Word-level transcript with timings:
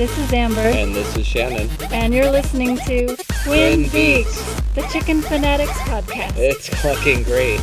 This 0.00 0.16
is 0.18 0.32
Amber, 0.32 0.60
And 0.62 0.94
this 0.94 1.14
is 1.14 1.26
Shannon. 1.26 1.68
and 1.92 2.14
you're 2.14 2.30
listening 2.30 2.78
to 2.86 3.14
Twin 3.44 3.84
Twin 3.84 3.88
Beaks, 3.90 4.42
the 4.74 4.80
Chicken 4.90 5.20
Fanatics 5.20 5.78
podcast. 5.80 6.38
It's 6.38 6.70
fucking 6.80 7.24
great. 7.24 7.60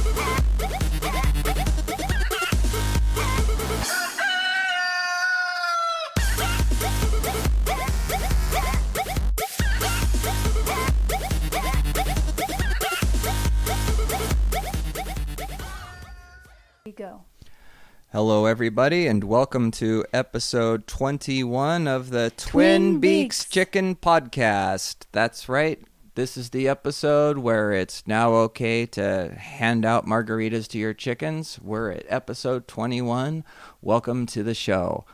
Everybody, 18.68 19.08
and 19.08 19.24
welcome 19.24 19.72
to 19.72 20.04
episode 20.12 20.86
21 20.88 21.88
of 21.88 22.10
the 22.10 22.34
Twin, 22.36 22.52
Twin 22.92 23.00
Beaks. 23.00 23.46
Beaks. 23.46 23.50
Chicken 23.50 23.96
Podcast. 23.96 25.06
That's 25.14 25.48
right. 25.48 25.82
This 26.16 26.36
is 26.36 26.50
the 26.50 26.68
episode 26.68 27.38
where 27.38 27.72
it's 27.72 28.06
now 28.06 28.34
okay 28.34 28.86
to 28.88 29.34
hand 29.38 29.86
out 29.86 30.06
margaritas 30.06 30.68
to 30.68 30.78
your 30.78 30.94
chickens. 30.94 31.58
We're 31.62 31.92
at 31.92 32.06
episode 32.10 32.68
21. 32.68 33.46
Welcome 33.82 34.26
to 34.26 34.44
the 34.44 34.54
show. 34.54 35.06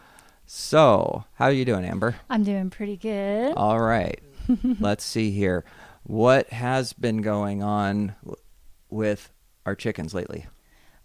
So, 0.48 1.26
how 1.36 1.46
are 1.46 1.52
you 1.52 1.64
doing, 1.64 1.86
Amber? 1.86 2.16
I'm 2.32 2.44
doing 2.44 2.72
pretty 2.72 2.98
good. 2.98 3.54
All 3.56 3.80
right. 3.80 4.20
Let's 4.80 5.06
see 5.06 5.30
here. 5.30 5.64
What 6.02 6.50
has 6.50 6.92
been 6.94 7.22
going 7.22 7.62
on 7.62 8.16
with 8.90 9.32
our 9.64 9.76
chickens 9.76 10.16
lately? 10.16 10.48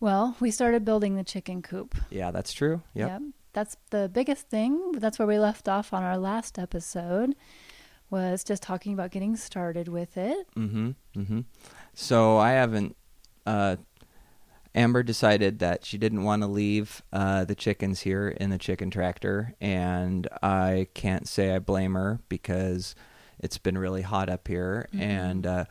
Well, 0.00 0.36
we 0.40 0.50
started 0.50 0.84
building 0.84 1.16
the 1.16 1.24
chicken 1.24 1.62
coop. 1.62 1.96
Yeah, 2.10 2.30
that's 2.30 2.52
true. 2.52 2.82
Yep. 2.94 3.08
Yep. 3.08 3.22
That's 3.52 3.76
the 3.90 4.08
biggest 4.08 4.48
thing. 4.48 4.92
That's 4.92 5.18
where 5.18 5.26
we 5.26 5.38
left 5.38 5.68
off 5.68 5.92
on 5.92 6.02
our 6.02 6.18
last 6.18 6.58
episode. 6.58 7.34
Was 8.10 8.44
just 8.44 8.62
talking 8.62 8.94
about 8.94 9.10
getting 9.10 9.36
started 9.36 9.88
with 9.88 10.16
it. 10.16 10.46
Mm-hmm. 10.54 10.90
Mm-hmm. 11.16 11.40
So 11.94 12.38
I 12.38 12.52
haven't. 12.52 12.96
Uh, 13.44 13.76
Amber 14.74 15.02
decided 15.02 15.58
that 15.58 15.84
she 15.84 15.98
didn't 15.98 16.22
want 16.22 16.42
to 16.42 16.48
leave 16.48 17.02
uh, 17.12 17.44
the 17.44 17.54
chickens 17.54 18.00
here 18.00 18.28
in 18.28 18.50
the 18.50 18.58
chicken 18.58 18.90
tractor, 18.90 19.54
and 19.60 20.28
I 20.42 20.86
can't 20.94 21.26
say 21.26 21.54
I 21.54 21.58
blame 21.58 21.94
her 21.94 22.20
because 22.28 22.94
it's 23.40 23.58
been 23.58 23.76
really 23.76 24.02
hot 24.02 24.28
up 24.28 24.46
here, 24.46 24.88
and 24.92 25.46
uh, 25.46 25.64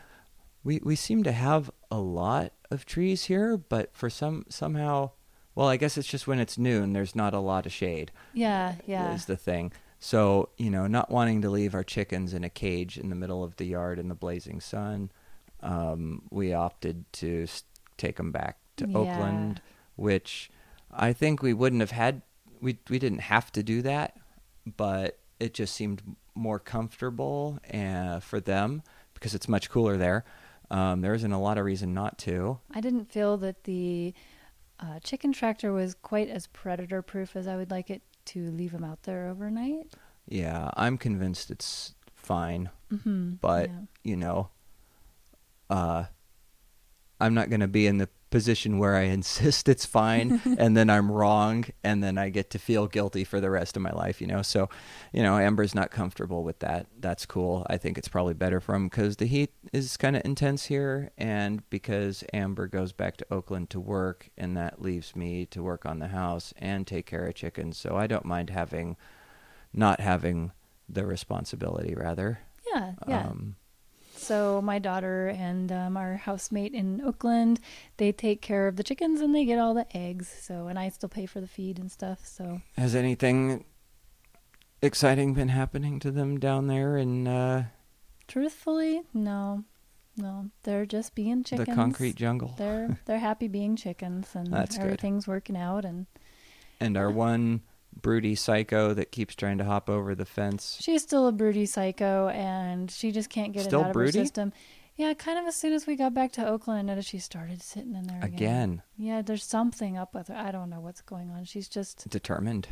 we 0.63 0.79
we 0.83 0.95
seem 0.95 1.23
to 1.23 1.31
have 1.31 1.71
a 1.89 1.99
lot 1.99 2.51
of 2.71 2.85
trees 2.85 3.25
here, 3.25 3.57
but 3.57 3.93
for 3.95 4.09
some 4.09 4.45
somehow, 4.49 5.11
well, 5.55 5.67
I 5.67 5.77
guess 5.77 5.97
it's 5.97 6.07
just 6.07 6.27
when 6.27 6.39
it's 6.39 6.57
noon. 6.57 6.93
There's 6.93 7.15
not 7.15 7.33
a 7.33 7.39
lot 7.39 7.65
of 7.65 7.71
shade 7.71 8.11
Yeah, 8.33 8.75
yeah. 8.85 9.13
is 9.13 9.25
the 9.25 9.37
thing. 9.37 9.71
So, 9.99 10.49
you 10.57 10.69
know, 10.69 10.85
not 10.85 11.09
wanting 11.09 11.41
to 11.41 11.49
leave 11.49 11.73
our 11.73 11.83
chickens 11.83 12.33
in 12.33 12.43
a 12.43 12.49
cage 12.49 12.97
in 12.97 13.09
the 13.09 13.15
middle 13.15 13.43
of 13.43 13.55
the 13.55 13.65
yard 13.65 13.97
in 13.97 14.09
the 14.09 14.15
blazing 14.15 14.61
sun, 14.61 15.09
um, 15.61 16.21
we 16.29 16.53
opted 16.53 17.11
to 17.13 17.47
take 17.97 18.17
them 18.17 18.31
back 18.31 18.57
to 18.77 18.87
Yeah. 18.87 18.97
Oakland, 18.97 19.61
which 19.95 20.51
I 20.91 21.13
think 21.13 21.41
we 21.41 21.53
wouldn't 21.53 21.81
have 21.81 21.91
had. 21.91 22.21
We 22.61 22.77
we 22.89 22.99
didn't 22.99 23.19
have 23.21 23.51
to 23.53 23.63
do 23.63 23.81
that, 23.83 24.17
but 24.65 25.17
it 25.39 25.53
just 25.53 25.73
seemed 25.75 26.01
more 26.35 26.59
comfortable 26.59 27.59
uh, 27.73 28.19
for 28.19 28.39
them 28.39 28.83
because 29.15 29.33
it's 29.33 29.47
much 29.47 29.69
cooler 29.71 29.97
there. 29.97 30.23
Um, 30.69 31.01
there 31.01 31.13
isn't 31.13 31.31
a 31.31 31.41
lot 31.41 31.57
of 31.57 31.65
reason 31.65 31.93
not 31.93 32.17
to. 32.19 32.59
I 32.71 32.81
didn't 32.81 33.11
feel 33.11 33.37
that 33.37 33.63
the 33.63 34.13
uh, 34.79 34.99
chicken 34.99 35.31
tractor 35.31 35.71
was 35.71 35.93
quite 35.93 36.29
as 36.29 36.47
predator 36.47 37.01
proof 37.01 37.35
as 37.35 37.47
I 37.47 37.55
would 37.55 37.71
like 37.71 37.89
it 37.89 38.01
to 38.25 38.51
leave 38.51 38.73
them 38.73 38.83
out 38.83 39.03
there 39.03 39.27
overnight. 39.27 39.93
Yeah, 40.27 40.69
I'm 40.75 40.97
convinced 40.97 41.49
it's 41.49 41.95
fine. 42.15 42.69
Mm-hmm. 42.91 43.33
but 43.41 43.69
yeah. 43.69 43.75
you 44.05 44.15
know 44.15 44.49
uh 45.69 46.05
i'm 47.19 47.33
not 47.33 47.49
going 47.49 47.59
to 47.59 47.67
be 47.67 47.85
in 47.85 47.97
the 47.97 48.07
position 48.29 48.77
where 48.77 48.95
i 48.95 49.01
insist 49.03 49.69
it's 49.69 49.85
fine 49.85 50.41
and 50.57 50.75
then 50.75 50.89
i'm 50.89 51.11
wrong 51.11 51.65
and 51.83 52.03
then 52.03 52.17
i 52.17 52.29
get 52.29 52.49
to 52.49 52.59
feel 52.59 52.87
guilty 52.87 53.23
for 53.23 53.39
the 53.39 53.49
rest 53.49 53.75
of 53.75 53.81
my 53.81 53.91
life 53.91 54.19
you 54.21 54.27
know? 54.27 54.41
So 54.41 54.69
you 55.13 55.23
know 55.23 55.37
amber's 55.37 55.73
not 55.73 55.91
comfortable 55.91 56.43
with 56.43 56.59
that. 56.59 56.87
That's 56.99 57.25
cool. 57.25 57.65
I 57.69 57.77
think 57.77 57.97
it's 57.97 58.07
probably 58.07 58.33
better 58.33 58.59
for 58.59 58.75
him 58.75 58.87
because 58.87 59.17
the 59.17 59.25
heat 59.25 59.53
is 59.73 59.97
kind 59.97 60.15
of 60.15 60.23
intense 60.25 60.65
here 60.65 61.11
and 61.17 61.67
because 61.69 62.23
amber 62.33 62.67
goes 62.67 62.91
back 62.91 63.17
to 63.17 63.25
oakland 63.31 63.69
to 63.71 63.79
work 63.79 64.29
and 64.37 64.55
that 64.57 64.81
leaves 64.81 65.15
me 65.15 65.45
to 65.47 65.63
work 65.63 65.85
on 65.85 65.99
the 65.99 66.09
house 66.09 66.53
and 66.57 66.85
take 66.85 67.05
care 67.05 67.25
of 67.25 67.35
chickens 67.35 67.77
so 67.77 67.95
i 67.95 68.07
don't 68.07 68.25
mind 68.25 68.49
having 68.49 68.97
not 69.73 69.99
having 69.99 70.51
the 70.89 71.05
responsibility 71.05 71.93
rather. 71.95 72.39
Yeah, 72.73 72.93
yeah. 73.07 73.21
um, 73.21 73.55
so 74.17 74.61
my 74.61 74.79
daughter 74.79 75.27
and 75.29 75.71
um, 75.71 75.95
our 75.97 76.15
housemate 76.17 76.73
in 76.73 77.01
Oakland, 77.01 77.59
they 77.97 78.11
take 78.11 78.41
care 78.41 78.67
of 78.67 78.75
the 78.75 78.83
chickens 78.83 79.21
and 79.21 79.33
they 79.33 79.45
get 79.45 79.59
all 79.59 79.73
the 79.73 79.85
eggs. 79.95 80.27
So 80.41 80.67
and 80.67 80.77
I 80.79 80.89
still 80.89 81.09
pay 81.09 81.25
for 81.25 81.39
the 81.39 81.47
feed 81.47 81.79
and 81.79 81.91
stuff. 81.91 82.25
So 82.25 82.61
Has 82.77 82.95
anything 82.95 83.63
exciting 84.81 85.33
been 85.33 85.49
happening 85.49 85.99
to 85.99 86.11
them 86.11 86.39
down 86.39 86.67
there 86.67 86.97
And 86.97 87.27
uh, 87.27 87.63
truthfully, 88.27 89.01
no, 89.13 89.63
no, 90.17 90.49
they're 90.63 90.85
just 90.85 91.15
being 91.15 91.43
chickens. 91.43 91.67
the 91.67 91.75
concrete 91.75 92.15
jungle? 92.15 92.55
They're 92.57 92.99
they're 93.05 93.19
happy 93.19 93.47
being 93.47 93.75
chickens 93.75 94.29
and 94.35 94.47
That's 94.51 94.77
good. 94.77 94.83
everything's 94.85 95.27
working 95.27 95.57
out 95.57 95.85
and 95.85 96.07
And 96.79 96.97
our 96.97 97.09
one 97.11 97.61
broody 98.01 98.35
psycho 98.35 98.93
that 98.93 99.11
keeps 99.11 99.35
trying 99.35 99.57
to 99.59 99.63
hop 99.65 99.89
over 99.89 100.15
the 100.15 100.25
fence. 100.25 100.77
She's 100.81 101.01
still 101.03 101.27
a 101.27 101.31
broody 101.31 101.65
psycho, 101.65 102.27
and 102.29 102.89
she 102.91 103.11
just 103.11 103.29
can't 103.29 103.53
get 103.53 103.63
Still 103.63 103.79
it 103.81 103.83
out 103.83 103.89
of 103.89 103.95
her 103.95 104.01
broody? 104.03 104.11
system. 104.19 104.53
Yeah, 104.95 105.13
kind 105.13 105.37
of 105.37 105.45
as 105.45 105.55
soon 105.55 105.73
as 105.73 105.85
we 105.85 105.95
got 105.95 106.13
back 106.13 106.31
to 106.33 106.47
Oakland, 106.47 106.89
and 106.89 107.05
she 107.05 107.19
started 107.19 107.61
sitting 107.61 107.93
in 107.95 108.07
there 108.07 108.17
again. 108.19 108.33
Again, 108.33 108.81
Yeah, 108.97 109.21
there's 109.21 109.43
something 109.43 109.95
up 109.97 110.13
with 110.15 110.29
her. 110.29 110.35
I 110.35 110.51
don't 110.51 110.69
know 110.71 110.79
what's 110.79 111.01
going 111.01 111.29
on. 111.29 111.43
She's 111.45 111.67
just, 111.67 112.09
determined. 112.09 112.67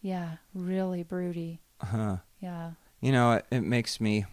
yeah, 0.00 0.36
really 0.54 1.02
broody. 1.02 1.60
Huh. 1.82 2.16
Yeah. 2.40 2.70
You 3.00 3.12
know, 3.12 3.32
it, 3.32 3.46
it 3.50 3.60
makes 3.60 4.00
me. 4.00 4.24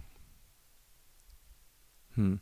Hmm. 2.16 2.36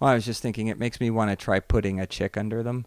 Well, 0.00 0.10
I 0.10 0.14
was 0.14 0.24
just 0.24 0.42
thinking, 0.42 0.66
it 0.68 0.78
makes 0.78 1.00
me 1.00 1.10
want 1.10 1.30
to 1.30 1.36
try 1.36 1.60
putting 1.60 2.00
a 2.00 2.06
chick 2.06 2.36
under 2.36 2.62
them. 2.62 2.86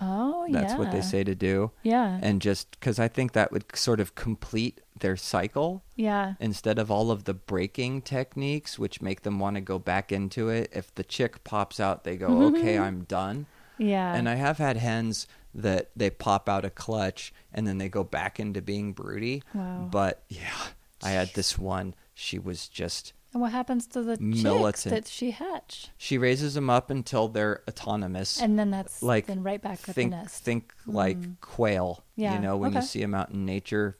Oh, 0.00 0.46
yeah. 0.46 0.60
That's 0.60 0.74
what 0.74 0.90
they 0.92 1.00
say 1.02 1.24
to 1.24 1.34
do. 1.34 1.70
Yeah. 1.82 2.18
And 2.22 2.40
just 2.40 2.70
because 2.72 2.98
I 2.98 3.08
think 3.08 3.32
that 3.32 3.52
would 3.52 3.64
sort 3.76 4.00
of 4.00 4.14
complete 4.14 4.80
their 4.98 5.16
cycle. 5.16 5.82
yeah. 5.96 6.34
instead 6.40 6.78
of 6.78 6.90
all 6.90 7.10
of 7.10 7.24
the 7.24 7.32
breaking 7.34 8.02
techniques 8.02 8.78
which 8.78 9.00
make 9.00 9.22
them 9.22 9.38
want 9.38 9.56
to 9.56 9.60
go 9.62 9.78
back 9.78 10.12
into 10.12 10.48
it 10.50 10.70
if 10.74 10.94
the 10.94 11.02
chick 11.04 11.42
pops 11.44 11.80
out 11.80 12.04
they 12.04 12.16
go 12.18 12.28
mm-hmm. 12.28 12.56
okay 12.56 12.78
i'm 12.78 13.04
done 13.04 13.46
Yeah. 13.78 14.14
and 14.14 14.28
i 14.28 14.34
have 14.34 14.58
had 14.58 14.76
hens 14.76 15.26
that 15.54 15.90
they 15.96 16.10
pop 16.10 16.50
out 16.50 16.66
a 16.66 16.70
clutch 16.70 17.32
and 17.54 17.66
then 17.66 17.78
they 17.78 17.88
go 17.88 18.04
back 18.04 18.38
into 18.38 18.60
being 18.60 18.92
broody 18.92 19.42
Wow. 19.54 19.88
but 19.90 20.22
yeah 20.28 20.68
i 21.02 21.10
had 21.10 21.32
this 21.32 21.58
one 21.58 21.94
she 22.12 22.38
was 22.38 22.68
just 22.68 23.14
and 23.32 23.40
what 23.42 23.52
happens 23.52 23.86
to 23.88 24.02
the 24.02 24.16
chicks 24.16 24.42
militant. 24.42 24.94
that 24.94 25.06
she 25.08 25.30
hatch? 25.30 25.88
she 25.96 26.18
raises 26.18 26.54
them 26.54 26.68
up 26.70 26.90
until 26.90 27.28
they're 27.28 27.62
autonomous 27.68 28.40
And 28.40 28.58
then 28.58 28.70
that's 28.70 29.02
like 29.02 29.26
then 29.26 29.42
right 29.42 29.60
back 29.62 29.80
at 29.88 29.94
think 29.94 30.10
the 30.10 30.16
nest. 30.18 30.42
think 30.44 30.72
like 30.86 31.18
quail 31.40 32.02
Yeah, 32.16 32.34
you 32.34 32.40
know 32.40 32.56
when 32.56 32.72
you 32.72 32.82
see 32.82 33.00
them 33.00 33.14
out 33.14 33.30
in 33.30 33.44
nature 33.46 33.96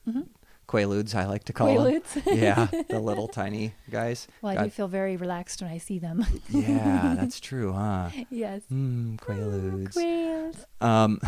quaaludes 0.69 1.17
i 1.17 1.27
like 1.27 1.43
to 1.45 1.53
call 1.53 1.83
them 1.83 2.01
yeah 2.27 2.67
the 2.89 3.01
little 3.01 3.27
tiny 3.27 3.75
guys 3.91 4.29
well, 4.41 4.57
I 4.57 4.65
do 4.65 4.71
feel 4.71 4.87
very 4.89 5.17
relaxed 5.17 5.61
when 5.63 5.71
I 5.71 5.79
see 5.79 5.99
them. 5.99 6.25
Yeah, 6.51 7.15
that's 7.19 7.41
true, 7.41 7.73
huh? 7.73 8.11
yes. 8.31 8.63
Mm, 8.73 9.17
Quaaludes. 9.19 9.93
Quails. 9.95 10.65
Um, 10.81 11.19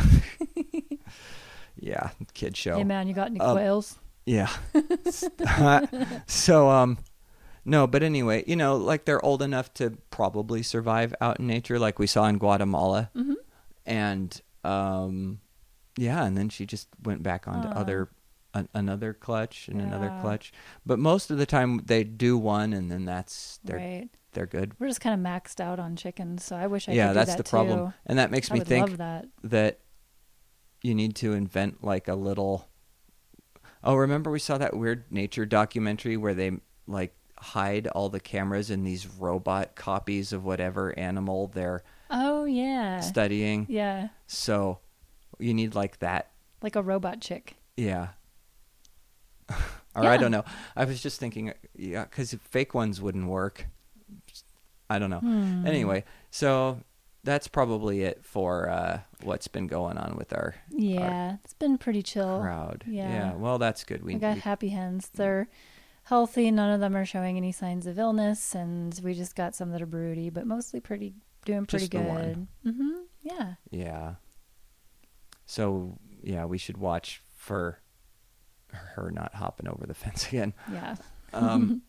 yeah, 1.76 2.10
kid 2.34 2.56
show. 2.56 2.76
Hey, 2.76 2.84
man, 2.84 3.08
you 3.08 3.14
got 3.14 3.28
any 3.28 3.40
Um, 3.40 3.56
quails? 3.56 3.98
Yeah. 4.26 4.48
so, 6.26 6.70
um, 6.70 6.98
no, 7.64 7.86
but 7.86 8.02
anyway, 8.02 8.44
you 8.46 8.56
know, 8.56 8.76
like 8.76 9.04
they're 9.04 9.24
old 9.24 9.42
enough 9.42 9.72
to 9.74 9.98
probably 10.10 10.62
survive 10.62 11.14
out 11.20 11.38
in 11.40 11.46
nature, 11.46 11.78
like 11.78 11.98
we 11.98 12.06
saw 12.06 12.26
in 12.26 12.38
Guatemala, 12.38 13.10
Mm-hmm. 13.14 13.34
and 13.86 14.40
um, 14.64 15.40
yeah, 15.96 16.24
and 16.24 16.36
then 16.36 16.48
she 16.48 16.66
just 16.66 16.88
went 17.02 17.22
back 17.22 17.46
onto 17.48 17.68
Aw. 17.68 17.72
other. 17.72 18.08
An, 18.54 18.68
another 18.74 19.14
clutch 19.14 19.66
and 19.68 19.80
another 19.80 20.12
clutch, 20.20 20.52
but 20.84 20.98
most 20.98 21.30
of 21.30 21.38
the 21.38 21.46
time 21.46 21.80
they 21.86 22.04
do 22.04 22.36
one, 22.36 22.74
and 22.74 22.90
then 22.90 23.06
that's 23.06 23.58
they're 23.64 23.78
Right. 23.78 24.10
they're 24.34 24.44
good. 24.44 24.74
We're 24.78 24.88
just 24.88 25.00
kind 25.00 25.14
of 25.18 25.24
maxed 25.26 25.58
out 25.58 25.78
on 25.80 25.96
chickens, 25.96 26.44
so 26.44 26.54
I 26.56 26.66
wish 26.66 26.86
I 26.86 26.92
yeah, 26.92 27.06
could 27.06 27.12
do 27.12 27.14
that's 27.14 27.30
that 27.30 27.36
the 27.38 27.48
problem, 27.48 27.78
too. 27.86 27.94
and 28.04 28.18
that 28.18 28.30
makes 28.30 28.50
I 28.50 28.54
me 28.56 28.60
think 28.60 28.98
that. 28.98 29.24
that 29.44 29.78
you 30.82 30.94
need 30.94 31.16
to 31.16 31.32
invent 31.32 31.82
like 31.82 32.08
a 32.08 32.14
little 32.14 32.68
oh 33.82 33.94
remember 33.94 34.30
we 34.30 34.38
saw 34.38 34.58
that 34.58 34.76
weird 34.76 35.10
nature 35.10 35.46
documentary 35.46 36.18
where 36.18 36.34
they 36.34 36.50
like 36.86 37.14
hide 37.42 37.86
all 37.88 38.08
the 38.08 38.20
cameras 38.20 38.70
in 38.70 38.84
these 38.84 39.06
robot 39.06 39.74
copies 39.74 40.32
of 40.32 40.44
whatever 40.44 40.96
animal 40.98 41.48
they're 41.48 41.82
Oh 42.10 42.44
yeah, 42.44 43.00
studying 43.00 43.66
yeah, 43.68 44.08
so 44.26 44.78
you 45.38 45.52
need 45.54 45.74
like 45.74 45.98
that 45.98 46.30
like 46.62 46.76
a 46.76 46.82
robot 46.82 47.20
chick. 47.20 47.56
yeah 47.76 48.08
Or 49.94 50.04
I 50.06 50.16
don't 50.16 50.30
know. 50.30 50.44
I 50.74 50.86
was 50.86 51.02
just 51.02 51.20
thinking, 51.20 51.52
yeah, 51.76 52.04
because 52.04 52.32
fake 52.48 52.72
ones 52.72 52.98
wouldn't 53.02 53.26
work. 53.26 53.66
I 54.88 54.98
don't 54.98 55.10
know. 55.10 55.18
Hmm. 55.20 55.66
Anyway, 55.66 56.04
so 56.30 56.80
that's 57.24 57.46
probably 57.46 58.00
it 58.00 58.24
for 58.24 58.70
uh, 58.70 59.00
what's 59.22 59.48
been 59.48 59.66
going 59.66 59.98
on 59.98 60.16
with 60.16 60.32
our 60.32 60.54
Yeah, 60.70 61.36
it's 61.44 61.52
been 61.52 61.76
pretty 61.76 62.02
chill. 62.02 62.40
crowd. 62.40 62.84
yeah. 62.86 63.34
Well, 63.34 63.58
that's 63.58 63.84
good. 63.84 64.02
We, 64.02 64.14
We 64.14 64.20
got 64.20 64.36
we- 64.36 64.40
happy 64.40 64.68
hens. 64.70 65.10
They're 65.12 65.48
healthy. 66.04 66.50
None 66.50 66.70
of 66.70 66.80
them 66.80 66.96
are 66.96 67.04
showing 67.04 67.36
any 67.36 67.52
signs 67.52 67.86
of 67.86 67.98
illness, 67.98 68.54
and 68.54 68.98
we 69.02 69.14
just 69.14 69.34
got 69.34 69.54
some 69.54 69.70
that 69.70 69.82
are 69.82 69.86
broody, 69.86 70.30
but 70.30 70.46
mostly 70.46 70.80
pretty 70.80 71.14
doing 71.44 71.66
pretty 71.66 71.88
Just 71.88 71.92
good. 71.92 72.46
Mm-hmm. 72.66 72.90
Yeah. 73.22 73.54
yeah. 73.70 74.14
So 75.46 75.98
yeah, 76.22 76.44
we 76.44 76.58
should 76.58 76.78
watch 76.78 77.20
for 77.36 77.80
her 78.72 79.10
not 79.10 79.34
hopping 79.34 79.68
over 79.68 79.86
the 79.86 79.94
fence 80.02 80.28
again. 80.28 80.54
Yeah. 80.72 80.96
Um, 81.32 81.82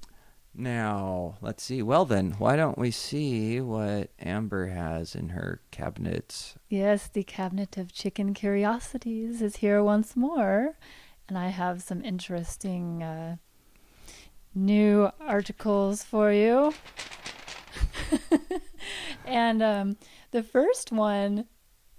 now, 0.54 1.38
let's 1.40 1.62
see. 1.62 1.82
Well, 1.82 2.04
then, 2.04 2.32
why 2.38 2.56
don't 2.56 2.78
we 2.78 2.90
see 2.90 3.60
what 3.60 4.10
Amber 4.18 4.68
has 4.68 5.14
in 5.14 5.30
her 5.30 5.60
cabinets? 5.70 6.54
Yes, 6.68 7.08
the 7.08 7.24
cabinet 7.24 7.76
of 7.76 7.92
chicken 7.92 8.34
curiosities 8.34 9.42
is 9.42 9.56
here 9.56 9.82
once 9.82 10.16
more, 10.16 10.76
and 11.28 11.38
I 11.38 11.48
have 11.48 11.82
some 11.82 12.04
interesting 12.04 13.02
uh, 13.02 13.36
new 14.56 15.10
articles 15.20 16.02
for 16.02 16.32
you. 16.32 16.72
and 19.26 19.62
um, 19.62 19.96
the 20.30 20.42
first 20.42 20.90
one 20.90 21.44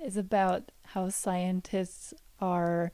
is 0.03 0.17
about 0.17 0.71
how 0.83 1.09
scientists 1.09 2.13
are 2.41 2.91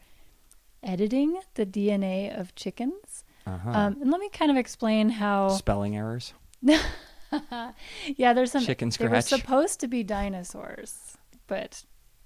editing 0.83 1.39
the 1.56 1.65
DNA 1.65 2.38
of 2.38 2.54
chickens. 2.56 3.24
Uh-huh. 3.48 3.69
Um, 3.69 3.98
and 4.01 4.12
let 4.12 4.19
me 4.19 4.30
kind 4.30 4.51
of 4.51 4.57
explain 4.57 5.10
how. 5.10 5.50
Spelling 5.50 5.95
errors. 5.95 6.33
yeah, 6.62 8.33
there's 8.33 8.51
some. 8.51 8.63
Chicken 8.63 8.92
scratch. 8.92 9.10
They 9.10 9.15
were 9.15 9.21
supposed 9.21 9.80
to 9.81 9.88
be 9.88 10.04
dinosaurs, 10.04 11.18
but 11.48 11.83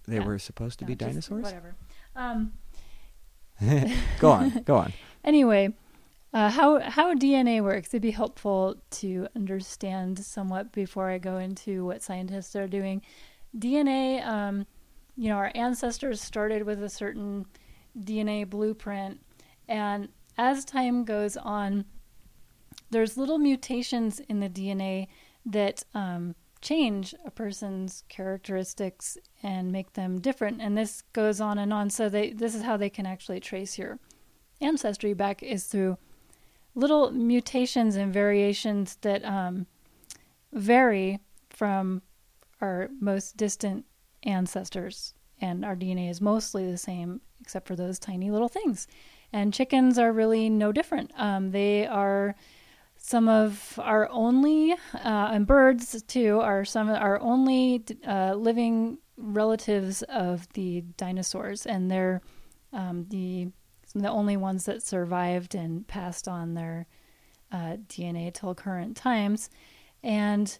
They 0.07 0.17
Yeah. 0.17 0.25
were 0.25 0.39
supposed 0.39 0.79
to 0.79 0.85
no, 0.85 0.89
be 0.89 0.95
dinosaurs. 0.95 1.43
Whatever. 1.43 1.75
Um, 2.15 2.53
go 4.19 4.31
on, 4.31 4.61
go 4.65 4.75
on. 4.75 4.93
anyway, 5.23 5.73
uh, 6.33 6.49
how 6.49 6.79
how 6.79 7.13
DNA 7.13 7.61
works? 7.61 7.89
It'd 7.89 8.01
be 8.01 8.11
helpful 8.11 8.75
to 8.91 9.27
understand 9.35 10.19
somewhat 10.19 10.71
before 10.71 11.09
I 11.09 11.17
go 11.17 11.37
into 11.37 11.85
what 11.85 12.03
scientists 12.03 12.55
are 12.55 12.67
doing. 12.67 13.01
DNA, 13.57 14.25
um, 14.25 14.65
you 15.15 15.29
know, 15.29 15.37
our 15.37 15.51
ancestors 15.55 16.21
started 16.21 16.63
with 16.63 16.83
a 16.83 16.89
certain 16.89 17.45
DNA 17.97 18.47
blueprint, 18.47 19.21
and 19.67 20.09
as 20.37 20.65
time 20.65 21.05
goes 21.05 21.37
on, 21.37 21.85
there's 22.91 23.17
little 23.17 23.37
mutations 23.37 24.19
in 24.19 24.39
the 24.39 24.49
DNA 24.49 25.07
that 25.45 25.83
um, 25.93 26.35
change 26.61 27.15
a 27.25 27.31
person's 27.31 28.03
characteristics 28.09 29.17
and 29.41 29.71
make 29.71 29.93
them 29.93 30.19
different. 30.19 30.61
And 30.61 30.77
this 30.77 31.03
goes 31.13 31.39
on 31.39 31.57
and 31.57 31.71
on. 31.71 31.89
So 31.89 32.09
they 32.09 32.31
this 32.31 32.53
is 32.53 32.63
how 32.63 32.77
they 32.77 32.89
can 32.89 33.05
actually 33.05 33.39
trace 33.39 33.77
your 33.77 33.99
ancestry 34.59 35.13
back 35.13 35.41
is 35.43 35.65
through 35.65 35.97
little 36.77 37.11
mutations 37.11 37.95
and 37.95 38.13
variations 38.13 38.97
that 39.01 39.25
um, 39.25 39.65
vary 40.53 41.19
from 41.49 42.03
our 42.61 42.89
most 43.01 43.35
distant 43.35 43.83
ancestors. 44.23 45.15
And 45.41 45.65
our 45.65 45.75
DNA 45.75 46.09
is 46.09 46.21
mostly 46.21 46.69
the 46.69 46.77
same, 46.77 47.21
except 47.41 47.67
for 47.67 47.75
those 47.75 47.97
tiny 47.97 48.29
little 48.29 48.47
things. 48.47 48.87
And 49.33 49.53
chickens 49.53 49.97
are 49.97 50.13
really 50.13 50.49
no 50.49 50.71
different. 50.71 51.11
Um, 51.17 51.49
they 51.51 51.87
are 51.87 52.35
some 52.95 53.27
of 53.27 53.79
our 53.81 54.07
only, 54.11 54.73
uh, 54.73 54.77
and 55.33 55.47
birds 55.47 56.01
too, 56.03 56.39
are 56.39 56.63
some 56.63 56.89
of 56.89 56.95
our 56.97 57.19
only 57.19 57.83
uh, 58.07 58.35
living 58.35 58.99
relatives 59.17 60.03
of 60.03 60.47
the 60.53 60.81
dinosaurs. 60.95 61.65
And 61.65 61.89
they're 61.89 62.21
um, 62.71 63.07
the 63.09 63.49
the 63.95 64.09
only 64.09 64.37
ones 64.37 64.65
that 64.65 64.83
survived 64.83 65.55
and 65.55 65.87
passed 65.87 66.27
on 66.27 66.53
their 66.53 66.87
uh, 67.51 67.77
DNA 67.87 68.33
till 68.33 68.53
current 68.53 68.97
times, 68.97 69.49
and 70.03 70.57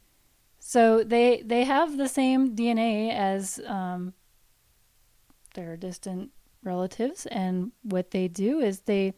so 0.59 1.03
they 1.03 1.41
they 1.45 1.63
have 1.63 1.97
the 1.97 2.07
same 2.07 2.55
DNA 2.55 3.13
as 3.13 3.59
um, 3.65 4.13
their 5.53 5.77
distant 5.77 6.31
relatives, 6.63 7.25
and 7.27 7.71
what 7.83 8.11
they 8.11 8.27
do 8.27 8.59
is 8.59 8.81
they 8.81 9.13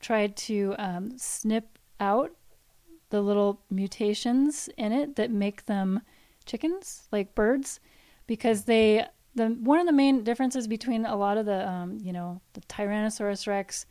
try 0.00 0.26
to 0.26 0.74
um, 0.78 1.16
snip 1.16 1.78
out 2.00 2.32
the 3.10 3.22
little 3.22 3.62
mutations 3.70 4.68
in 4.76 4.92
it 4.92 5.16
that 5.16 5.30
make 5.30 5.66
them 5.66 6.00
chickens 6.44 7.08
like 7.10 7.34
birds 7.34 7.80
because 8.26 8.64
they 8.64 9.06
the 9.34 9.48
one 9.48 9.80
of 9.80 9.86
the 9.86 9.92
main 9.92 10.22
differences 10.24 10.66
between 10.66 11.04
a 11.04 11.16
lot 11.16 11.36
of 11.36 11.46
the 11.46 11.68
um, 11.68 11.98
you 12.00 12.12
know 12.12 12.40
the 12.52 12.60
Tyrannosaurus 12.62 13.46
Rex 13.46 13.86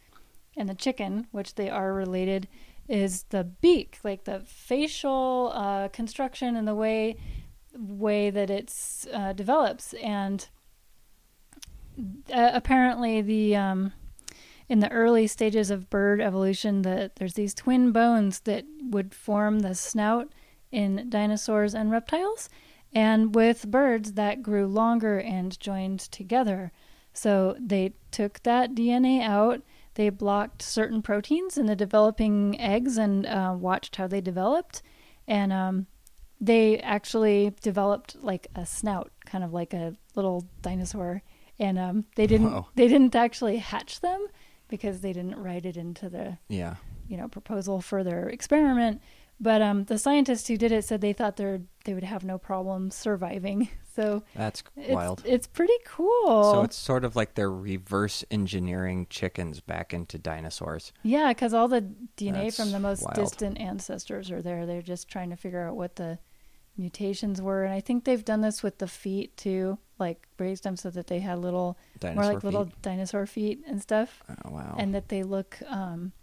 and 0.55 0.69
the 0.69 0.75
chicken, 0.75 1.27
which 1.31 1.55
they 1.55 1.69
are 1.69 1.93
related, 1.93 2.47
is 2.87 3.23
the 3.29 3.43
beak, 3.43 3.97
like 4.03 4.25
the 4.25 4.41
facial 4.41 5.51
uh, 5.53 5.87
construction 5.89 6.55
and 6.55 6.67
the 6.67 6.75
way 6.75 7.17
way 7.75 8.29
that 8.29 8.49
it's 8.49 9.07
uh, 9.13 9.33
develops. 9.33 9.93
And 9.93 10.47
uh, 12.31 12.51
apparently, 12.53 13.21
the 13.21 13.55
um, 13.55 13.93
in 14.69 14.79
the 14.79 14.91
early 14.91 15.27
stages 15.27 15.69
of 15.69 15.89
bird 15.89 16.21
evolution, 16.21 16.83
that 16.83 17.17
there's 17.17 17.33
these 17.33 17.53
twin 17.53 17.91
bones 17.91 18.41
that 18.41 18.65
would 18.81 19.13
form 19.13 19.59
the 19.59 19.75
snout 19.75 20.31
in 20.71 21.09
dinosaurs 21.09 21.75
and 21.75 21.91
reptiles. 21.91 22.49
And 22.93 23.33
with 23.33 23.69
birds, 23.69 24.13
that 24.13 24.43
grew 24.43 24.67
longer 24.67 25.19
and 25.19 25.59
joined 25.59 25.99
together. 25.99 26.71
So 27.13 27.55
they 27.59 27.93
took 28.11 28.41
that 28.43 28.75
DNA 28.75 29.21
out. 29.21 29.61
They 29.95 30.09
blocked 30.09 30.61
certain 30.61 31.01
proteins 31.01 31.57
in 31.57 31.65
the 31.67 31.75
developing 31.75 32.59
eggs 32.59 32.97
and 32.97 33.25
uh, 33.25 33.55
watched 33.57 33.95
how 33.95 34.07
they 34.07 34.21
developed. 34.21 34.81
And 35.27 35.51
um, 35.53 35.87
they 36.41 36.79
actually 36.79 37.53
developed 37.61 38.15
like 38.21 38.47
a 38.55 38.65
snout, 38.65 39.11
kind 39.25 39.43
of 39.43 39.53
like 39.53 39.73
a 39.73 39.95
little 40.15 40.45
dinosaur. 40.61 41.21
And 41.59 41.77
um, 41.79 42.05
they 42.15 42.25
didn't 42.27 42.51
Whoa. 42.51 42.67
they 42.75 42.87
didn't 42.87 43.15
actually 43.15 43.57
hatch 43.57 44.01
them 44.01 44.25
because 44.67 45.01
they 45.01 45.13
didn't 45.13 45.35
write 45.35 45.65
it 45.67 45.77
into 45.77 46.09
the 46.09 46.37
Yeah. 46.49 46.75
you 47.07 47.15
know 47.17 47.27
proposal 47.27 47.79
for 47.79 48.03
their 48.03 48.27
experiment. 48.29 49.01
But 49.39 49.61
um, 49.61 49.83
the 49.85 49.97
scientists 49.97 50.47
who 50.47 50.57
did 50.57 50.71
it 50.71 50.85
said 50.85 51.01
they 51.01 51.13
thought 51.13 51.35
they 51.37 51.59
they 51.85 51.93
would 51.93 52.03
have 52.03 52.23
no 52.23 52.37
problem 52.37 52.91
surviving. 52.91 53.69
So 53.95 54.23
That's 54.35 54.63
it's, 54.75 54.89
wild. 54.89 55.21
It's 55.23 55.45
pretty 55.45 55.77
cool. 55.85 56.43
So 56.51 56.63
it's 56.63 56.75
sort 56.75 57.05
of 57.05 57.15
like 57.15 57.35
they're 57.35 57.51
reverse 57.51 58.25
engineering 58.31 59.05
chickens 59.07 59.59
back 59.59 59.93
into 59.93 60.17
dinosaurs. 60.17 60.91
yeah, 61.03 61.27
because 61.29 61.53
all 61.53 61.67
the 61.67 61.81
DNA 62.17 62.45
That's 62.45 62.57
from 62.57 62.71
the 62.71 62.79
most 62.79 63.03
wild. 63.03 63.13
distant 63.13 63.59
ancestors 63.59 64.31
are 64.31 64.41
there. 64.41 64.65
They're 64.65 64.81
just 64.81 65.09
trying 65.09 65.29
to 65.29 65.35
figure 65.35 65.61
out 65.61 65.75
what 65.75 65.97
the 65.97 66.17
mutations 66.75 67.39
were, 67.39 67.63
and 67.65 67.73
I 67.73 67.81
think 67.81 68.03
they've 68.03 68.25
done 68.25 68.41
this 68.41 68.63
with 68.63 68.79
the 68.79 68.87
feet 68.87 69.37
too, 69.37 69.77
like 69.99 70.27
raised 70.39 70.63
them 70.63 70.75
so 70.75 70.89
that 70.89 71.05
they 71.05 71.19
had 71.19 71.37
little 71.37 71.77
Dinosaur 71.99 72.23
more 72.23 72.33
like 72.33 72.41
feet. 72.41 72.45
little 72.45 72.71
dinosaur 72.81 73.27
feet 73.27 73.63
and 73.67 73.79
stuff. 73.79 74.23
Oh, 74.43 74.49
wow. 74.49 74.75
and 74.79 74.95
that 74.95 75.09
they 75.09 75.21
look 75.21 75.59
um 75.69 76.13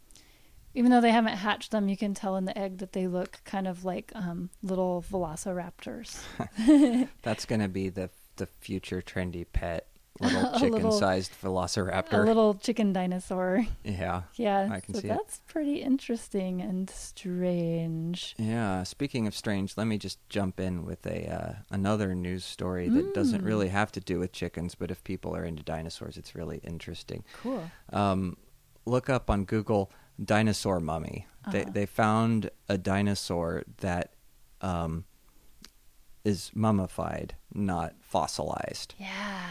even 0.74 0.90
though 0.90 1.00
they 1.00 1.10
haven't 1.10 1.36
hatched 1.36 1.70
them 1.70 1.88
you 1.88 1.96
can 1.96 2.14
tell 2.14 2.36
in 2.36 2.44
the 2.44 2.56
egg 2.56 2.78
that 2.78 2.92
they 2.92 3.06
look 3.06 3.40
kind 3.44 3.66
of 3.68 3.84
like 3.84 4.12
um 4.14 4.50
little 4.62 5.04
velociraptors 5.10 6.20
That's 7.22 7.44
going 7.44 7.60
to 7.60 7.68
be 7.68 7.88
the 7.88 8.10
the 8.36 8.46
future 8.46 9.02
trendy 9.02 9.44
pet, 9.52 9.86
little 10.20 10.58
chicken-sized 10.58 11.32
velociraptor, 11.42 12.12
a 12.22 12.26
little 12.26 12.54
chicken 12.54 12.92
dinosaur 12.92 13.66
yeah. 13.84 14.22
yeah 14.36 14.68
I 14.72 14.80
can 14.80 14.94
so 14.94 15.00
see 15.00 15.08
it. 15.08 15.10
that's 15.10 15.40
pretty 15.46 15.76
interesting 15.82 16.60
and 16.62 16.88
strange 16.88 18.34
Yeah. 18.38 18.82
Speaking 18.82 19.26
of 19.26 19.34
strange, 19.34 19.76
let 19.76 19.86
me 19.86 19.98
just 19.98 20.18
jump 20.28 20.58
in 20.60 20.84
with 20.84 21.06
a 21.06 21.26
uh, 21.28 21.52
another 21.70 22.14
news 22.14 22.44
story 22.44 22.88
that 22.88 23.14
doesn't 23.14 23.42
Mm. 23.42 23.46
really 23.46 23.68
have 23.68 23.92
to 23.92 24.00
do 24.00 24.18
with 24.18 24.32
chickens, 24.32 24.74
but 24.74 24.90
if 24.90 25.02
people 25.04 25.34
are 25.36 25.44
into 25.44 25.62
dinosaurs, 25.62 26.16
it's 26.16 26.34
really 26.34 26.60
interesting. 26.64 27.24
cool 27.42 27.70
Um, 27.92 28.36
look 28.86 29.08
up 29.10 29.30
on 29.30 29.44
Google 29.44 29.90
dinosaur 30.24 30.80
mummy. 30.80 31.26
They 31.50 31.62
Uh-huh. 31.62 31.70
they 31.72 31.86
found 31.86 32.50
a 32.68 32.76
dinosaur 32.76 33.62
that 33.78 34.12
um, 34.60 35.04
is 36.24 36.50
mummified, 36.54 37.34
not 37.54 37.94
fossilized, 38.00 38.94
yeah 38.98 39.44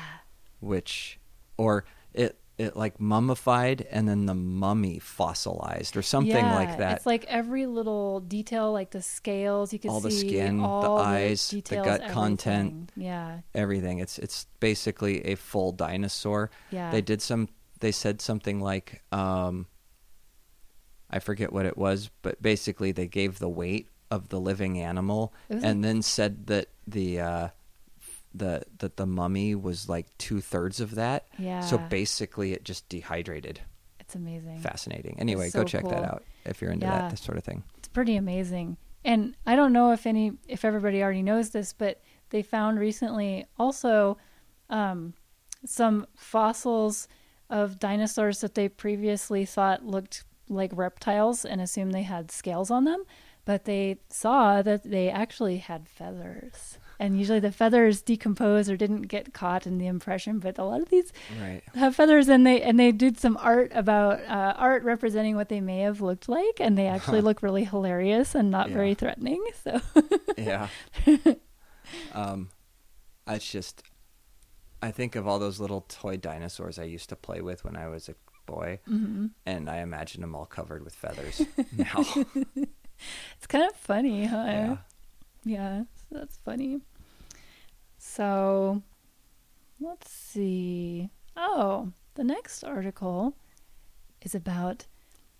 which 0.59 1.19
or 1.57 1.85
it 2.13 2.37
it 2.57 2.75
like 2.75 2.99
mummified 2.99 3.87
and 3.89 4.07
then 4.09 4.25
the 4.25 4.33
mummy 4.35 4.99
fossilized 4.99 5.95
or 5.95 6.01
something 6.01 6.45
Yeah, 6.45 6.53
like 6.53 6.77
that. 6.77 6.97
it's 6.97 7.05
like 7.05 7.23
every 7.29 7.65
little 7.65 8.19
detail 8.19 8.73
like 8.73 8.91
the 8.91 9.01
scales 9.01 9.71
you 9.71 9.79
can 9.79 9.89
see 9.89 9.93
All 9.95 10.01
the 10.01 10.11
see 10.11 10.27
skin, 10.27 10.57
the 10.57 10.67
eyes, 10.67 11.49
the 11.49 11.55
details, 11.61 11.85
gut 11.85 12.09
content. 12.09 12.91
yeah 12.97 13.39
Everything. 13.55 13.99
It's 13.99 14.19
it's 14.19 14.45
basically 14.59 15.23
a 15.25 15.35
full 15.35 15.71
dinosaur. 15.71 16.51
yeah 16.69 16.91
They 16.91 17.01
did 17.01 17.21
some. 17.21 17.47
They 17.79 17.93
said 17.93 18.19
something 18.21 18.59
like 18.59 19.01
um, 19.13 19.65
I 21.09 21.19
forget 21.19 21.51
what 21.51 21.65
it 21.65 21.77
was, 21.77 22.09
but 22.21 22.41
basically 22.41 22.91
they 22.91 23.07
gave 23.07 23.39
the 23.39 23.49
weight 23.49 23.87
of 24.11 24.29
the 24.29 24.39
living 24.39 24.79
animal 24.79 25.33
and 25.49 25.83
then 25.83 26.01
said 26.01 26.47
that 26.47 26.67
the 26.87 27.19
uh, 27.19 27.47
the 28.33 28.63
that 28.79 28.97
the 28.97 29.05
mummy 29.05 29.55
was 29.55 29.89
like 29.89 30.05
two 30.17 30.41
thirds 30.41 30.79
of 30.79 30.95
that. 30.95 31.27
Yeah. 31.37 31.61
So 31.61 31.77
basically, 31.77 32.53
it 32.53 32.63
just 32.63 32.87
dehydrated. 32.89 33.61
It's 33.99 34.15
amazing. 34.15 34.59
Fascinating. 34.59 35.17
Anyway, 35.19 35.49
so 35.49 35.59
go 35.61 35.65
check 35.65 35.83
that 35.87 36.03
out 36.03 36.23
if 36.45 36.61
you're 36.61 36.71
into 36.71 36.85
Yeah. 36.85 36.99
that 36.99 37.11
this 37.11 37.21
sort 37.21 37.37
of 37.37 37.43
thing. 37.43 37.63
It's 37.77 37.87
pretty 37.87 38.15
amazing. 38.15 38.77
And 39.05 39.35
I 39.45 39.55
don't 39.55 39.73
know 39.73 39.91
if 39.93 40.05
any 40.05 40.33
if 40.47 40.65
everybody 40.65 41.01
already 41.01 41.21
knows 41.23 41.51
this, 41.51 41.73
but 41.73 42.01
they 42.31 42.41
found 42.41 42.79
recently 42.79 43.45
also 43.57 44.17
um, 44.69 45.13
some 45.65 46.05
fossils 46.15 47.07
of 47.49 47.79
dinosaurs 47.79 48.41
that 48.41 48.53
they 48.55 48.69
previously 48.69 49.45
thought 49.45 49.83
looked 49.85 50.23
like 50.49 50.71
reptiles 50.73 51.45
and 51.45 51.61
assumed 51.61 51.93
they 51.93 52.03
had 52.03 52.31
scales 52.31 52.69
on 52.71 52.83
them, 52.85 53.03
but 53.45 53.65
they 53.65 53.97
saw 54.09 54.61
that 54.61 54.83
they 54.83 55.09
actually 55.09 55.57
had 55.57 55.87
feathers. 55.87 56.77
And 56.99 57.17
usually 57.17 57.39
the 57.39 57.51
feathers 57.51 58.01
decompose 58.01 58.69
or 58.69 58.75
didn't 58.75 59.03
get 59.03 59.33
caught 59.33 59.65
in 59.65 59.77
the 59.77 59.87
impression, 59.87 60.39
but 60.39 60.57
a 60.57 60.65
lot 60.65 60.81
of 60.81 60.89
these 60.89 61.13
Right. 61.39 61.61
have 61.75 61.95
feathers 61.95 62.27
and 62.27 62.45
they 62.45 62.61
and 62.61 62.77
they 62.79 62.91
did 62.91 63.17
some 63.19 63.37
art 63.37 63.71
about 63.73 64.19
uh, 64.25 64.53
art 64.57 64.83
representing 64.83 65.35
what 65.37 65.47
they 65.49 65.61
may 65.61 65.79
have 65.79 66.01
looked 66.01 66.27
like 66.27 66.59
and 66.59 66.77
they 66.77 66.87
actually 66.87 67.19
Huh. 67.19 67.25
look 67.25 67.41
really 67.41 67.63
hilarious 67.63 68.35
and 68.35 68.51
not 68.51 68.67
Yeah. 68.69 68.73
very 68.73 68.95
threatening 68.95 69.41
so 69.63 69.79
yeah. 70.37 70.67
um, 72.11 72.49
it's 73.27 73.49
just, 73.49 73.83
I 74.81 74.91
think 74.91 75.15
of 75.15 75.27
all 75.27 75.39
those 75.39 75.59
little 75.59 75.81
toy 75.81 76.17
dinosaurs 76.17 76.79
I 76.79 76.83
used 76.83 77.09
to 77.09 77.15
play 77.15 77.41
with 77.41 77.63
when 77.63 77.75
I 77.75 77.87
was 77.87 78.09
a 78.09 78.15
boy, 78.49 78.79
hmm 78.85 79.27
and 79.45 79.69
I 79.69 79.77
imagine 79.79 80.21
them 80.21 80.35
all 80.35 80.45
covered 80.45 80.83
with 80.83 80.95
feathers 80.95 81.41
now. 81.71 82.03
it's 83.37 83.47
kind 83.47 83.63
of 83.69 83.75
funny 83.75 84.25
huh 84.25 84.45
yeah. 84.47 84.77
yeah 85.45 85.83
so 85.95 86.05
that's 86.19 86.37
funny 86.37 86.81
so 87.97 88.81
let's 89.79 90.09
see 90.11 91.09
oh 91.37 91.91
the 92.15 92.23
next 92.23 92.63
article 92.63 93.35
is 94.21 94.33
about 94.35 94.85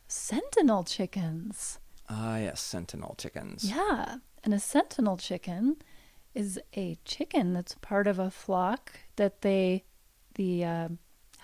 sentinel 0.08 0.84
chickens 0.84 1.80
Ah, 2.12 2.38
yes, 2.38 2.60
sentinel 2.60 3.14
chickens. 3.20 3.64
Yeah, 3.66 4.16
and 4.44 4.52
a 4.52 4.58
sentinel 4.60 5.16
chicken 5.18 5.76
is 6.34 6.60
a 6.76 6.98
chicken 7.06 7.54
that's 7.54 7.76
part 7.82 8.08
of 8.08 8.18
a 8.18 8.32
flock 8.32 9.02
that 9.18 9.42
they, 9.42 9.84
the 10.34 10.66
uh, 10.66 10.88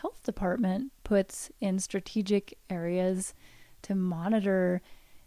health 0.06 0.22
department, 0.24 0.92
puts 1.04 1.50
in 1.60 1.80
strategic 1.80 2.60
areas 2.70 3.34
to 3.82 3.96
monitor 3.96 4.80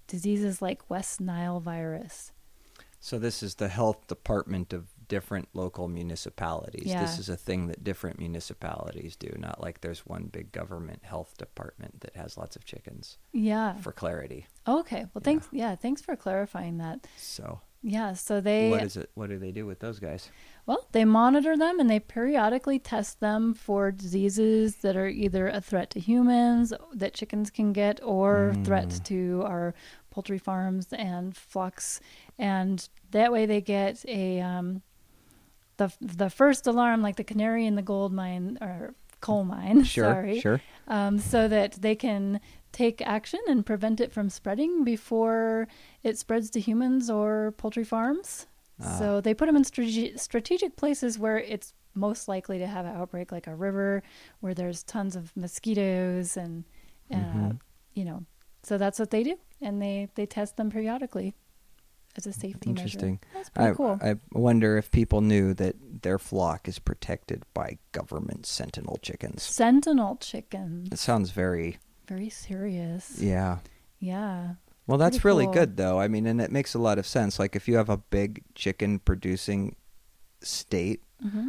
diseases 0.07 0.63
like 0.63 0.89
West 0.89 1.21
Nile 1.21 1.59
virus. 1.59 2.31
So 3.01 3.19
this 3.19 3.43
is 3.43 3.57
the 3.57 3.69
health 3.69 4.07
department 4.07 4.73
of 4.73 4.87
different 5.09 5.49
local 5.53 5.89
municipalities. 5.89 6.87
Yeah. 6.87 7.01
This 7.01 7.19
is 7.19 7.29
a 7.29 7.37
thing 7.37 7.67
that 7.69 7.83
different 7.83 8.21
municipalities 8.21 9.17
do, 9.17 9.35
not 9.37 9.61
like 9.61 9.81
there's 9.81 10.07
one 10.07 10.27
big 10.27 10.53
government 10.53 11.03
health 11.03 11.37
department 11.39 12.01
that 12.03 12.15
has 12.15 12.37
lots 12.37 12.55
of 12.55 12.65
chickens 12.65 13.19
Yeah. 13.33 13.75
for 13.79 13.91
clarity. 13.91 14.47
Okay. 14.69 15.07
Well, 15.13 15.23
thanks. 15.25 15.49
Yeah, 15.51 15.75
thanks 15.75 16.03
for 16.03 16.15
clarifying 16.15 16.79
that. 16.79 17.05
So 17.17 17.61
Yeah. 17.83 18.13
So 18.15 18.41
they 18.41 18.71
what 18.71 18.83
is 18.83 18.97
it 18.97 19.11
what 19.15 19.29
do 19.29 19.39
they 19.39 19.53
do 19.53 19.67
with 19.67 19.79
those 19.81 19.99
guys? 20.01 20.31
Well, 20.67 20.87
they 20.93 21.05
monitor 21.05 21.57
them 21.57 21.81
and 21.81 21.89
they 21.89 22.01
periodically 22.01 22.79
test 22.79 23.21
them 23.21 23.55
for 23.55 23.91
diseases 23.91 24.77
that 24.77 24.97
are 24.97 25.09
either 25.09 25.49
a 25.49 25.61
threat 25.61 25.91
to 25.91 26.01
humans 26.01 26.73
that 26.93 27.15
chickens 27.15 27.51
can 27.51 27.73
get 27.73 28.01
or 28.03 28.55
threats 28.65 29.01
to 29.01 29.43
our 29.47 29.75
poultry 30.11 30.39
farms 30.39 30.93
and 30.93 31.35
flocks. 31.37 32.01
And 32.39 32.87
that 33.13 33.33
way 33.33 33.47
they 33.47 33.61
get 33.61 34.05
a 34.07 34.41
um, 34.41 34.83
the 35.79 35.93
the 36.01 36.29
first 36.29 36.67
alarm 36.67 37.01
like 37.01 37.17
the 37.17 37.25
canary 37.25 37.65
in 37.65 37.77
the 37.77 37.83
gold 37.83 38.13
mine 38.13 38.59
or 38.61 38.95
coal 39.21 39.45
mine, 39.45 39.85
Sure, 39.85 40.05
sorry. 40.05 40.41
sure. 40.41 40.61
Um, 40.87 41.19
so 41.19 41.49
that 41.49 41.73
they 41.81 41.95
can 41.95 42.41
take 42.73 43.01
action 43.03 43.41
and 43.49 43.65
prevent 43.65 44.01
it 44.01 44.13
from 44.13 44.29
spreading 44.31 44.85
before 44.85 45.69
it 46.03 46.19
spreads 46.19 46.51
to 46.51 46.61
humans 46.61 47.09
or 47.11 47.53
poultry 47.57 47.85
farms. 47.85 48.47
Ah. 48.83 48.97
So 48.99 49.21
they 49.21 49.35
put 49.35 49.47
them 49.47 49.57
in 49.57 49.65
strate- 49.65 50.21
strategic 50.21 50.77
places 50.77 51.19
where 51.19 51.39
it's 51.39 51.75
most 51.95 52.29
likely 52.29 52.59
to 52.59 52.67
have 52.67 52.85
an 52.87 52.95
outbreak, 52.95 53.33
like 53.33 53.47
a 53.47 53.55
river 53.55 54.03
where 54.41 54.55
there's 54.55 54.83
tons 54.85 55.17
of 55.17 55.37
mosquitoes 55.37 56.37
and, 56.37 56.65
uh, 57.13 57.17
Mm-hmm. 57.17 57.51
you 57.95 58.05
know, 58.05 58.25
so 58.63 58.77
that's 58.79 58.99
what 58.99 59.11
they 59.11 59.23
do, 59.23 59.37
and 59.63 59.81
they 59.81 60.09
they 60.15 60.27
test 60.27 60.57
them 60.57 60.71
periodically 60.71 61.35
as 62.17 62.27
a 62.27 62.33
safety 62.33 62.69
Interesting. 62.71 63.19
measure. 63.23 63.35
That's 63.35 63.51
pretty 63.51 63.71
I, 63.71 63.75
cool. 63.75 63.99
I 64.03 64.15
wonder 64.33 64.77
if 64.77 64.91
people 64.91 65.21
knew 65.23 65.55
that 65.55 66.03
their 66.03 66.19
flock 66.19 66.69
is 66.69 66.79
protected 66.79 67.45
by 67.55 67.79
government 67.93 68.45
sentinel 68.47 68.99
chickens. 69.03 69.43
Sentinel 69.43 70.17
chickens, 70.21 70.89
It 70.93 70.99
sounds 70.99 71.31
very 71.31 71.79
very 72.09 72.29
serious. 72.31 73.21
yeah. 73.21 73.59
Yeah. 74.01 74.55
Well, 74.87 74.97
that's 74.99 75.19
Pretty 75.19 75.27
really 75.29 75.45
cool. 75.47 75.53
good 75.55 75.77
though. 75.77 76.01
I 76.01 76.09
mean, 76.09 76.27
and 76.27 76.41
it 76.41 76.51
makes 76.51 76.73
a 76.75 76.79
lot 76.79 76.99
of 76.99 77.07
sense. 77.07 77.39
Like 77.39 77.55
if 77.55 77.69
you 77.69 77.77
have 77.77 77.89
a 77.91 77.99
big 77.99 78.43
chicken 78.55 78.99
producing 79.01 79.77
state 80.41 81.03
hmm 81.21 81.49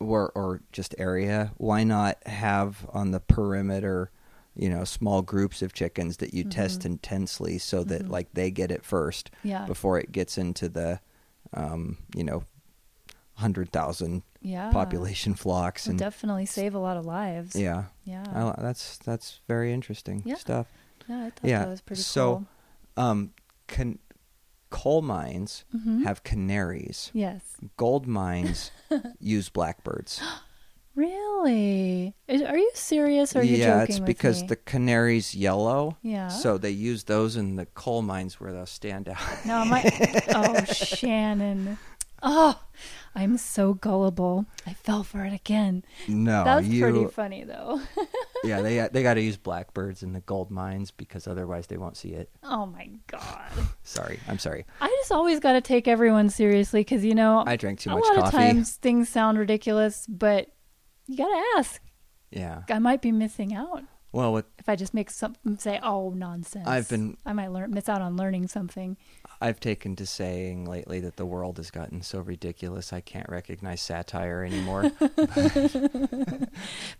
or 0.00 0.32
or 0.34 0.60
just 0.72 0.94
area, 0.98 1.52
why 1.58 1.84
not 1.84 2.18
have 2.26 2.84
on 2.92 3.12
the 3.12 3.20
perimeter, 3.20 4.10
you 4.56 4.68
know, 4.68 4.82
small 4.82 5.22
groups 5.22 5.62
of 5.62 5.72
chickens 5.72 6.16
that 6.16 6.34
you 6.34 6.42
test 6.42 6.80
Mhm. 6.80 6.86
intensely 6.86 7.58
so 7.58 7.84
that 7.84 8.06
Mhm. 8.06 8.10
like 8.10 8.32
they 8.32 8.50
get 8.50 8.72
it 8.72 8.84
first 8.84 9.30
Yeah. 9.44 9.64
before 9.66 9.98
it 10.00 10.10
gets 10.10 10.36
into 10.36 10.68
the 10.68 10.98
um, 11.54 11.98
you 12.16 12.24
know, 12.24 12.42
100,000 13.34 14.22
Yeah. 14.42 14.70
population 14.72 15.34
flocks 15.34 15.86
Would 15.86 15.92
and 15.92 15.98
definitely 15.98 16.46
save 16.46 16.74
a 16.74 16.78
lot 16.78 16.96
of 16.96 17.04
lives. 17.06 17.54
yeah. 17.56 17.84
Yeah. 18.04 18.24
I 18.34 18.60
that's 18.60 18.98
that's 18.98 19.40
very 19.48 19.72
interesting 19.72 20.22
Yeah. 20.24 20.34
stuff. 20.36 20.66
yeah, 21.08 21.26
I 21.26 21.30
thought 21.30 21.48
yeah, 21.48 21.58
that 21.60 21.68
was 21.68 21.80
pretty 21.80 22.02
so- 22.02 22.44
Um 22.96 23.32
can 23.68 23.98
coal 24.70 25.02
mines 25.02 25.64
cool. 25.70 25.80
Mhm. 25.80 26.04
have 26.04 26.22
canaries. 26.24 27.10
Yes. 27.14 27.42
Gold 27.76 28.06
mines 28.06 28.70
use 29.20 29.48
blackbirds. 29.48 30.20
Really? 30.94 32.14
Are 32.28 32.58
you 32.58 32.70
serious 32.74 33.34
or 33.34 33.40
are 33.40 33.42
you 33.42 33.56
yeah, 33.56 33.82
it's 33.82 33.98
because 33.98 34.42
me? 34.42 34.48
the 34.48 34.56
canaries 34.56 35.34
yellow. 35.34 35.96
Yeah. 36.02 36.28
So 36.28 36.58
they 36.58 36.70
use 36.70 37.04
those 37.04 37.34
in 37.36 37.56
the 37.56 37.64
coal 37.64 38.02
mines 38.02 38.38
where 38.38 38.52
they'll 38.52 38.66
stand 38.66 39.08
out. 39.08 39.16
No, 39.46 39.64
my 39.64 39.82
oh 40.34 40.64
Shannon. 40.64 41.78
Oh, 42.22 42.60
I'm 43.14 43.36
so 43.36 43.74
gullible. 43.74 44.46
I 44.66 44.74
fell 44.74 45.02
for 45.02 45.24
it 45.24 45.32
again. 45.32 45.84
no, 46.08 46.44
That's 46.44 46.66
you. 46.66 46.82
pretty 46.82 47.06
funny 47.06 47.44
though. 47.44 47.80
yeah, 48.44 48.60
they 48.62 48.88
they 48.92 49.02
got 49.02 49.14
to 49.14 49.20
use 49.20 49.36
blackbirds 49.36 50.02
in 50.02 50.12
the 50.12 50.20
gold 50.20 50.50
mines 50.50 50.90
because 50.90 51.26
otherwise 51.26 51.66
they 51.66 51.76
won't 51.76 51.96
see 51.96 52.10
it. 52.10 52.30
Oh 52.42 52.66
my 52.66 52.88
god. 53.08 53.50
Sorry, 53.82 54.18
I'm 54.28 54.38
sorry. 54.38 54.64
I 54.80 54.86
just 55.00 55.12
always 55.12 55.40
got 55.40 55.52
to 55.54 55.60
take 55.60 55.88
everyone 55.88 56.30
seriously 56.30 56.80
because 56.80 57.04
you 57.04 57.14
know 57.14 57.42
I 57.46 57.56
drank 57.56 57.80
too 57.80 57.90
a 57.90 57.94
much 57.94 58.04
lot 58.04 58.16
of 58.18 58.24
coffee. 58.24 58.36
times 58.36 58.76
things 58.76 59.08
sound 59.08 59.38
ridiculous, 59.38 60.06
but 60.08 60.48
you 61.06 61.16
got 61.16 61.28
to 61.28 61.44
ask. 61.58 61.82
Yeah. 62.30 62.62
I 62.70 62.78
might 62.78 63.02
be 63.02 63.12
missing 63.12 63.52
out 63.54 63.82
Well, 64.12 64.38
if 64.58 64.68
I 64.68 64.76
just 64.76 64.94
make 64.94 65.10
something 65.10 65.58
say, 65.58 65.78
"Oh, 65.82 66.10
nonsense." 66.16 66.66
I've 66.66 66.88
been- 66.88 67.16
I 67.26 67.32
might 67.34 67.50
learn 67.52 67.72
miss 67.72 67.88
out 67.88 68.00
on 68.00 68.16
learning 68.16 68.48
something. 68.48 68.96
I've 69.42 69.58
taken 69.58 69.96
to 69.96 70.06
saying 70.06 70.66
lately 70.66 71.00
that 71.00 71.16
the 71.16 71.26
world 71.26 71.56
has 71.56 71.72
gotten 71.72 72.00
so 72.02 72.20
ridiculous 72.20 72.92
I 72.92 73.00
can't 73.00 73.28
recognize 73.28 73.82
satire 73.82 74.44
anymore. 74.44 74.82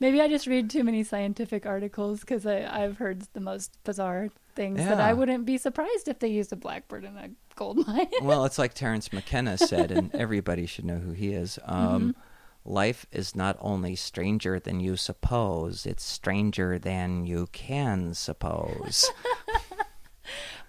Maybe 0.01 0.21
I 0.21 0.27
just 0.29 0.49
read 0.49 0.69
too 0.69 0.83
many 0.83 1.05
scientific 1.05 1.67
articles 1.67 2.21
because 2.21 2.45
I've 2.45 2.99
heard 2.99 3.23
the 3.33 3.41
most 3.41 3.79
bizarre 3.85 4.29
things 4.57 4.79
that 4.79 4.99
Yeah. 4.99 5.07
I 5.07 5.13
wouldn't 5.13 5.47
be 5.47 5.57
surprised 5.57 6.09
if 6.09 6.19
they 6.19 6.29
used 6.29 6.53
a 6.53 6.57
blackbird 6.57 7.05
in 7.05 7.17
a 7.17 7.31
gold 7.55 7.87
mine. 7.87 8.09
well, 8.23 8.45
it's 8.45 8.59
like 8.59 8.75
Terence 8.75 9.13
McKenna 9.13 9.57
said, 9.57 9.93
and 9.93 10.13
everybody 10.15 10.67
should 10.67 10.85
know 10.85 10.99
who 10.99 11.13
he 11.13 11.33
is. 11.33 11.61
Um, 11.65 12.17
Life 12.65 13.07
is 13.11 13.35
not 13.35 13.57
only 13.61 13.97
stranger 13.97 14.61
than 14.61 14.79
you 14.79 14.97
suppose; 14.97 15.85
it's 15.85 16.05
stranger 16.05 16.79
than 16.79 17.27
you 17.27 17.49
can 17.51 18.15
suppose. 18.15 19.11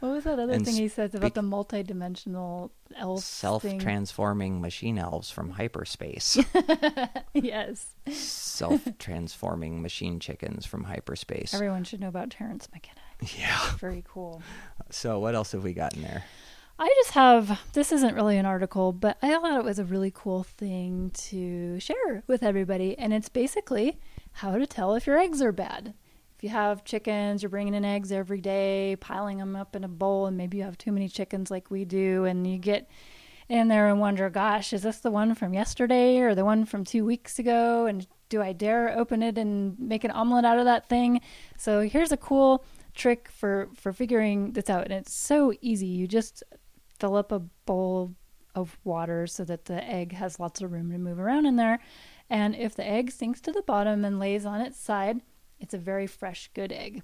What 0.03 0.11
was 0.11 0.25
that 0.25 0.37
other 0.37 0.51
And 0.51 0.65
thing 0.65 0.75
he 0.75 0.89
says 0.89 1.15
about 1.15 1.33
the 1.33 1.39
multidimensional 1.39 2.71
elf 2.93 3.23
thing? 3.23 3.79
Self-transforming 3.79 4.59
machine 4.59 4.97
elves 4.97 5.31
from 5.31 5.51
hyperspace. 5.51 6.37
yes, 7.33 7.95
Self-transforming 8.11 9.81
machine 9.81 10.19
chickens 10.19 10.65
from 10.65 10.83
hyperspace. 10.83 11.53
everyone 11.53 11.85
should 11.85 12.01
know 12.01 12.09
about 12.09 12.31
Terence 12.31 12.67
McKenna. 12.73 12.99
Yeah. 13.39 13.77
Very 13.77 14.03
cool. 14.05 14.41
So 14.89 15.19
what 15.19 15.35
else 15.35 15.53
have 15.53 15.63
we 15.63 15.71
got 15.71 15.93
in 15.95 16.01
there? 16.01 16.25
I 16.77 16.89
just 17.01 17.11
have 17.11 17.61
this 17.71 17.93
isn't 17.93 18.13
really 18.13 18.37
an 18.37 18.45
article, 18.45 18.91
but 18.91 19.17
I 19.21 19.29
thought 19.29 19.57
it 19.57 19.63
was 19.63 19.79
a 19.79 19.85
really 19.85 20.11
cool 20.13 20.43
thing 20.43 21.11
to 21.29 21.79
share 21.79 22.23
with 22.27 22.43
everybody. 22.43 22.97
And 22.97 23.13
it's 23.13 23.29
basically 23.29 24.01
how 24.33 24.57
to 24.57 24.67
tell 24.67 24.95
if 24.95 25.07
your 25.07 25.17
eggs 25.17 25.41
are 25.41 25.53
bad. 25.53 25.93
You 26.43 26.49
have 26.49 26.83
chickens, 26.83 27.41
you're 27.41 27.49
bringing 27.49 27.73
in 27.73 27.85
eggs 27.85 28.11
every 28.11 28.41
day, 28.41 28.97
piling 28.99 29.37
them 29.37 29.55
up 29.55 29.77
in 29.77 29.85
a 29.85 29.87
bowl, 29.87 30.25
and 30.25 30.35
maybe 30.35 30.57
you 30.57 30.63
have 30.63 30.77
too 30.77 30.91
many 30.91 31.07
chickens 31.07 31.49
like 31.49 31.71
we 31.71 31.85
do, 31.85 32.25
and 32.25 32.45
you 32.45 32.57
get 32.57 32.89
in 33.47 33.69
there 33.69 33.87
and 33.87 34.01
wonder, 34.01 34.29
gosh, 34.29 34.73
is 34.73 34.81
this 34.81 34.99
the 34.99 35.09
one 35.09 35.35
from 35.35 35.53
yesterday 35.53 36.17
or 36.19 36.35
the 36.35 36.43
one 36.43 36.65
from 36.65 36.83
two 36.83 37.05
weeks 37.05 37.39
ago? 37.39 37.85
And 37.85 38.05
do 38.27 38.41
I 38.41 38.51
dare 38.51 38.89
open 38.89 39.23
it 39.23 39.37
and 39.37 39.79
make 39.79 40.03
an 40.03 40.11
omelet 40.11 40.43
out 40.43 40.59
of 40.59 40.65
that 40.65 40.89
thing? 40.89 41.21
So 41.57 41.79
here's 41.79 42.11
a 42.11 42.17
cool 42.17 42.65
trick 42.93 43.29
for 43.29 43.69
for 43.73 43.93
figuring 43.93 44.51
this 44.51 44.69
out, 44.69 44.83
and 44.83 44.91
it's 44.91 45.13
so 45.13 45.53
easy. 45.61 45.87
You 45.87 46.09
just 46.09 46.43
fill 46.99 47.15
up 47.15 47.31
a 47.31 47.39
bowl 47.39 48.15
of 48.53 48.77
water 48.83 49.27
so 49.27 49.45
that 49.45 49.63
the 49.63 49.81
egg 49.81 50.11
has 50.11 50.41
lots 50.41 50.61
of 50.61 50.73
room 50.73 50.91
to 50.91 50.97
move 50.97 51.19
around 51.19 51.45
in 51.45 51.55
there. 51.55 51.79
And 52.29 52.53
if 52.53 52.75
the 52.75 52.85
egg 52.85 53.11
sinks 53.11 53.39
to 53.41 53.53
the 53.53 53.61
bottom 53.61 54.03
and 54.03 54.19
lays 54.19 54.45
on 54.45 54.59
its 54.59 54.77
side, 54.77 55.21
it's 55.59 55.73
a 55.73 55.77
very 55.77 56.07
fresh, 56.07 56.49
good 56.53 56.71
egg. 56.71 57.03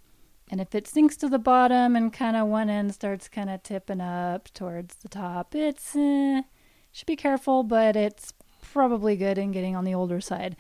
And 0.52 0.60
if 0.60 0.74
it 0.74 0.88
sinks 0.88 1.16
to 1.18 1.30
the 1.30 1.38
bottom 1.40 1.96
and 1.96 2.12
kind 2.12 2.36
of 2.36 2.48
one 2.48 2.70
end 2.70 2.94
starts 2.96 3.28
kind 3.28 3.50
of 3.50 3.62
tipping 3.62 4.02
up 4.02 4.52
towards 4.54 4.96
the 4.96 5.10
top, 5.10 5.54
it's 5.54 5.96
eh, 5.96 6.42
should 6.92 7.06
be 7.06 7.16
careful, 7.16 7.62
but 7.64 7.96
it's 7.96 8.34
probably 8.62 9.16
good 9.16 9.38
in 9.38 9.52
getting 9.52 9.76
on 9.76 9.84
the 9.86 9.94
older 9.94 10.20
side. 10.20 10.56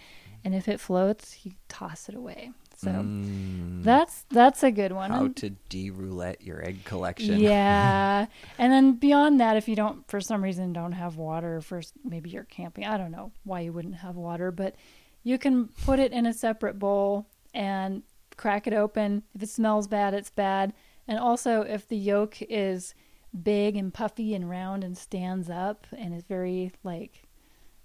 And 0.45 0.53
if 0.55 0.67
it 0.67 0.79
floats, 0.79 1.39
you 1.43 1.53
toss 1.67 2.07
it 2.07 2.15
away. 2.15 2.51
So 2.77 2.91
Mm, 2.91 3.83
that's 3.83 4.25
that's 4.29 4.63
a 4.63 4.71
good 4.71 4.93
one. 4.93 5.11
how 5.11 5.27
to 5.27 5.49
de-roulette 5.67 6.41
your 6.41 6.65
egg 6.65 6.85
collection. 6.85 7.37
yeah. 7.39 8.27
and 8.57 8.71
then 8.71 8.93
beyond 8.93 9.41
that, 9.41 9.57
if 9.57 9.67
you 9.67 9.75
don't, 9.75 10.07
for 10.09 10.21
some 10.21 10.41
reason, 10.41 10.71
don't 10.71 10.93
have 10.93 11.17
water, 11.17 11.59
for 11.59 11.81
maybe 12.05 12.29
you're 12.29 12.45
camping. 12.45 12.85
I 12.85 12.97
don't 12.97 13.11
know 13.11 13.31
why 13.43 13.61
you 13.61 13.73
wouldn't 13.73 13.95
have 13.95 14.15
water, 14.15 14.49
but 14.51 14.75
you 15.23 15.37
can 15.37 15.67
put 15.83 15.99
it 15.99 16.13
in 16.13 16.25
a 16.25 16.33
separate 16.33 16.79
bowl 16.79 17.25
and 17.59 18.03
crack 18.37 18.67
it 18.67 18.73
open. 18.73 19.21
If 19.35 19.43
it 19.43 19.49
smells 19.49 19.87
bad, 19.87 20.13
it's 20.13 20.29
bad. 20.29 20.73
And 21.09 21.19
also, 21.19 21.61
if 21.61 21.85
the 21.85 21.97
yolk 21.97 22.37
is 22.43 22.95
big 23.43 23.75
and 23.75 23.93
puffy 23.93 24.33
and 24.33 24.49
round 24.49 24.83
and 24.83 24.97
stands 24.97 25.49
up 25.49 25.85
and 25.95 26.15
is 26.15 26.23
very 26.23 26.71
like 26.83 27.23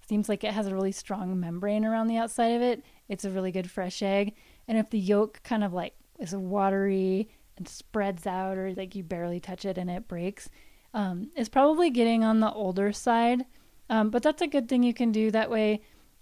seems 0.07 0.29
like 0.29 0.43
it 0.43 0.53
has 0.53 0.67
a 0.67 0.73
really 0.73 0.91
strong 0.91 1.39
membrane 1.39 1.83
around 1.83 2.07
the 2.07 2.17
outside 2.17 2.53
of 2.53 2.61
it, 2.61 2.83
it's 3.09 3.25
a 3.25 3.29
really 3.29 3.51
good 3.51 3.69
fresh 3.69 4.01
egg. 4.01 4.33
And 4.67 4.77
if 4.77 4.89
the 4.89 4.99
yolk 4.99 5.41
kind 5.43 5.63
of 5.63 5.73
like 5.73 5.93
is 6.19 6.33
watery 6.33 7.27
and 7.57 7.67
spreads 7.67 8.25
out 8.25 8.57
or 8.57 8.73
like 8.75 8.95
you 8.95 9.03
barely 9.03 9.39
touch 9.39 9.65
it 9.65 9.77
and 9.77 9.89
it 9.89 10.07
breaks, 10.07 10.47
um, 10.93 11.31
it's 11.35 11.49
probably 11.49 11.89
getting 11.89 12.23
on 12.23 12.39
the 12.39 12.51
older 12.53 12.93
side. 12.93 13.45
Um, 13.89 14.09
but 14.09 14.23
that's 14.23 14.41
a 14.41 14.47
good 14.47 14.69
thing 14.69 14.83
you 14.83 14.93
can 14.93 15.11
do. 15.11 15.31
That 15.31 15.51
way 15.51 15.81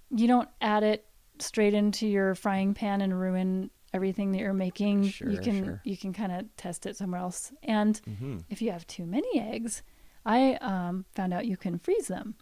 you 0.10 0.28
don't 0.28 0.50
add 0.60 0.84
it 0.84 1.06
straight 1.44 1.74
into 1.74 2.08
your 2.08 2.36
frying 2.36 2.74
pan 2.74 3.02
and 3.02 3.20
ruin 3.20 3.70
everything 3.94 4.32
that 4.32 4.40
you're 4.40 4.54
making. 4.54 5.04
you 5.04 5.38
can 5.38 5.64
sure. 5.64 5.82
you 5.84 5.96
can 5.98 6.14
kind 6.14 6.32
of 6.32 6.46
test 6.58 6.86
it 6.86 6.98
somewhere 6.98 7.22
else. 7.22 7.52
And 7.64 8.00
hmm 8.20 8.38
if 8.50 8.62
you 8.62 8.72
have 8.72 8.86
too 8.88 9.06
many 9.06 9.40
eggs, 9.40 9.84
I 10.26 10.56
um, 10.62 11.06
found 11.16 11.34
out 11.34 11.46
you 11.46 11.58
can 11.58 11.78
freeze 11.80 12.08
them. 12.08 12.36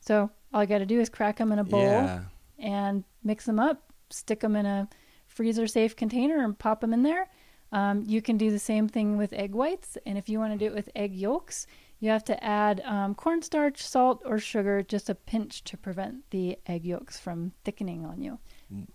So 0.00 0.30
all 0.52 0.62
you 0.62 0.68
got 0.68 0.78
to 0.78 0.86
do 0.86 1.00
is 1.00 1.08
crack 1.08 1.36
them 1.38 1.52
in 1.52 1.58
a 1.58 1.64
bowl 1.64 1.80
Yeah. 1.80 2.24
and 2.58 3.04
mix 3.22 3.44
them 3.46 3.58
up, 3.60 3.92
stick 4.10 4.40
them 4.40 4.56
in 4.56 4.66
a 4.66 4.88
freezer 5.26 5.66
safe 5.66 5.94
container 5.94 6.42
and 6.42 6.58
pop 6.58 6.80
them 6.80 6.92
in 6.92 7.02
there. 7.02 7.28
Um, 7.72 8.02
you 8.06 8.20
can 8.20 8.36
do 8.36 8.50
the 8.50 8.58
same 8.58 8.88
thing 8.88 9.16
with 9.16 9.32
egg 9.32 9.54
whites. 9.54 9.96
And 10.04 10.18
if 10.18 10.28
you 10.28 10.38
want 10.40 10.52
to 10.52 10.58
do 10.58 10.66
it 10.66 10.74
with 10.74 10.88
egg 10.96 11.14
yolks, 11.14 11.66
you 12.00 12.10
have 12.10 12.24
to 12.24 12.42
add 12.42 12.80
um, 12.84 13.14
cornstarch, 13.14 13.82
salt, 13.82 14.22
or 14.24 14.38
sugar, 14.38 14.82
just 14.82 15.08
a 15.10 15.14
pinch 15.14 15.62
to 15.64 15.76
prevent 15.76 16.28
the 16.30 16.58
egg 16.66 16.84
yolks 16.84 17.20
from 17.20 17.52
thickening 17.64 18.04
on 18.04 18.20
you. 18.22 18.38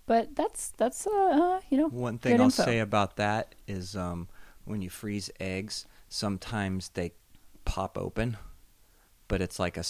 But 0.06 0.36
that's 0.36 0.72
that's 0.78 1.06
uh, 1.06 1.12
uh 1.12 1.60
you 1.70 1.78
know 1.78 1.90
One 1.90 2.18
thing 2.18 2.40
I'll 2.40 2.46
info. 2.46 2.64
say 2.64 2.80
about 2.80 3.18
that 3.18 3.56
is 3.68 3.96
um, 3.96 4.30
when 4.64 4.82
you 4.82 4.90
freeze 4.90 5.30
eggs, 5.40 5.86
sometimes 6.08 6.90
they 6.94 7.12
pop 7.66 7.98
open, 7.98 8.38
but 9.28 9.42
it's 9.42 9.60
like 9.60 9.76
a, 9.76 9.84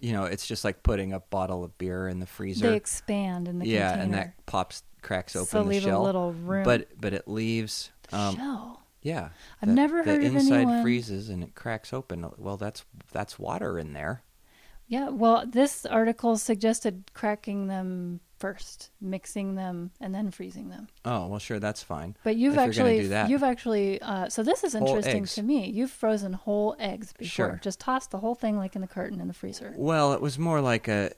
you 0.00 0.12
know, 0.12 0.24
it's 0.24 0.46
just 0.48 0.64
like 0.64 0.82
putting 0.82 1.12
a 1.12 1.20
bottle 1.20 1.62
of 1.62 1.78
beer 1.78 2.08
in 2.08 2.18
the 2.18 2.26
freezer. 2.26 2.70
they 2.70 2.76
expand 2.76 3.46
in 3.46 3.60
the 3.60 3.66
yeah, 3.68 3.90
container. 3.90 4.02
and 4.02 4.14
that 4.14 4.46
pops, 4.46 4.82
cracks 5.00 5.36
open 5.36 5.46
so 5.46 5.62
the 5.62 5.68
leave 5.68 5.82
shell. 5.82 6.02
a 6.02 6.04
little 6.04 6.32
room. 6.32 6.64
But 6.64 6.88
but 7.00 7.12
it 7.14 7.28
leaves. 7.28 7.90
The 8.10 8.16
Um, 8.18 8.34
shell. 8.36 8.82
Yeah, 9.08 9.28
I've 9.62 9.68
the- 9.68 9.74
never 9.74 9.98
heard 10.04 10.22
anyone. 10.22 10.34
the 10.34 10.40
inside 10.60 10.82
freezes 10.82 11.28
and 11.28 11.42
it 11.42 11.54
cracks 11.54 11.92
open. 11.92 12.30
Well, 12.38 12.56
that's 12.56 12.84
that's 13.12 13.38
water 13.38 13.78
in 13.78 13.92
there. 13.92 14.22
Yeah, 14.90 15.10
well, 15.10 15.44
this 15.46 15.84
article 15.84 16.36
suggested 16.38 17.10
cracking 17.12 17.66
them 17.66 18.20
first, 18.38 18.90
mixing 19.02 19.54
them, 19.54 19.90
and 20.00 20.14
then 20.14 20.30
freezing 20.30 20.70
them. 20.70 20.88
Oh 21.04 21.26
well, 21.26 21.38
sure, 21.38 21.58
that's 21.60 21.82
fine. 21.82 22.16
But 22.24 22.36
you've 22.36 22.54
If 22.54 22.60
actually, 22.60 23.00
you've 23.30 23.42
actually, 23.42 24.00
uh, 24.00 24.28
so 24.30 24.42
this 24.42 24.64
is 24.64 24.72
Whole 24.72 24.86
interesting 24.88 25.22
eggs. 25.22 25.34
to 25.34 25.42
me. 25.42 25.68
You've 25.68 25.90
frozen 25.90 26.32
whole 26.32 26.74
eggs 26.78 27.12
before. 27.12 27.28
Sure. 27.50 27.60
Just 27.62 27.80
toss 27.80 28.06
the 28.06 28.18
whole 28.18 28.34
thing 28.34 28.56
like 28.56 28.76
in 28.76 28.80
the 28.80 28.86
carton 28.88 29.20
in 29.20 29.28
the 29.28 29.34
freezer. 29.34 29.74
Well, 29.76 30.12
it 30.14 30.20
was 30.22 30.38
more 30.38 30.60
like 30.62 30.88
a 30.88 31.10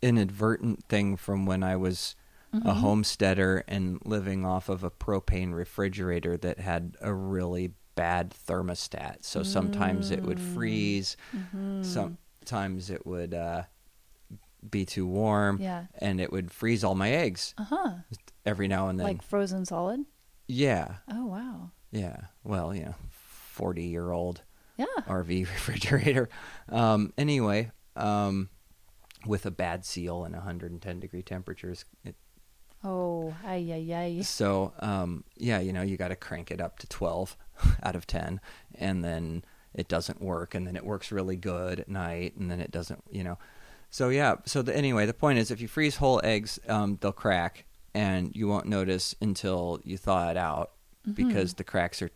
inadvertent 0.00 0.84
thing 0.88 1.16
from 1.16 1.44
when 1.46 1.62
I 1.62 1.76
was 1.76 2.16
Mm-hmm. 2.52 2.66
a 2.68 2.74
homesteader 2.74 3.62
and 3.68 4.00
living 4.04 4.44
off 4.44 4.68
of 4.68 4.82
a 4.82 4.90
propane 4.90 5.54
refrigerator 5.54 6.36
that 6.38 6.58
had 6.58 6.96
a 7.00 7.14
really 7.14 7.74
bad 7.94 8.34
thermostat. 8.46 9.24
So 9.24 9.44
sometimes 9.44 10.10
it 10.10 10.24
would 10.24 10.38
Mm. 10.38 10.54
freeze, 10.54 11.16
Mm-hmm. 11.36 11.82
sometimes 11.84 12.90
it 12.90 13.06
would 13.06 13.34
uh, 13.34 13.62
be 14.68 14.84
too 14.84 15.06
warm, 15.06 15.58
Yeah. 15.60 15.84
and 15.98 16.20
it 16.20 16.32
would 16.32 16.50
freeze 16.50 16.82
all 16.82 16.96
my 16.96 17.10
eggs 17.12 17.54
Uh 17.56 17.64
huh. 17.64 17.92
every 18.44 18.66
now 18.66 18.88
and 18.88 18.98
then. 18.98 19.04
Like 19.06 19.22
frozen 19.22 19.64
solid. 19.64 20.04
yeah, 20.48 20.96
Oh 21.08 21.26
wow. 21.26 21.70
yeah. 21.92 22.16
Well, 22.42 22.74
you 22.74 22.84
know, 22.86 22.94
forty 23.10 23.84
year 23.84 24.10
old 24.10 24.42
Yeah. 24.76 24.86
RV 25.06 25.40
refrigerator. 25.54 26.28
Um, 26.68 27.12
anyway, 27.16 27.70
um, 27.94 28.48
with 29.24 29.46
a 29.46 29.50
bad 29.52 29.84
seal 29.84 30.24
and 30.24 30.34
110 30.34 30.98
degree 30.98 31.22
temperatures. 31.22 31.84
It, 32.04 32.16
Oh, 32.82 33.34
ay 33.44 33.70
ay 33.72 33.94
ay. 33.94 34.22
so, 34.22 34.72
um, 34.80 35.24
yeah, 35.36 35.60
you 35.60 35.72
know, 35.72 35.82
you 35.82 35.96
got 35.96 36.08
to 36.08 36.16
crank 36.16 36.50
it 36.50 36.60
up 36.60 36.78
to 36.78 36.86
12 36.86 37.36
out 37.82 37.94
of 37.94 38.06
10, 38.06 38.40
and 38.74 39.04
then 39.04 39.44
it 39.74 39.86
doesn't 39.88 40.20
work, 40.22 40.54
and 40.54 40.66
then 40.66 40.76
it 40.76 40.84
works 40.84 41.12
really 41.12 41.36
good 41.36 41.80
at 41.80 41.88
night, 41.88 42.36
and 42.36 42.50
then 42.50 42.60
it 42.60 42.70
doesn't, 42.70 43.04
you 43.10 43.22
know. 43.22 43.38
So, 43.90 44.08
yeah, 44.08 44.36
so 44.46 44.62
the, 44.62 44.74
anyway, 44.74 45.04
the 45.04 45.12
point 45.14 45.38
is 45.38 45.50
if 45.50 45.60
you 45.60 45.68
freeze 45.68 45.96
whole 45.96 46.20
eggs, 46.24 46.58
um, 46.68 46.96
they'll 47.00 47.12
crack, 47.12 47.64
and 47.94 48.34
you 48.34 48.48
won't 48.48 48.66
notice 48.66 49.14
until 49.20 49.80
you 49.84 49.96
thaw 49.98 50.30
it 50.30 50.36
out 50.36 50.72
because 51.14 51.54
the 51.54 51.64
cracks 51.64 52.00
are 52.02 52.10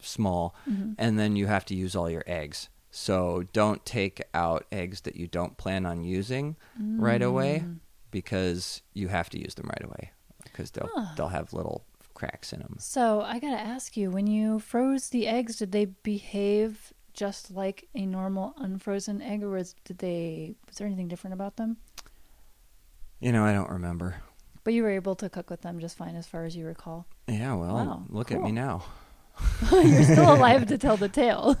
small, 0.00 0.54
and 0.96 1.18
then 1.18 1.34
you 1.36 1.46
have 1.46 1.64
to 1.66 1.74
use 1.74 1.94
all 1.96 2.08
your 2.08 2.24
eggs. 2.26 2.68
So 2.90 3.44
don't 3.52 3.84
take 3.84 4.22
out 4.32 4.64
eggs 4.72 5.02
that 5.02 5.16
you 5.16 5.26
don't 5.26 5.56
plan 5.56 5.84
on 5.86 6.04
using 6.04 6.56
right 6.78 7.20
away 7.22 7.64
because 8.10 8.82
you 8.94 9.08
have 9.08 9.28
to 9.30 9.38
use 9.38 9.54
them 9.54 9.66
right 9.68 9.84
away 9.84 10.10
because 10.44 10.70
they'll 10.70 10.90
Huh. 10.94 11.14
they'll 11.16 11.28
have 11.28 11.52
little 11.52 11.84
cracks 12.14 12.52
in 12.52 12.60
them. 12.60 12.76
So 12.78 13.20
I 13.22 13.38
gotta 13.38 13.60
ask 13.60 13.96
you, 13.96 14.10
when 14.10 14.26
you 14.26 14.58
froze 14.58 15.08
the 15.10 15.26
eggs, 15.26 15.56
did 15.56 15.72
they 15.72 15.84
behave 15.86 16.92
just 17.12 17.50
like 17.50 17.88
a 17.94 18.06
normal 18.06 18.54
unfrozen 18.58 19.20
egg, 19.22 19.42
or 19.42 19.50
was 19.50 19.74
did 19.84 19.98
they? 19.98 20.54
Was 20.68 20.76
there 20.76 20.86
anything 20.86 21.08
different 21.08 21.34
about 21.34 21.56
them? 21.56 21.76
You 23.20 23.32
know, 23.32 23.44
I 23.44 23.52
don't 23.52 23.70
remember. 23.70 24.16
But 24.64 24.74
you 24.74 24.82
were 24.82 24.90
able 24.90 25.14
to 25.16 25.28
cook 25.28 25.50
with 25.50 25.62
them 25.62 25.80
just 25.80 25.96
fine, 25.96 26.14
as 26.14 26.26
far 26.26 26.44
as 26.44 26.54
you 26.56 26.66
recall. 26.66 27.06
Yeah, 27.26 27.54
well, 27.54 27.74
Wow, 27.74 28.02
look 28.08 28.30
at 28.32 28.42
me 28.42 28.52
now, 28.52 28.84
You're 29.72 30.02
still 30.04 30.32
alive 30.36 30.66
to 30.66 30.78
tell 30.78 30.96
the 30.96 31.08
tale. 31.08 31.56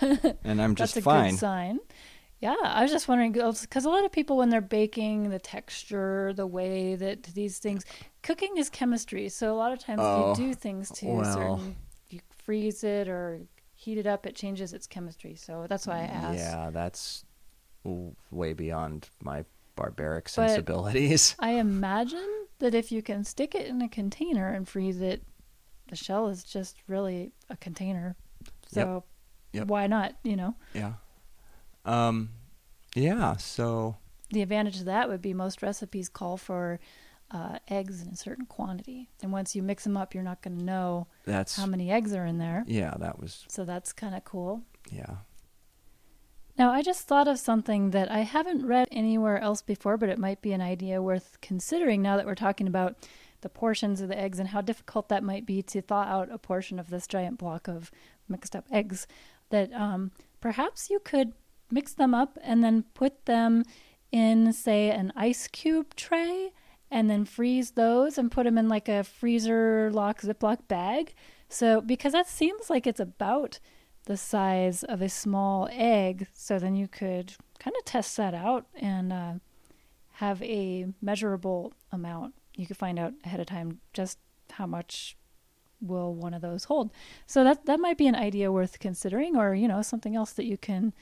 and 0.44 0.60
I'm 0.60 0.74
just 0.74 0.94
That's 0.94 1.06
a 1.06 1.08
fine. 1.10 1.30
good 1.30 1.38
sign. 1.38 1.78
Yeah, 2.42 2.56
I 2.60 2.82
was 2.82 2.90
just 2.90 3.06
wondering 3.06 3.30
because 3.30 3.84
a 3.84 3.88
lot 3.88 4.04
of 4.04 4.10
people, 4.10 4.36
when 4.36 4.50
they're 4.50 4.60
baking, 4.60 5.30
the 5.30 5.38
texture, 5.38 6.32
the 6.34 6.46
way 6.46 6.96
that 6.96 7.22
these 7.22 7.58
things, 7.58 7.84
cooking 8.24 8.56
is 8.56 8.68
chemistry. 8.68 9.28
So 9.28 9.54
a 9.54 9.56
lot 9.56 9.72
of 9.72 9.78
times 9.78 10.00
Oh, 10.02 10.30
you 10.30 10.34
do 10.48 10.52
things 10.54 10.90
to 10.96 11.06
well. 11.06 11.34
certain, 11.58 11.76
you 12.10 12.18
freeze 12.44 12.82
it 12.82 13.06
or 13.08 13.42
heat 13.76 13.96
it 13.96 14.08
up, 14.08 14.26
it 14.26 14.34
changes 14.34 14.72
its 14.72 14.88
chemistry. 14.88 15.36
So 15.36 15.66
that's 15.68 15.86
why 15.86 15.98
I 16.02 16.06
mm, 16.08 16.14
asked. 16.14 16.38
Yeah, 16.38 16.70
that's 16.70 17.24
way 18.32 18.52
beyond 18.54 19.08
my 19.22 19.44
barbaric 19.76 20.24
But- 20.24 20.30
sensibilities. 20.30 21.36
I 21.38 21.52
imagine 21.52 22.46
that 22.58 22.74
if 22.74 22.90
you 22.90 23.02
can 23.02 23.22
stick 23.22 23.54
it 23.54 23.68
in 23.68 23.80
a 23.82 23.88
container 23.88 24.48
and 24.52 24.68
freeze 24.68 25.00
it, 25.00 25.22
the 25.88 25.94
shell 25.96 26.26
is 26.26 26.42
just 26.42 26.76
really 26.88 27.30
a 27.48 27.56
container. 27.56 28.16
So 28.66 29.04
Yep. 29.52 29.68
why 29.68 29.86
not? 29.86 30.16
You 30.24 30.34
know, 30.36 30.54
yeah. 30.74 30.94
Um. 31.84 32.30
Yeah. 32.94 33.36
So 33.36 33.96
the 34.30 34.42
advantage 34.42 34.78
of 34.78 34.84
that 34.86 35.08
would 35.08 35.22
be 35.22 35.34
most 35.34 35.62
recipes 35.62 36.08
call 36.08 36.36
for 36.36 36.78
uh, 37.30 37.58
eggs 37.68 38.02
in 38.02 38.08
a 38.08 38.16
certain 38.16 38.46
quantity, 38.46 39.08
and 39.22 39.32
once 39.32 39.56
you 39.56 39.62
mix 39.62 39.84
them 39.84 39.96
up, 39.96 40.14
you're 40.14 40.22
not 40.22 40.42
going 40.42 40.58
to 40.58 40.64
know 40.64 41.06
that's 41.24 41.56
how 41.56 41.66
many 41.66 41.90
eggs 41.90 42.12
are 42.14 42.26
in 42.26 42.38
there. 42.38 42.64
yeah. 42.66 42.94
That 42.98 43.18
was 43.20 43.44
So 43.48 43.64
that's 43.64 43.92
kind 43.92 44.14
of 44.14 44.24
cool. 44.24 44.62
yeah. 44.90 45.16
Now, 46.58 46.70
I 46.70 46.82
just 46.82 47.06
thought 47.08 47.26
of 47.28 47.38
something 47.38 47.92
that 47.92 48.10
I 48.10 48.20
haven't 48.20 48.66
read 48.66 48.86
anywhere 48.92 49.38
else 49.38 49.62
before, 49.62 49.96
but 49.96 50.10
it 50.10 50.18
might 50.18 50.42
be 50.42 50.52
an 50.52 50.60
idea 50.60 51.00
worth 51.00 51.38
considering 51.40 52.02
now 52.02 52.18
that 52.18 52.26
we're 52.26 52.34
talking 52.34 52.66
about 52.66 52.94
the 53.40 53.48
portions 53.48 54.02
of 54.02 54.08
the 54.08 54.18
eggs 54.18 54.38
and 54.38 54.50
how 54.50 54.60
difficult 54.60 55.08
that 55.08 55.24
might 55.24 55.46
be 55.46 55.62
to 55.62 55.80
thaw 55.80 56.02
out 56.02 56.30
a 56.30 56.36
portion 56.36 56.78
of 56.78 56.90
this 56.90 57.06
giant 57.06 57.38
block 57.38 57.68
of 57.68 57.90
mixed 58.28 58.54
up 58.54 58.66
eggs, 58.70 59.06
that 59.48 59.72
um, 59.72 60.12
perhaps 60.40 60.90
you 60.90 61.00
could 61.00 61.32
mix 61.72 61.92
them 61.92 62.14
up 62.14 62.38
and 62.42 62.62
then 62.62 62.84
put 62.94 63.26
them 63.26 63.64
in, 64.12 64.52
say, 64.52 64.90
an 64.90 65.12
ice 65.16 65.48
cube 65.48 65.94
tray 65.96 66.52
and 66.90 67.08
then 67.08 67.24
freeze 67.24 67.72
those 67.72 68.18
and 68.18 68.30
put 68.30 68.44
them 68.44 68.58
in 68.58 68.68
like 68.68 68.88
a 68.88 69.02
freezer 69.02 69.90
lock 69.92 70.20
Ziploc 70.20 70.68
bag. 70.68 71.14
So, 71.48 71.80
because 71.80 72.12
that 72.12 72.28
seems 72.28 72.68
like 72.68 72.86
it's 72.86 73.00
about 73.00 73.58
the 74.04 74.16
size 74.16 74.82
of 74.84 75.00
a 75.00 75.08
small 75.08 75.68
egg, 75.70 76.26
so 76.34 76.58
then 76.58 76.74
you 76.74 76.88
could 76.88 77.34
kind 77.58 77.74
of 77.78 77.84
test 77.84 78.16
that 78.16 78.34
out 78.34 78.66
and 78.74 79.12
uh, 79.12 79.34
have 80.14 80.42
a 80.42 80.86
measurable 81.00 81.72
amount. 81.90 82.34
You 82.54 82.66
could 82.66 82.76
find 82.76 82.98
out 82.98 83.14
ahead 83.24 83.40
of 83.40 83.46
time 83.46 83.80
just 83.92 84.18
how 84.52 84.66
much 84.66 85.16
will 85.80 86.14
one 86.14 86.34
of 86.34 86.42
those 86.42 86.64
hold. 86.64 86.92
So 87.26 87.44
that 87.44 87.66
that 87.66 87.80
might 87.80 87.98
be 87.98 88.06
an 88.06 88.14
idea 88.14 88.52
worth 88.52 88.78
considering, 88.78 89.36
or 89.36 89.54
you 89.54 89.68
know 89.68 89.82
something 89.82 90.16
else 90.16 90.32
that 90.32 90.46
you 90.46 90.56
can 90.56 90.92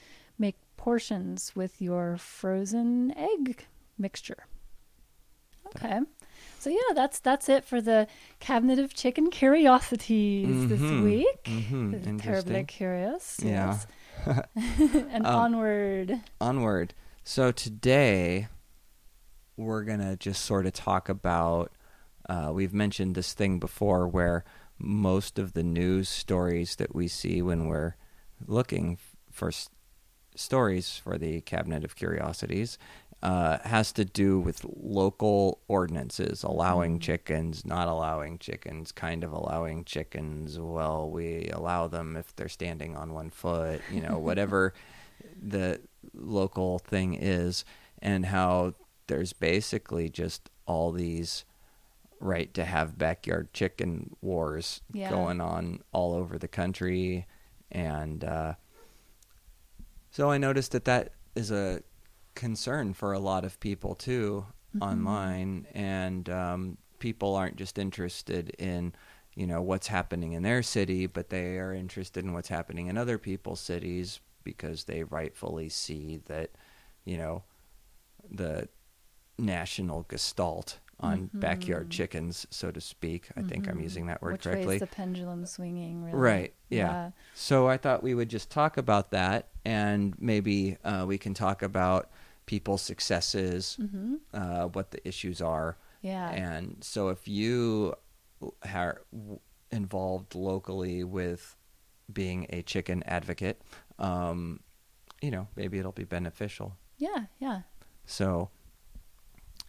portions 0.85 1.55
with 1.55 1.79
your 1.79 2.17
frozen 2.17 3.15
egg 3.15 3.67
mixture. 3.99 4.47
Okay. 5.67 5.99
So 6.57 6.71
yeah, 6.71 6.93
that's 6.95 7.19
that's 7.19 7.47
it 7.49 7.63
for 7.65 7.81
the 7.81 8.07
cabinet 8.39 8.79
of 8.79 8.93
chicken 8.95 9.29
curiosities 9.29 10.67
this 10.69 10.81
Mhm. 10.81 11.03
week. 11.03 11.43
Mhm. 11.43 12.19
Terribly 12.21 12.63
curious. 12.63 13.39
Yeah. 13.43 13.77
Yes. 14.25 14.45
and 15.15 15.25
Um, 15.27 15.35
onward. 15.45 16.19
Onward. 16.39 16.93
So 17.23 17.51
today 17.51 18.47
we're 19.57 19.83
gonna 19.83 20.15
just 20.17 20.43
sort 20.43 20.65
of 20.65 20.73
talk 20.73 21.09
about. 21.09 21.71
Uh, 22.27 22.51
we've 22.53 22.73
mentioned 22.73 23.13
this 23.15 23.33
thing 23.33 23.59
before, 23.59 24.07
where 24.07 24.43
most 24.79 25.37
of 25.37 25.53
the 25.53 25.63
news 25.63 26.09
stories 26.09 26.75
that 26.77 26.95
we 26.95 27.07
see 27.07 27.41
when 27.43 27.67
we're 27.67 27.95
looking 28.47 28.97
for 29.31 29.51
stories 30.41 30.97
for 30.97 31.17
the 31.17 31.41
Cabinet 31.41 31.83
of 31.83 31.95
Curiosities 31.95 32.77
uh, 33.23 33.59
has 33.63 33.91
to 33.93 34.03
do 34.03 34.39
with 34.39 34.65
local 34.81 35.59
ordinances 35.67 36.41
allowing 36.43 36.97
chickens, 36.99 37.63
not 37.65 37.87
allowing 37.87 38.39
chickens, 38.39 38.91
kind 38.91 39.23
of 39.23 39.31
allowing 39.31 39.83
chickens. 39.85 40.59
Well, 40.59 41.09
we 41.09 41.49
allow 41.53 41.87
them 41.87 42.17
if 42.17 42.35
they're 42.35 42.49
standing 42.49 42.95
on 42.97 43.13
one 43.13 43.29
foot, 43.29 43.81
you 43.91 44.01
know, 44.01 44.17
whatever 44.27 44.73
the 45.41 45.79
local 46.15 46.79
thing 46.79 47.13
is, 47.13 47.63
and 48.01 48.25
how 48.25 48.73
there's 49.07 49.33
basically 49.33 50.09
just 50.09 50.49
all 50.65 50.91
these 50.91 51.45
right 52.19 52.53
to 52.55 52.65
have 52.65 52.97
backyard 52.97 53.51
chicken 53.53 54.15
wars 54.21 54.81
Yeah. 54.93 55.09
going 55.09 55.41
on 55.41 55.81
all 55.91 56.13
over 56.13 56.37
the 56.37 56.47
country 56.47 57.25
and 57.71 58.23
uh, 58.23 58.53
so 60.11 60.29
i 60.29 60.37
noticed 60.37 60.71
that 60.71 60.85
that 60.85 61.13
is 61.35 61.49
a 61.49 61.81
concern 62.35 62.93
for 62.93 63.11
a 63.13 63.19
lot 63.19 63.43
of 63.43 63.59
people 63.59 63.95
too 63.95 64.45
online 64.81 65.67
and 65.73 66.29
um, 66.29 66.77
people 66.99 67.35
aren't 67.35 67.57
just 67.57 67.77
interested 67.77 68.51
in 68.57 68.93
you 69.35 69.45
know 69.47 69.61
what's 69.61 69.87
happening 69.87 70.33
in 70.33 70.43
their 70.43 70.63
city 70.63 71.07
but 71.07 71.29
they 71.29 71.57
are 71.57 71.73
interested 71.73 72.23
in 72.23 72.33
what's 72.33 72.47
happening 72.49 72.87
in 72.87 72.97
other 72.97 73.17
people's 73.17 73.59
cities 73.59 74.19
because 74.43 74.85
they 74.85 75.03
rightfully 75.03 75.67
see 75.67 76.21
that 76.25 76.51
you 77.05 77.17
know 77.17 77.43
the 78.29 78.67
national 79.37 80.05
gestalt 80.07 80.79
on 81.01 81.29
backyard 81.33 81.89
chickens 81.89 82.45
so 82.49 82.69
to 82.71 82.79
speak 82.79 83.29
i 83.35 83.41
think 83.41 83.67
i'm 83.67 83.79
using 83.79 84.05
that 84.07 84.21
word 84.21 84.33
Which 84.33 84.43
correctly 84.43 84.77
the 84.79 84.87
pendulum 84.87 85.45
swinging? 85.45 86.03
Really? 86.03 86.17
Right. 86.17 86.53
Yeah. 86.69 87.11
So 87.33 87.67
I 87.67 87.77
thought 87.77 88.01
we 88.03 88.13
would 88.13 88.29
just 88.29 88.49
talk 88.49 88.77
about 88.77 89.11
that, 89.11 89.49
and 89.65 90.13
maybe 90.19 90.77
uh, 90.83 91.05
we 91.07 91.17
can 91.17 91.33
talk 91.33 91.61
about 91.63 92.09
people's 92.45 92.81
successes, 92.81 93.77
Mm-hmm. 93.81 94.15
uh, 94.33 94.67
what 94.67 94.91
the 94.91 95.05
issues 95.07 95.41
are, 95.41 95.77
Yeah. 96.01 96.29
and 96.31 96.77
so 96.83 97.09
if 97.09 97.27
you 97.27 97.93
are 98.73 99.01
involved 99.71 100.35
locally 100.35 101.03
with 101.03 101.55
being 102.11 102.45
a 102.49 102.61
chicken 102.61 103.03
advocate, 103.05 103.61
um, 103.99 104.59
you 105.21 105.31
know, 105.31 105.47
maybe 105.55 105.77
it'll 105.79 105.91
be 105.91 106.03
beneficial. 106.05 106.77
yeah. 106.97 107.25
Yeah. 107.39 107.61
So, 108.05 108.49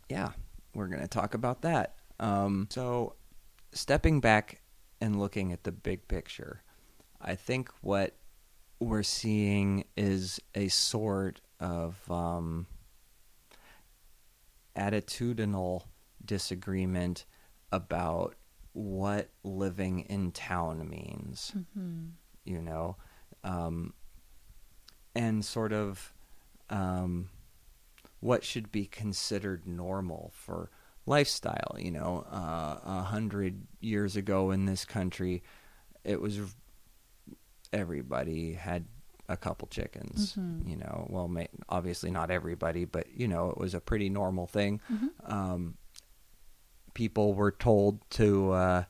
yeah, 0.08 0.30
we're 0.74 0.86
going 0.88 1.02
to 1.02 1.08
talk 1.08 1.34
about 1.34 1.62
that. 1.62 1.96
Um, 2.20 2.68
so, 2.70 3.14
stepping 3.72 4.20
back 4.20 4.60
and 5.00 5.18
looking 5.18 5.52
at 5.52 5.64
the 5.64 5.72
big 5.72 6.06
picture, 6.08 6.62
I 7.20 7.34
think 7.34 7.70
what 7.80 8.14
we're 8.80 9.02
seeing 9.02 9.84
is 9.96 10.40
a 10.54 10.68
sort 10.68 11.40
of 11.60 12.10
um, 12.10 12.66
attitudinal 14.76 15.84
disagreement 16.24 17.24
about 17.70 18.34
what 18.72 19.28
living 19.44 20.00
in 20.00 20.32
town 20.32 20.88
means 20.88 21.52
Mm-hmm. 21.56 22.06
you 22.44 22.60
know, 22.60 22.96
um, 23.44 23.92
and 25.14 25.44
sort 25.44 25.72
of 25.72 26.12
um, 26.70 27.28
what 28.22 28.44
should 28.44 28.70
be 28.70 28.86
considered 28.86 29.66
normal 29.66 30.30
for 30.32 30.70
lifestyle. 31.06 31.76
You 31.76 31.90
know, 31.90 32.24
uh, 32.30 32.78
a 32.84 33.02
hundred 33.02 33.66
years 33.80 34.16
ago 34.16 34.52
in 34.52 34.64
this 34.64 34.84
country, 34.84 35.42
it 36.04 36.20
was 36.20 36.38
everybody 37.72 38.52
had 38.52 38.84
a 39.28 39.36
couple 39.36 39.66
chickens. 39.68 40.34
Mhm. 40.36 40.68
You 40.68 40.76
know, 40.76 41.06
well, 41.10 41.26
may, 41.26 41.48
obviously 41.68 42.10
not 42.12 42.30
everybody, 42.30 42.84
but 42.84 43.06
you 43.14 43.26
know, 43.26 43.50
it 43.50 43.58
was 43.58 43.74
a 43.74 43.80
pretty 43.80 44.08
normal 44.08 44.46
thing. 44.46 44.80
Mm-hmm. 44.90 45.32
Um, 45.32 45.74
people 46.94 47.34
were 47.34 47.50
told 47.52 48.08
to 48.10 48.52
uh, 48.52 48.84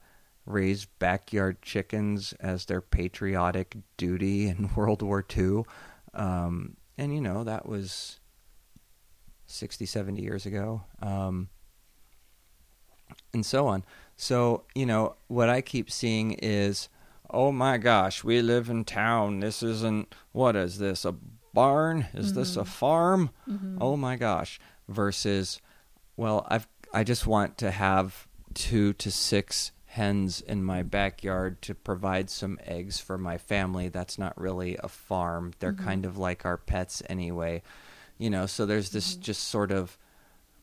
raise 0.45 0.85
backyard 0.85 1.63
chickens 1.63 2.35
as 2.35 2.67
their 2.67 2.83
patriotic 2.83 3.79
duty 3.97 4.49
in 4.49 4.71
World 4.77 5.01
War 5.01 5.25
II. 5.35 5.63
Um, 6.13 6.77
and, 6.99 7.15
you 7.15 7.23
know, 7.23 7.45
that 7.45 7.67
was 7.67 8.21
60, 9.53 9.87
70 9.87 10.23
years 10.23 10.47
ago. 10.47 10.83
Um, 11.01 11.49
and 13.33 13.45
so 13.45 13.67
on. 13.67 13.85
So, 14.17 14.65
you 14.75 14.87
know, 14.87 15.17
what 15.29 15.49
I 15.49 15.61
keep 15.61 15.91
seeing 15.91 16.33
is, 16.33 16.89
oh 17.31 17.53
my 17.53 17.79
gosh, 17.79 18.23
we 18.25 18.43
live 18.43 18.69
in 18.69 18.85
town. 18.85 19.41
This 19.41 19.63
isn't, 19.63 20.15
what 20.33 20.57
is 20.57 20.79
this, 20.79 21.05
a 21.05 21.15
barn? 21.55 22.07
Is 22.15 22.35
this 22.35 22.57
a 22.57 22.65
farm? 22.65 23.31
Mm-hmm. 23.49 23.79
Oh 23.81 23.97
my 23.97 24.17
gosh. 24.17 24.61
Versus, 24.89 25.61
well, 26.17 26.47
I've, 26.49 26.67
I 26.93 27.05
just 27.05 27.27
want 27.27 27.59
to 27.59 27.71
have 27.71 28.27
two 28.55 28.93
to 28.95 29.11
six 29.11 29.73
hens 29.87 30.41
in 30.41 30.65
my 30.65 30.83
backyard 30.83 31.61
to 31.61 31.75
provide 31.75 32.31
some 32.31 32.59
eggs 32.65 32.99
for 32.99 33.19
my 33.19 33.37
family. 33.37 33.89
That's 33.89 34.19
not 34.19 34.39
really 34.41 34.79
a 34.83 34.89
farm. 34.89 35.53
They're 35.59 35.75
kind 35.75 36.07
of 36.07 36.17
like 36.17 36.47
our 36.47 36.57
pets 36.57 37.03
anyway. 37.11 37.63
You 38.23 38.31
know, 38.31 38.47
so 38.47 38.67
there's 38.67 38.91
this 38.91 39.17
just 39.17 39.49
sort 39.49 39.73
of 39.73 39.99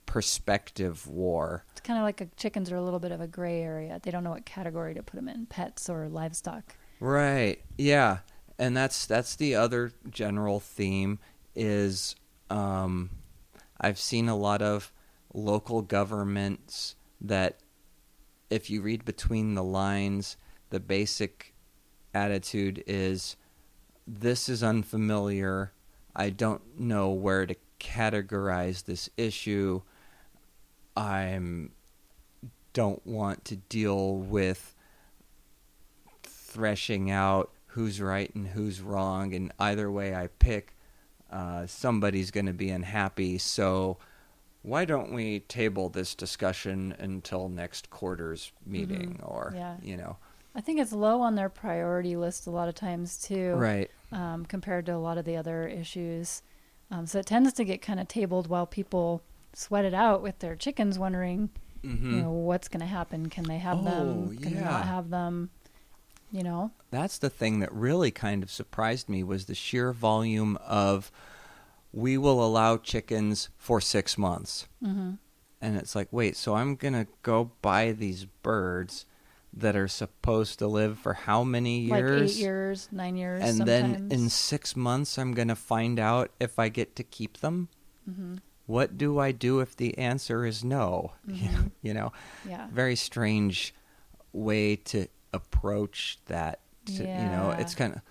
perspective 0.05 1.05
war. 1.07 1.65
It's 1.71 1.81
kind 1.81 1.99
of 1.99 2.03
like 2.03 2.21
a, 2.21 2.27
chickens 2.37 2.71
are 2.71 2.77
a 2.77 2.81
little 2.81 2.99
bit 2.99 3.11
of 3.11 3.19
a 3.19 3.27
gray 3.27 3.61
area. 3.61 3.99
They 4.01 4.11
don't 4.11 4.23
know 4.23 4.29
what 4.29 4.45
category 4.45 4.93
to 4.93 5.03
put 5.03 5.17
them 5.17 5.27
in, 5.27 5.45
pets 5.45 5.89
or 5.89 6.07
livestock. 6.07 6.77
Right. 7.01 7.61
Yeah. 7.77 8.19
And 8.57 8.77
that's 8.77 9.05
that's 9.05 9.35
the 9.35 9.55
other 9.55 9.91
general 10.09 10.61
theme 10.61 11.19
is 11.53 12.15
um 12.49 13.09
I've 13.81 13.99
seen 13.99 14.29
a 14.29 14.37
lot 14.37 14.61
of 14.61 14.93
local 15.33 15.81
governments 15.81 16.95
that 17.19 17.59
if 18.49 18.69
you 18.69 18.81
read 18.81 19.03
between 19.03 19.55
the 19.55 19.63
lines, 19.63 20.37
the 20.69 20.79
basic 20.79 21.53
attitude 22.13 22.85
is 22.87 23.35
this 24.07 24.47
is 24.47 24.63
unfamiliar. 24.63 25.73
I 26.19 26.29
don't 26.31 26.77
know 26.77 27.11
where 27.11 27.45
to 27.45 27.55
categorize 27.79 28.83
this 28.83 29.09
issue. 29.15 29.81
I'm 30.97 31.71
don't 32.73 33.05
want 33.07 33.45
to 33.45 33.55
deal 33.55 34.17
with 34.17 34.75
threshing 36.23 37.09
out 37.09 37.51
who's 37.67 38.01
right 38.01 38.33
and 38.35 38.47
who's 38.49 38.81
wrong, 38.81 39.33
and 39.33 39.53
either 39.59 39.89
way 39.89 40.13
I 40.13 40.27
pick, 40.27 40.75
uh, 41.31 41.65
somebody's 41.67 42.31
going 42.31 42.47
to 42.47 42.53
be 42.53 42.69
unhappy. 42.69 43.37
So 43.37 43.97
why 44.61 44.83
don't 44.83 45.13
we 45.13 45.39
table 45.41 45.87
this 45.87 46.15
discussion 46.15 46.93
until 46.99 47.47
next 47.47 47.89
quarter's 47.89 48.51
meeting, 48.65 49.21
or 49.23 49.53
Yeah. 49.55 49.77
you 49.81 49.95
know, 49.95 50.17
I 50.55 50.61
think 50.61 50.79
it's 50.79 50.91
low 50.91 51.21
on 51.21 51.35
their 51.35 51.49
priority 51.49 52.15
list 52.15 52.47
a 52.47 52.51
lot 52.51 52.67
of 52.69 52.75
times 52.75 53.17
too, 53.17 53.53
right? 53.53 53.89
um, 54.11 54.45
compared 54.45 54.85
to 54.87 54.95
a 54.95 54.97
lot 54.97 55.17
of 55.17 55.25
the 55.25 55.37
other 55.37 55.67
issues. 55.67 56.41
Um, 56.91 57.05
so 57.05 57.19
it 57.19 57.27
tends 57.27 57.53
to 57.53 57.63
get 57.63 57.81
kind 57.81 57.99
of 57.99 58.07
tabled 58.07 58.47
while 58.47 58.65
people 58.65 59.21
sweat 59.53 59.85
it 59.85 59.93
out 59.93 60.21
with 60.21 60.39
their 60.39 60.55
chickens, 60.55 60.97
wondering, 60.97 61.49
Mhm. 61.83 62.11
You 62.11 62.21
know, 62.23 62.31
what's 62.31 62.67
going 62.67 62.81
to 62.81 62.85
happen? 62.85 63.29
Can 63.29 63.45
they 63.45 63.59
have 63.59 63.79
Oh, 63.79 63.83
them? 63.83 64.37
Can 64.37 64.53
they 64.55 64.59
not 64.61 64.85
have 64.85 65.09
them? 65.09 65.49
You 66.31 66.43
know? 66.43 66.71
That's 66.91 67.17
the 67.17 67.29
thing 67.29 67.59
that 67.61 67.71
really 67.73 68.11
kind 68.11 68.43
of 68.43 68.51
surprised 68.51 69.07
me 69.07 69.23
was 69.23 69.45
the 69.45 69.55
sheer 69.55 69.93
volume 69.93 70.57
of 70.57 71.09
we 71.93 72.17
will 72.17 72.43
allow 72.45 72.75
chickens 72.77 73.47
for 73.57 73.79
six 73.79 74.17
months. 74.17 74.67
hmm 74.83 75.11
And 75.61 75.77
it's 75.77 75.95
like, 75.95 76.09
wait, 76.11 76.35
so 76.35 76.55
I'm 76.55 76.75
going 76.75 76.93
to 76.95 77.07
go 77.23 77.51
buy 77.61 77.91
these 77.93 78.25
birds 78.25 79.05
that 79.53 79.75
are 79.75 79.87
supposed 79.87 80.59
to 80.59 80.67
live 80.67 80.99
for 80.99 81.13
how 81.13 81.43
many 81.43 81.79
years? 81.79 82.21
Like 82.21 82.37
eight 82.37 82.41
years, 82.41 82.89
nine 82.91 83.15
years. 83.17 83.43
and 83.43 83.57
sometimes. 83.57 83.67
then 83.97 84.07
in 84.11 84.29
six 84.29 84.75
months, 84.75 85.17
I'm 85.17 85.33
going 85.33 85.47
to 85.47 85.55
find 85.55 85.99
out 85.99 86.31
if 86.39 86.59
I 86.59 86.69
get 86.69 86.95
to 86.97 87.03
keep 87.03 87.37
them. 87.39 87.69
hmm 88.05 88.35
What 88.67 88.97
do 88.97 89.17
I 89.19 89.31
do 89.31 89.59
if 89.61 89.75
the 89.75 89.97
answer 89.97 90.45
is 90.45 90.63
no? 90.63 91.13
Mhm. 91.27 91.71
you 91.81 91.93
know, 91.93 92.11
Yeah. 92.47 92.67
very 92.71 92.95
strange 92.95 93.73
way 94.33 94.75
to 94.75 95.07
approach 95.33 96.19
that. 96.25 96.59
To, 96.85 97.03
You 97.03 97.29
know, 97.29 97.51
it's 97.51 97.75
kind 97.75 97.93
of 97.95 98.01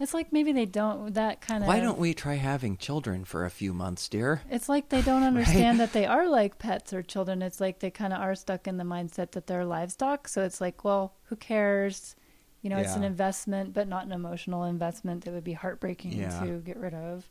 It's 0.00 0.14
like 0.14 0.32
maybe 0.32 0.52
they 0.52 0.64
don't, 0.66 1.12
that 1.14 1.40
kind 1.40 1.64
of. 1.64 1.68
why 1.68 1.80
don't 1.80 1.98
we 1.98 2.14
try 2.14 2.34
having 2.34 2.76
children 2.76 3.24
for 3.24 3.44
a 3.44 3.50
few 3.50 3.72
months, 3.72 4.08
dear? 4.08 4.42
It's 4.48 4.68
like 4.68 4.90
they 4.90 5.02
don't 5.02 5.22
understand 5.32 5.80
that 5.80 5.92
they 5.92 6.06
are 6.06 6.28
like 6.28 6.58
pets 6.58 6.92
or 6.92 7.02
children. 7.02 7.42
It's 7.42 7.60
like 7.60 7.80
they 7.80 7.90
kind 7.90 8.12
of 8.12 8.20
are 8.20 8.36
stuck 8.36 8.68
in 8.68 8.76
the 8.76 8.84
mindset 8.84 9.32
that 9.32 9.48
they're 9.48 9.64
livestock. 9.64 10.28
So 10.28 10.44
it's 10.44 10.60
like, 10.60 10.84
well, 10.84 11.14
who 11.24 11.36
cares? 11.36 12.14
You 12.62 12.70
know, 12.70 12.78
it's 12.78 12.94
an 12.96 13.04
investment, 13.04 13.72
but 13.72 13.88
not 13.88 14.04
an 14.04 14.12
emotional 14.12 14.64
investment 14.64 15.24
that 15.24 15.32
would 15.32 15.44
be 15.44 15.52
heartbreaking 15.52 16.12
Yeah. 16.12 16.40
to 16.40 16.58
get 16.58 16.76
rid 16.76 16.94
of. 16.94 17.28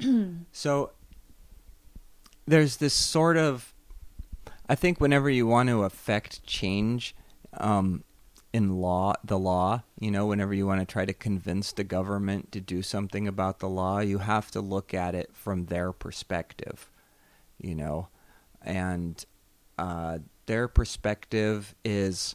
So 0.52 0.90
there's 2.46 2.76
this 2.78 2.94
sort 2.94 3.36
of 3.36 3.74
I 4.68 4.74
think 4.74 5.00
whenever 5.00 5.28
you 5.30 5.46
want 5.46 5.68
to 5.70 5.82
affect 5.84 6.44
change 6.46 7.14
um, 7.54 8.04
in 8.52 8.80
law, 8.80 9.12
the 9.22 9.38
law, 9.38 9.82
you 10.00 10.10
know, 10.10 10.26
whenever 10.26 10.54
you 10.54 10.66
want 10.66 10.80
to 10.80 10.86
try 10.86 11.04
to 11.04 11.12
convince 11.12 11.72
the 11.72 11.84
government 11.84 12.50
to 12.52 12.60
do 12.60 12.82
something 12.82 13.28
about 13.28 13.58
the 13.58 13.68
law, 13.68 14.00
you 14.00 14.18
have 14.18 14.50
to 14.52 14.60
look 14.60 14.94
at 14.94 15.14
it 15.14 15.30
from 15.34 15.66
their 15.66 15.92
perspective, 15.92 16.90
you 17.60 17.74
know, 17.74 18.08
and 18.62 19.24
uh, 19.78 20.18
their 20.46 20.66
perspective 20.66 21.74
is 21.84 22.34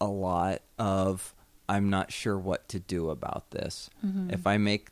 a 0.00 0.06
lot 0.06 0.60
of 0.78 1.34
I'm 1.68 1.88
not 1.88 2.10
sure 2.12 2.36
what 2.36 2.68
to 2.70 2.80
do 2.80 3.10
about 3.10 3.52
this. 3.52 3.90
Mhm. 4.04 4.32
If 4.32 4.46
I 4.46 4.58
make 4.58 4.90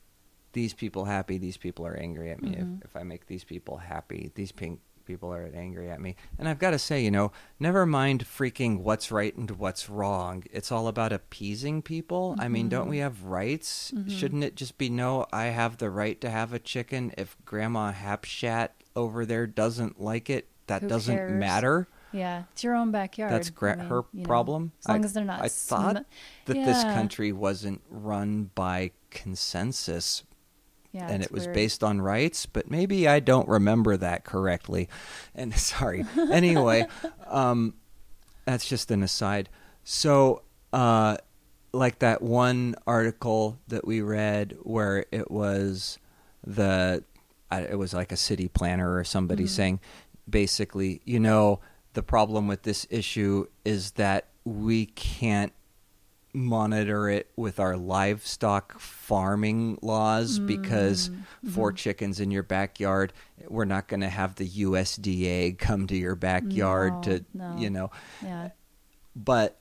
these 0.52 0.72
people 0.74 1.06
happy, 1.06 1.37
these 1.37 1.56
people 1.56 1.84
are 1.87 1.94
angry 1.96 2.30
at 2.30 2.40
me. 2.40 2.50
Mhm. 2.54 2.78
If, 2.78 2.84
if 2.90 2.96
I 2.96 3.02
make 3.02 3.26
these 3.26 3.44
people 3.44 3.78
happy, 3.78 4.30
these 4.34 4.52
pink 4.52 4.80
people 5.08 5.32
are 5.32 5.50
angry 5.54 5.90
at 5.90 6.00
me. 6.00 6.14
And 6.38 6.46
I've 6.48 6.58
got 6.60 6.70
to 6.70 6.78
say, 6.78 7.02
you 7.02 7.10
know, 7.10 7.32
never 7.58 7.84
mind 7.86 8.24
freaking 8.26 8.80
what's 8.82 9.10
right 9.10 9.34
and 9.34 9.50
what's 9.52 9.88
wrong. 9.88 10.44
It's 10.52 10.70
all 10.70 10.86
about 10.86 11.12
appeasing 11.12 11.80
people. 11.82 12.36
I 12.38 12.46
mean, 12.48 12.68
don't 12.68 12.86
Mhm. 12.86 12.90
we 12.90 12.98
have 12.98 13.24
rights? 13.24 13.90
Mhm. 13.90 14.10
Shouldn't 14.10 14.44
it 14.44 14.54
just 14.54 14.76
be 14.78 14.90
no, 14.90 15.26
I 15.32 15.46
have 15.46 15.78
the 15.78 15.90
right 15.90 16.20
to 16.20 16.30
have 16.30 16.52
a 16.52 16.58
chicken 16.58 17.12
if 17.18 17.36
Grandma 17.46 17.92
Hapshat 17.92 18.68
over 18.94 19.24
there 19.26 19.46
doesn't 19.46 20.00
like 20.00 20.28
it? 20.30 20.46
That 20.66 20.82
Who 20.82 20.88
doesn't 20.88 21.16
cares? 21.16 21.32
matter. 21.40 21.88
Yeah, 22.12 22.44
it's 22.52 22.62
your 22.64 22.74
own 22.74 22.90
backyard. 22.90 23.32
That's 23.32 23.48
gra- 23.50 23.72
I 23.72 23.76
mean, 23.76 23.86
her 23.88 24.02
you 24.12 24.20
know, 24.22 24.26
problem. 24.26 24.72
As 24.80 24.88
long 24.88 25.02
I- 25.02 25.04
as 25.06 25.12
they're 25.14 25.24
not. 25.24 25.42
I 25.42 25.48
sm- 25.48 25.68
thought 25.74 26.06
that 26.44 26.54
this 26.54 26.82
country 26.84 27.32
wasn't 27.32 27.80
run 27.90 28.50
by 28.54 28.92
consensus 29.10 30.22
yeah, 30.92 31.09
and 31.11 31.22
it 31.22 31.31
was 31.31 31.44
weird. 31.44 31.55
based 31.55 31.85
on 31.85 32.01
rights, 32.01 32.46
but 32.46 32.70
maybe 32.70 33.07
I 33.09 33.20
don't 33.20 33.48
remember 33.48 33.96
that 33.96 34.24
correctly. 34.24 34.88
And 35.35 35.55
sorry. 35.59 36.05
anyway, 36.31 36.87
um, 37.27 37.74
that's 38.44 38.68
just 38.68 38.90
an 38.90 39.03
aside. 39.03 39.48
So, 39.85 40.42
uh, 40.72 41.16
like 41.72 41.98
that 41.98 42.22
one 42.22 42.74
article 42.87 43.59
that 43.68 43.87
we 43.87 44.01
read 44.01 44.57
where 44.62 45.05
it 45.12 45.31
was 45.31 45.98
the, 46.46 47.05
it 47.53 47.79
was 47.79 47.92
like 47.92 48.11
a 48.12 48.16
city 48.16 48.48
planner 48.48 48.94
or 48.96 49.05
somebody 49.05 49.44
Mhm. 49.44 49.48
saying, 49.48 49.81
basically, 50.29 51.01
you 51.05 51.20
know, 51.20 51.61
the 51.94 52.03
problem 52.03 52.46
with 52.48 52.62
this 52.62 52.87
issue 52.90 53.46
is 53.64 53.92
that 53.92 54.29
we 54.44 54.87
can't 54.87 55.53
monitor 56.38 57.09
it 57.09 57.31
with 57.37 57.59
our 57.61 57.77
livestock 57.77 58.79
farming 58.81 59.79
laws 59.83 60.38
because 60.38 61.11
Mm, 61.44 61.51
four 61.53 61.72
mhm. 61.72 61.77
chickens 61.77 62.20
in 62.20 62.31
your 62.31 62.42
backyard 62.42 63.12
we're 63.48 63.64
not 63.64 63.88
going 63.88 64.01
to 64.01 64.09
have 64.09 64.35
the 64.37 64.48
USDA 64.48 65.57
come 65.59 65.87
to 65.87 65.96
your 65.96 66.14
backyard 66.14 66.92
No, 66.94 67.01
to 67.03 67.24
no. 67.35 67.55
you 67.59 67.70
know 67.70 67.90
Yeah. 68.22 68.51
but 69.16 69.59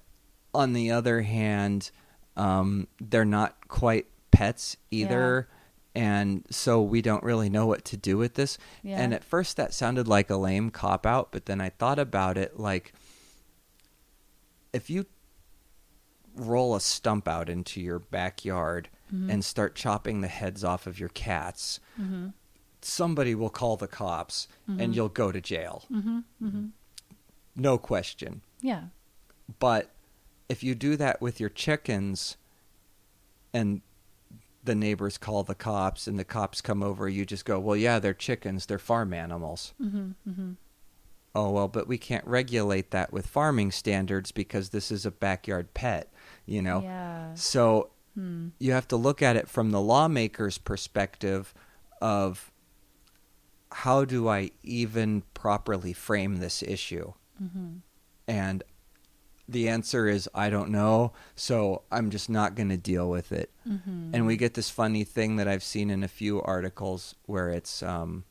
on 0.53 0.73
the 0.73 0.91
other 0.91 1.21
hand 1.21 1.91
um, 2.35 2.87
they're 3.01 3.25
not 3.25 3.67
quite 3.67 4.05
pets 4.31 4.77
either 4.91 5.47
and 5.95 6.45
so 6.51 6.81
we 6.81 7.01
don't 7.01 7.23
really 7.23 7.49
know 7.49 7.65
what 7.65 7.83
to 7.85 7.97
do 7.97 8.17
with 8.17 8.35
this 8.35 8.57
Yeah. 8.83 8.99
and 9.01 9.13
at 9.13 9.23
first 9.23 9.57
that 9.57 9.73
sounded 9.73 10.07
like 10.07 10.29
a 10.29 10.35
lame 10.37 10.69
cop 10.69 11.05
out 11.05 11.31
but 11.31 11.45
then 11.47 11.59
I 11.61 11.69
thought 11.69 11.97
about 11.99 12.37
it 12.37 12.59
like 12.59 12.93
if 14.73 14.89
you 14.89 15.05
roll 16.37 16.75
a 16.75 16.81
stump 16.81 17.27
out 17.27 17.49
into 17.49 17.81
your 17.81 17.99
backyard 17.99 18.89
Mhm. 19.13 19.31
and 19.31 19.45
start 19.45 19.75
chopping 19.75 20.21
the 20.21 20.27
heads 20.27 20.63
off 20.63 20.85
of 20.87 20.99
your 20.99 21.09
cats, 21.09 21.79
Mhm. 21.99 22.33
somebody 22.81 23.33
will 23.35 23.49
call 23.49 23.77
the 23.77 23.87
cops 23.87 24.47
Mhm. 24.69 24.81
and 24.81 24.95
you'll 24.95 25.09
go 25.09 25.31
to 25.31 25.41
jail. 25.41 25.85
Mhm. 25.91 26.23
Mhm. 26.41 26.71
No 27.55 27.77
question. 27.77 28.41
Yeah. 28.61 28.85
But 29.59 29.91
if 30.49 30.63
you 30.63 30.75
do 30.75 30.95
that 30.97 31.21
with 31.21 31.39
your 31.39 31.49
chickens 31.49 32.37
and 33.53 33.81
the 34.63 34.75
neighbors 34.75 35.17
call 35.17 35.43
the 35.43 35.55
cops 35.55 36.07
and 36.07 36.19
the 36.19 36.25
cops 36.25 36.61
come 36.61 36.83
over, 36.83 37.07
you 37.07 37.25
just 37.25 37.45
go, 37.45 37.57
well, 37.59 37.75
yeah, 37.77 37.99
they're 37.99 38.13
chickens, 38.13 38.65
they're 38.65 38.77
farm 38.77 39.13
animals. 39.13 39.73
Mhm. 39.81 40.15
Mhm. 40.27 40.55
Oh, 41.33 41.51
well, 41.51 41.67
but 41.67 41.87
we 41.87 41.97
can't 41.97 42.25
regulate 42.25 42.91
that 42.91 43.13
with 43.13 43.27
farming 43.27 43.71
standards 43.71 44.31
because 44.31 44.69
this 44.69 44.91
is 44.91 45.05
a 45.05 45.11
backyard 45.11 45.73
pet, 45.73 46.11
you 46.47 46.61
know? 46.63 46.81
Yeah. 46.81 47.33
So 47.35 47.91
Hmm. 48.15 48.47
you 48.57 48.71
have 48.71 48.87
to 48.87 48.95
look 48.95 49.21
at 49.21 49.35
it 49.35 49.47
from 49.47 49.69
the 49.69 49.79
lawmaker's 49.81 50.57
perspective 50.57 51.53
of 52.01 52.51
how 53.71 54.05
do 54.05 54.27
I 54.27 54.51
even 54.63 55.21
properly 55.35 55.93
frame 55.93 56.37
this 56.37 56.63
issue? 56.63 57.13
Mhm. 57.41 57.81
And 58.27 58.63
the 59.47 59.69
answer 59.69 60.07
is 60.07 60.27
I 60.33 60.49
don't 60.49 60.71
know, 60.71 61.13
so 61.35 61.83
I'm 61.91 62.09
just 62.09 62.29
not 62.29 62.55
going 62.55 62.69
to 62.69 62.77
deal 62.77 63.09
with 63.09 63.31
it. 63.31 63.51
Mhm. 63.67 64.09
And 64.13 64.25
we 64.25 64.35
get 64.37 64.55
this 64.55 64.69
funny 64.69 65.03
thing 65.03 65.35
that 65.35 65.47
I've 65.47 65.63
seen 65.63 65.89
in 65.89 66.03
a 66.03 66.07
few 66.07 66.41
articles 66.41 67.13
where 67.25 67.49
it's 67.51 67.83
um 67.83 68.23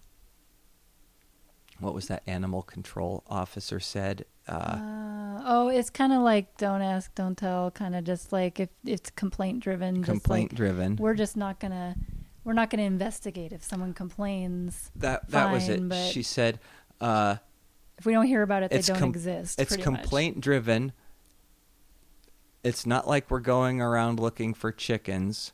what 1.79 1.95
was 1.95 2.09
that 2.09 2.23
animal 2.27 2.63
control 2.63 3.23
officer 3.29 3.79
said? 3.79 4.25
Uh, 4.49 4.53
Uh, 4.53 5.43
oh, 5.45 5.69
it's 5.69 5.91
kind 5.91 6.13
of 6.13 6.23
like 6.23 6.57
don't 6.57 6.83
ask, 6.83 7.15
don't 7.15 7.37
tell. 7.37 7.71
Kind 7.71 7.95
of 7.95 8.05
just 8.05 8.33
like 8.33 8.61
if 8.61 8.69
it's 8.85 9.11
complaint 9.11 9.61
driven. 9.61 10.03
complaint 10.03 10.53
like, 10.53 10.57
driven. 10.57 10.97
we're 10.97 11.15
just 11.15 11.37
not 11.37 11.61
gonna, 11.61 11.97
we're 12.45 12.53
not 12.53 12.71
gonna 12.71 12.85
investigate 12.85 13.53
if 13.53 13.63
someone 13.63 13.93
complains. 13.93 14.91
That 14.97 15.29
that 15.31 15.53
was 15.53 15.69
it. 15.69 15.83
She 16.13 16.23
said 16.23 16.59
uh 17.01 17.37
If 17.99 18.07
we 18.07 18.13
don't 18.13 18.27
hear 18.27 18.43
about 18.43 18.63
it, 18.63 18.71
they 18.71 18.81
don't 18.81 18.99
com- 18.99 19.09
exist. 19.11 19.61
it's 19.61 19.73
much. 19.77 19.83
complaint 19.83 20.41
driven. 20.41 20.93
It's 22.63 22.85
not 22.87 23.07
like 23.07 23.31
we're 23.31 23.41
going 23.41 23.81
around 23.81 24.19
looking 24.19 24.53
for 24.55 24.73
chickens. 24.73 25.53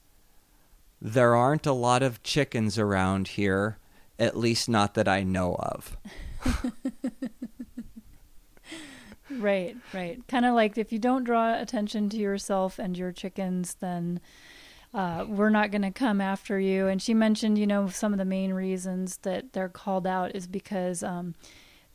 There 1.00 1.34
aren't 1.34 1.66
a 1.66 1.72
lot 1.72 2.02
of 2.02 2.22
chickens 2.22 2.78
around 2.78 3.28
here, 3.28 3.78
at 4.18 4.36
least 4.36 4.68
not 4.68 4.94
that 4.94 5.08
I 5.08 5.22
know 5.22 5.56
of. 5.56 5.96
Right, 9.38 9.76
right. 9.92 10.20
Kind 10.28 10.44
of 10.44 10.54
like 10.54 10.78
if 10.78 10.92
you 10.92 10.98
don't 10.98 11.24
draw 11.24 11.60
attention 11.60 12.08
to 12.10 12.16
yourself 12.16 12.78
and 12.78 12.96
your 12.96 13.12
chickens, 13.12 13.74
then 13.80 14.20
uh, 14.94 15.24
we're 15.26 15.50
not 15.50 15.70
going 15.70 15.82
to 15.82 15.90
come 15.90 16.20
after 16.20 16.58
you. 16.60 16.86
And 16.86 17.00
she 17.00 17.14
mentioned, 17.14 17.58
you 17.58 17.66
know, 17.66 17.88
some 17.88 18.12
of 18.12 18.18
the 18.18 18.24
main 18.24 18.52
reasons 18.52 19.18
that 19.18 19.52
they're 19.52 19.68
called 19.68 20.06
out 20.06 20.34
is 20.34 20.46
because 20.46 21.02
um, 21.02 21.34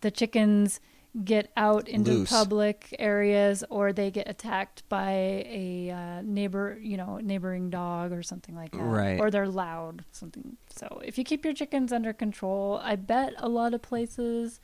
the 0.02 0.12
chickens 0.12 0.80
get 1.24 1.52
out 1.58 1.88
into 1.88 2.12
Loose. 2.12 2.30
public 2.30 2.96
areas 3.00 3.64
or 3.70 3.92
they 3.92 4.12
get 4.12 4.30
attacked 4.30 4.88
by 4.90 5.12
a 5.48 5.90
uh, 5.90 6.22
neighbor, 6.24 6.78
you 6.82 6.98
know, 6.98 7.18
neighboring 7.18 7.70
dog 7.70 8.12
or 8.12 8.22
something 8.22 8.56
like 8.56 8.72
that. 8.72 8.84
Right. 8.84 9.20
Or 9.20 9.32
they're 9.32 9.48
loud, 9.48 10.04
something. 10.12 10.58
So 10.76 11.02
if 11.04 11.18
you 11.18 11.24
keep 11.24 11.44
your 11.44 11.54
chickens 11.54 11.92
under 11.92 12.14
control, 12.14 12.80
I 12.84 12.96
bet 12.96 13.34
a 13.38 13.50
lot 13.50 13.74
of 13.74 13.82
places, 13.82 14.60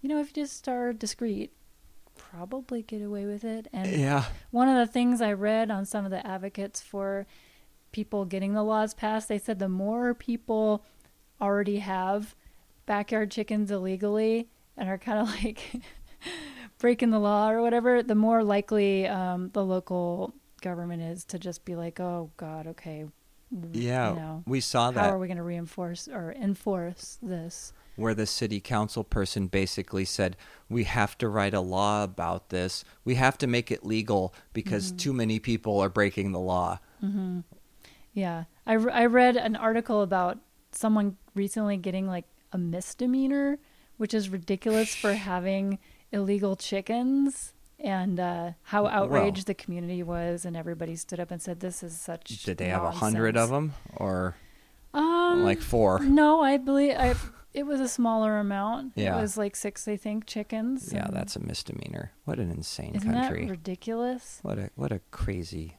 you 0.00 0.08
know, 0.08 0.20
if 0.20 0.28
you 0.28 0.44
just 0.44 0.68
are 0.68 0.92
discreet, 0.92 1.52
probably 2.30 2.82
get 2.82 3.02
away 3.02 3.24
with 3.26 3.44
it. 3.44 3.68
And 3.72 3.90
Yeah. 3.90 4.24
one 4.50 4.68
of 4.68 4.76
the 4.76 4.90
things 4.92 5.20
I 5.20 5.32
read 5.32 5.70
on 5.70 5.84
some 5.84 6.04
of 6.04 6.10
the 6.10 6.26
advocates 6.26 6.80
for 6.80 7.26
people 7.92 8.24
getting 8.24 8.54
the 8.54 8.62
laws 8.62 8.94
passed, 8.94 9.28
they 9.28 9.38
said 9.38 9.58
the 9.58 9.68
more 9.68 10.14
people 10.14 10.84
already 11.40 11.78
have 11.78 12.34
backyard 12.86 13.30
chickens 13.30 13.70
illegally, 13.70 14.48
and 14.76 14.88
are 14.88 14.98
kind 14.98 15.18
of 15.18 15.28
like 15.44 15.82
breaking 16.78 17.10
the 17.10 17.18
law 17.18 17.50
or 17.50 17.62
whatever, 17.62 18.02
the 18.02 18.14
more 18.14 18.42
likely 18.44 19.06
um, 19.06 19.50
the 19.52 19.64
local 19.64 20.34
government 20.62 21.02
is 21.02 21.24
to 21.26 21.38
just 21.38 21.64
be 21.64 21.74
like, 21.76 22.00
"Oh 22.00 22.30
God, 22.36 22.66
okay, 22.66 23.04
Yeah, 23.72 24.10
you 24.10 24.16
know, 24.16 24.42
we 24.46 24.60
saw 24.60 24.90
that. 24.90 25.00
how 25.00 25.10
are 25.10 25.18
we 25.18 25.28
going 25.28 25.36
to 25.36 25.42
reinforce 25.42 26.08
or 26.08 26.32
enforce 26.32 27.18
this?" 27.22 27.72
where 27.96 28.14
the 28.14 28.26
city 28.26 28.60
council 28.60 29.02
person 29.04 29.46
basically 29.46 30.04
said, 30.04 30.36
"We 30.68 30.84
have 30.84 31.16
to 31.18 31.28
write 31.28 31.54
a 31.54 31.60
law 31.60 32.04
about 32.04 32.50
this. 32.50 32.84
We 33.04 33.14
have 33.14 33.38
to 33.38 33.46
make 33.46 33.70
it 33.70 33.86
legal 33.86 34.34
because 34.52 34.88
Mm-hmm. 34.88 34.96
too 34.98 35.12
many 35.14 35.38
people 35.38 35.80
are 35.80 35.88
breaking 35.88 36.32
the 36.32 36.40
law." 36.40 36.78
Yeah, 38.12 38.44
I, 38.66 38.72
re- 38.74 38.92
I 38.92 39.06
read 39.06 39.36
an 39.36 39.56
article 39.56 40.02
about 40.02 40.38
someone 40.72 41.16
recently 41.34 41.76
getting 41.76 42.06
like 42.06 42.24
a 42.52 42.58
misdemeanor, 42.58 43.58
which 43.98 44.14
is 44.14 44.28
ridiculous 44.30 44.94
for 44.94 45.12
having 45.32 45.78
illegal 46.12 46.56
chickens, 46.56 47.52
and 47.78 48.18
uh, 48.18 48.52
how 48.64 48.86
outraged 48.86 49.38
Well- 49.38 49.44
the 49.46 49.54
community 49.54 50.02
was, 50.02 50.44
and 50.44 50.56
everybody 50.56 50.96
stood 50.96 51.20
up 51.20 51.30
and 51.30 51.40
said, 51.42 51.60
"This 51.60 51.82
is 51.82 51.98
such." 51.98 52.42
Did 52.44 52.58
they 52.58 52.68
have 52.68 52.82
a 52.84 52.90
hundred 52.90 53.36
of 53.36 53.50
them 53.50 53.74
or 53.96 54.36
Um, 54.94 55.42
like 55.44 55.60
four? 55.60 56.00
No, 56.00 56.40
I 56.42 56.56
believe 56.56 56.94
I. 56.98 57.14
It 57.52 57.64
was 57.64 57.80
a 57.80 57.88
smaller 57.88 58.38
amount. 58.38 58.92
Yeah. 58.96 59.16
It 59.16 59.20
was 59.22 59.38
like 59.38 59.56
six, 59.56 59.88
I 59.88 59.96
think, 59.96 60.26
chickens. 60.26 60.92
Yeah, 60.92 61.06
that's 61.10 61.36
a 61.36 61.40
misdemeanor. 61.40 62.12
What 62.26 62.38
an 62.38 62.50
insane 62.50 62.94
isn't 62.94 63.10
country. 63.10 63.46
that 63.46 63.50
ridiculous? 63.50 64.40
what 64.42 64.58
a 64.58 64.70
what 64.74 64.92
a 64.92 65.00
crazy 65.10 65.76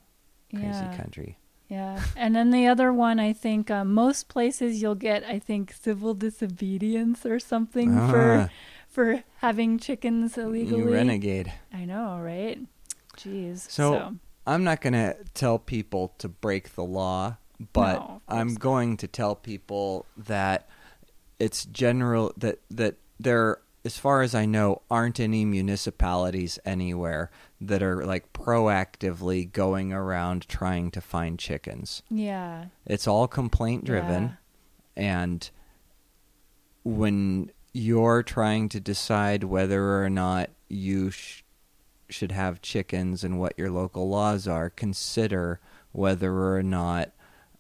crazy 0.50 0.66
yeah. 0.66 0.98
country. 0.98 1.38
Yeah, 1.70 2.02
and 2.16 2.34
then 2.34 2.52
the 2.52 2.66
other 2.66 2.94
one, 2.94 3.20
I 3.20 3.34
think 3.34 3.70
uh, 3.70 3.84
most 3.84 4.30
places 4.30 4.82
you'll 4.82 4.96
get, 4.96 5.26
I 5.26 5.38
think, 5.38 5.74
civil 5.74 6.14
disobedience 6.14 7.26
or 7.26 7.40
something 7.40 7.98
Ah, 7.98 8.10
for 8.10 8.52
for 8.98 9.24
having 9.42 9.78
chickens 9.78 10.40
illegally. 10.40 10.80
you 10.80 10.92
renegade. 10.92 11.54
I 11.72 11.86
know, 11.86 12.18
right? 12.18 12.58
Jeez. 13.16 13.70
So, 13.70 14.16
I'm 14.48 14.64
not 14.64 14.82
going 14.82 14.94
to 14.94 15.16
tell 15.36 15.60
people 15.60 16.16
to 16.18 16.28
break 16.28 16.74
the 16.74 16.84
law, 16.84 17.38
but 17.74 18.00
No, 18.00 18.22
I'm 18.28 18.48
course 18.48 18.58
going 18.58 18.98
to 18.98 19.08
tell 19.08 19.36
people 19.36 20.08
that 20.18 20.68
it's 21.38 21.64
general 21.66 22.34
that 22.38 22.58
that 22.72 22.96
there 23.20 23.60
as 23.86 24.00
far 24.00 24.24
as 24.24 24.34
I 24.34 24.46
know 24.46 24.82
aren't 24.90 25.20
any 25.20 25.46
municipalities 25.46 26.58
anywhere 26.66 27.30
that 27.62 27.84
are 27.84 28.04
like 28.04 28.34
proactively 28.34 29.52
going 29.52 29.94
around 29.94 30.48
trying 30.50 30.90
to 30.92 31.02
find 31.02 31.38
chickens. 31.38 32.02
yeah, 32.10 32.66
It's 32.88 33.08
all 33.08 33.28
complaint 33.28 33.86
driven 33.86 34.38
and 34.96 35.48
when 36.84 37.52
you're 37.78 38.24
trying 38.24 38.70
to 38.70 38.80
decide 38.80 39.44
whether 39.44 40.04
or 40.04 40.10
not 40.10 40.50
you 40.68 41.12
sh- 41.12 41.44
should 42.10 42.32
have 42.32 42.62
chickens 42.62 43.24
and 43.24 43.40
what 43.40 43.54
your 43.58 43.70
local 43.70 44.10
laws 44.10 44.48
are, 44.48 44.70
consider 44.70 45.60
whether 45.92 46.56
or 46.56 46.64
not 46.64 47.12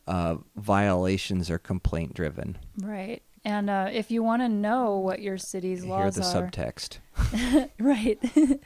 uh, 0.07 0.37
violations 0.55 1.51
are 1.51 1.59
complaint 1.59 2.13
driven. 2.13 2.57
right. 2.81 3.21
And 3.45 3.69
uh, 3.69 3.89
if 3.93 4.11
you 4.11 4.23
want 4.23 4.41
to 4.41 4.49
know 4.49 4.97
what 4.97 5.21
your 5.21 5.37
city's 5.37 5.83
Hear 5.83 5.91
laws 5.91 6.15
the 6.15 6.23
are, 6.23 6.41
the 6.41 6.51
subtext. 6.51 6.97
right. 7.79 8.19
but 8.35 8.59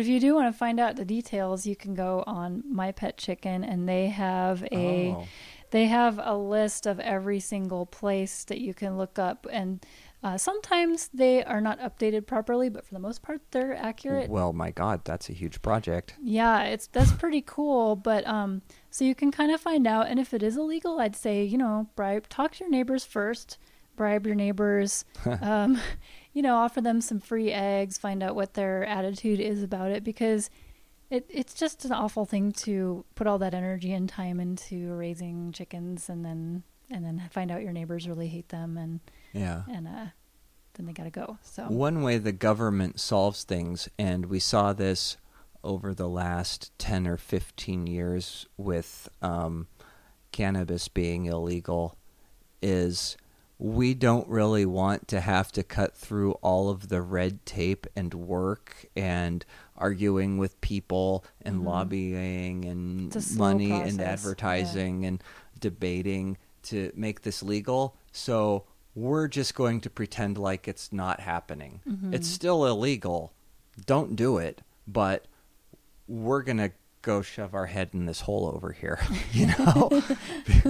if 0.00 0.06
you 0.06 0.18
do 0.18 0.34
want 0.34 0.50
to 0.50 0.58
find 0.58 0.80
out 0.80 0.96
the 0.96 1.04
details, 1.04 1.66
you 1.66 1.76
can 1.76 1.92
go 1.94 2.24
on 2.26 2.62
My 2.66 2.90
Pet 2.92 3.18
Chicken, 3.18 3.62
and 3.64 3.86
they 3.86 4.06
have 4.06 4.62
a. 4.72 5.14
Oh. 5.18 5.26
They 5.72 5.86
have 5.86 6.20
a 6.22 6.36
list 6.36 6.86
of 6.86 7.00
every 7.00 7.40
single 7.40 7.84
place 7.84 8.44
that 8.44 8.60
you 8.60 8.72
can 8.72 8.96
look 8.96 9.18
up, 9.18 9.46
and 9.50 9.84
uh, 10.24 10.38
sometimes 10.38 11.10
they 11.12 11.44
are 11.44 11.60
not 11.60 11.78
updated 11.80 12.26
properly, 12.26 12.70
but 12.70 12.86
for 12.86 12.94
the 12.94 13.00
most 13.00 13.22
part, 13.22 13.42
they're 13.50 13.76
accurate. 13.76 14.30
Well, 14.30 14.54
my 14.54 14.70
God, 14.70 15.04
that's 15.04 15.28
a 15.28 15.34
huge 15.34 15.60
project. 15.60 16.14
Yeah, 16.22 16.62
it's 16.62 16.86
that's 16.86 17.12
pretty 17.12 17.42
cool. 17.42 17.94
But 17.94 18.26
um, 18.26 18.62
so 18.88 19.04
you 19.04 19.14
can 19.14 19.30
kind 19.30 19.52
of 19.52 19.60
find 19.60 19.86
out, 19.86 20.08
and 20.08 20.18
if 20.18 20.32
it 20.32 20.42
is 20.42 20.56
illegal, 20.56 20.98
I'd 20.98 21.14
say 21.14 21.44
you 21.44 21.58
know, 21.58 21.90
bribe, 21.94 22.26
talk 22.30 22.52
to 22.54 22.60
your 22.60 22.70
neighbors 22.70 23.04
first, 23.04 23.58
bribe 23.96 24.24
your 24.24 24.34
neighbors, 24.34 25.04
um, 25.42 25.78
you 26.32 26.40
know, 26.40 26.56
offer 26.56 26.80
them 26.80 27.02
some 27.02 27.20
free 27.20 27.52
eggs, 27.52 27.98
find 27.98 28.22
out 28.22 28.34
what 28.34 28.54
their 28.54 28.82
attitude 28.86 29.40
is 29.40 29.62
about 29.62 29.90
it, 29.90 30.02
because 30.02 30.48
it 31.10 31.26
it's 31.28 31.52
just 31.52 31.84
an 31.84 31.92
awful 31.92 32.24
thing 32.24 32.50
to 32.50 33.04
put 33.14 33.26
all 33.26 33.36
that 33.36 33.52
energy 33.52 33.92
and 33.92 34.08
time 34.08 34.40
into 34.40 34.94
raising 34.94 35.52
chickens, 35.52 36.08
and 36.08 36.24
then 36.24 36.62
and 36.88 37.04
then 37.04 37.28
find 37.30 37.50
out 37.50 37.60
your 37.60 37.72
neighbors 37.72 38.08
really 38.08 38.28
hate 38.28 38.48
them, 38.48 38.78
and 38.78 39.00
Yeah. 39.34 39.62
and 39.68 39.86
uh, 39.88 40.06
then 40.74 40.86
they 40.86 40.92
gotta 40.92 41.10
go. 41.10 41.38
So 41.42 41.64
One 41.64 42.02
way 42.02 42.18
the 42.18 42.32
government 42.32 43.00
solves 43.00 43.44
things, 43.44 43.88
and 43.98 44.26
we 44.26 44.38
saw 44.40 44.72
this 44.72 45.16
over 45.62 45.92
the 45.94 46.08
last 46.08 46.70
10 46.78 47.06
or 47.06 47.16
15 47.16 47.86
years 47.86 48.46
with 48.56 49.08
um, 49.22 49.66
cannabis 50.32 50.88
being 50.88 51.26
illegal, 51.26 51.96
is 52.62 53.16
we 53.58 53.94
don't 53.94 54.28
really 54.28 54.66
want 54.66 55.06
to 55.08 55.20
have 55.20 55.50
to 55.52 55.62
cut 55.62 55.96
through 55.96 56.32
all 56.42 56.68
of 56.70 56.88
the 56.88 57.00
red 57.00 57.44
tape 57.46 57.86
and 57.96 58.12
work 58.12 58.86
and 58.96 59.44
arguing 59.76 60.38
with 60.38 60.60
people 60.60 61.24
and 61.42 61.60
Mhm. 61.62 61.64
lobbying 61.64 62.64
and 62.64 63.06
It's 63.06 63.16
a 63.16 63.20
slow 63.22 63.46
money 63.52 63.70
and 63.70 63.80
process, 63.82 63.98
yeah. 63.98 64.12
advertising 64.12 65.04
and 65.06 65.22
debating 65.60 66.36
to 66.64 66.90
make 66.96 67.22
this 67.22 67.42
legal. 67.42 67.96
So 68.12 68.64
we're 68.94 69.28
just 69.28 69.54
going 69.54 69.80
to 69.82 69.90
pretend 69.90 70.38
like 70.38 70.68
it's 70.68 70.92
not 70.92 71.20
happening. 71.20 71.80
Mhm. 71.88 72.14
It's 72.14 72.28
still 72.28 72.64
illegal. 72.66 73.32
Don't 73.86 74.14
do 74.16 74.38
it, 74.38 74.62
but 74.86 75.26
we're 76.06 76.42
going 76.42 76.58
to 76.58 76.72
go 77.02 77.20
shove 77.22 77.54
our 77.54 77.66
head 77.66 77.90
in 77.92 78.06
this 78.06 78.20
hole 78.22 78.50
over 78.54 78.72
here, 78.72 79.00
you 79.32 79.46
know? 79.46 80.02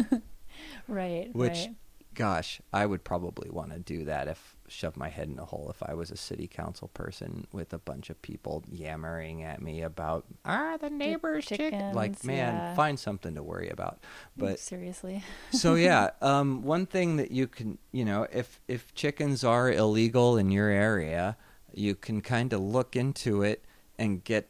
right, 0.89 1.35
Which 1.35 1.53
right. 1.53 1.75
gosh, 2.15 2.61
I 2.73 2.87
would 2.87 3.05
probably 3.05 3.51
want 3.51 3.73
to 3.73 3.79
do 3.79 4.05
that 4.07 4.29
if 4.29 4.54
shove 4.69 4.97
my 4.97 5.09
head 5.09 5.29
in 5.29 5.39
a 5.39 5.45
hole 5.45 5.69
if 5.71 5.83
I 5.83 5.95
was 5.95 6.11
a 6.11 6.17
city 6.17 6.47
council 6.47 6.89
person 6.89 7.47
with 7.53 7.73
a 7.73 7.79
bunch 7.79 8.11
of 8.11 8.21
people 8.23 8.65
yammering 8.71 9.43
at 9.43 9.61
me 9.61 9.83
about 9.83 10.25
ah 10.45 10.77
the 10.77 10.91
neighbor's 10.91 11.47
chicken. 11.47 11.95
Like, 11.95 12.25
man, 12.25 12.55
yeah. 12.55 12.75
find 12.75 12.99
something 12.99 13.35
to 13.35 13.43
worry 13.43 13.69
about. 13.69 14.01
But 14.37 14.59
seriously, 14.59 15.23
so 15.51 15.75
yeah, 15.75 16.11
um, 16.23 16.63
one 16.63 16.87
thing 16.87 17.17
that 17.17 17.31
you 17.31 17.47
can, 17.47 17.79
you 17.93 18.05
know, 18.05 18.27
if 18.33 18.61
if 18.69 18.95
chickens 18.95 19.45
are 19.45 19.71
illegal 19.71 20.37
in 20.39 20.51
your 20.51 20.69
area, 20.69 21.37
you 21.73 21.95
can 21.95 22.21
kind 22.21 22.53
of 22.53 22.61
look 22.61 22.97
into 22.97 23.43
it 23.43 23.65
and 23.99 24.25
get 24.25 24.49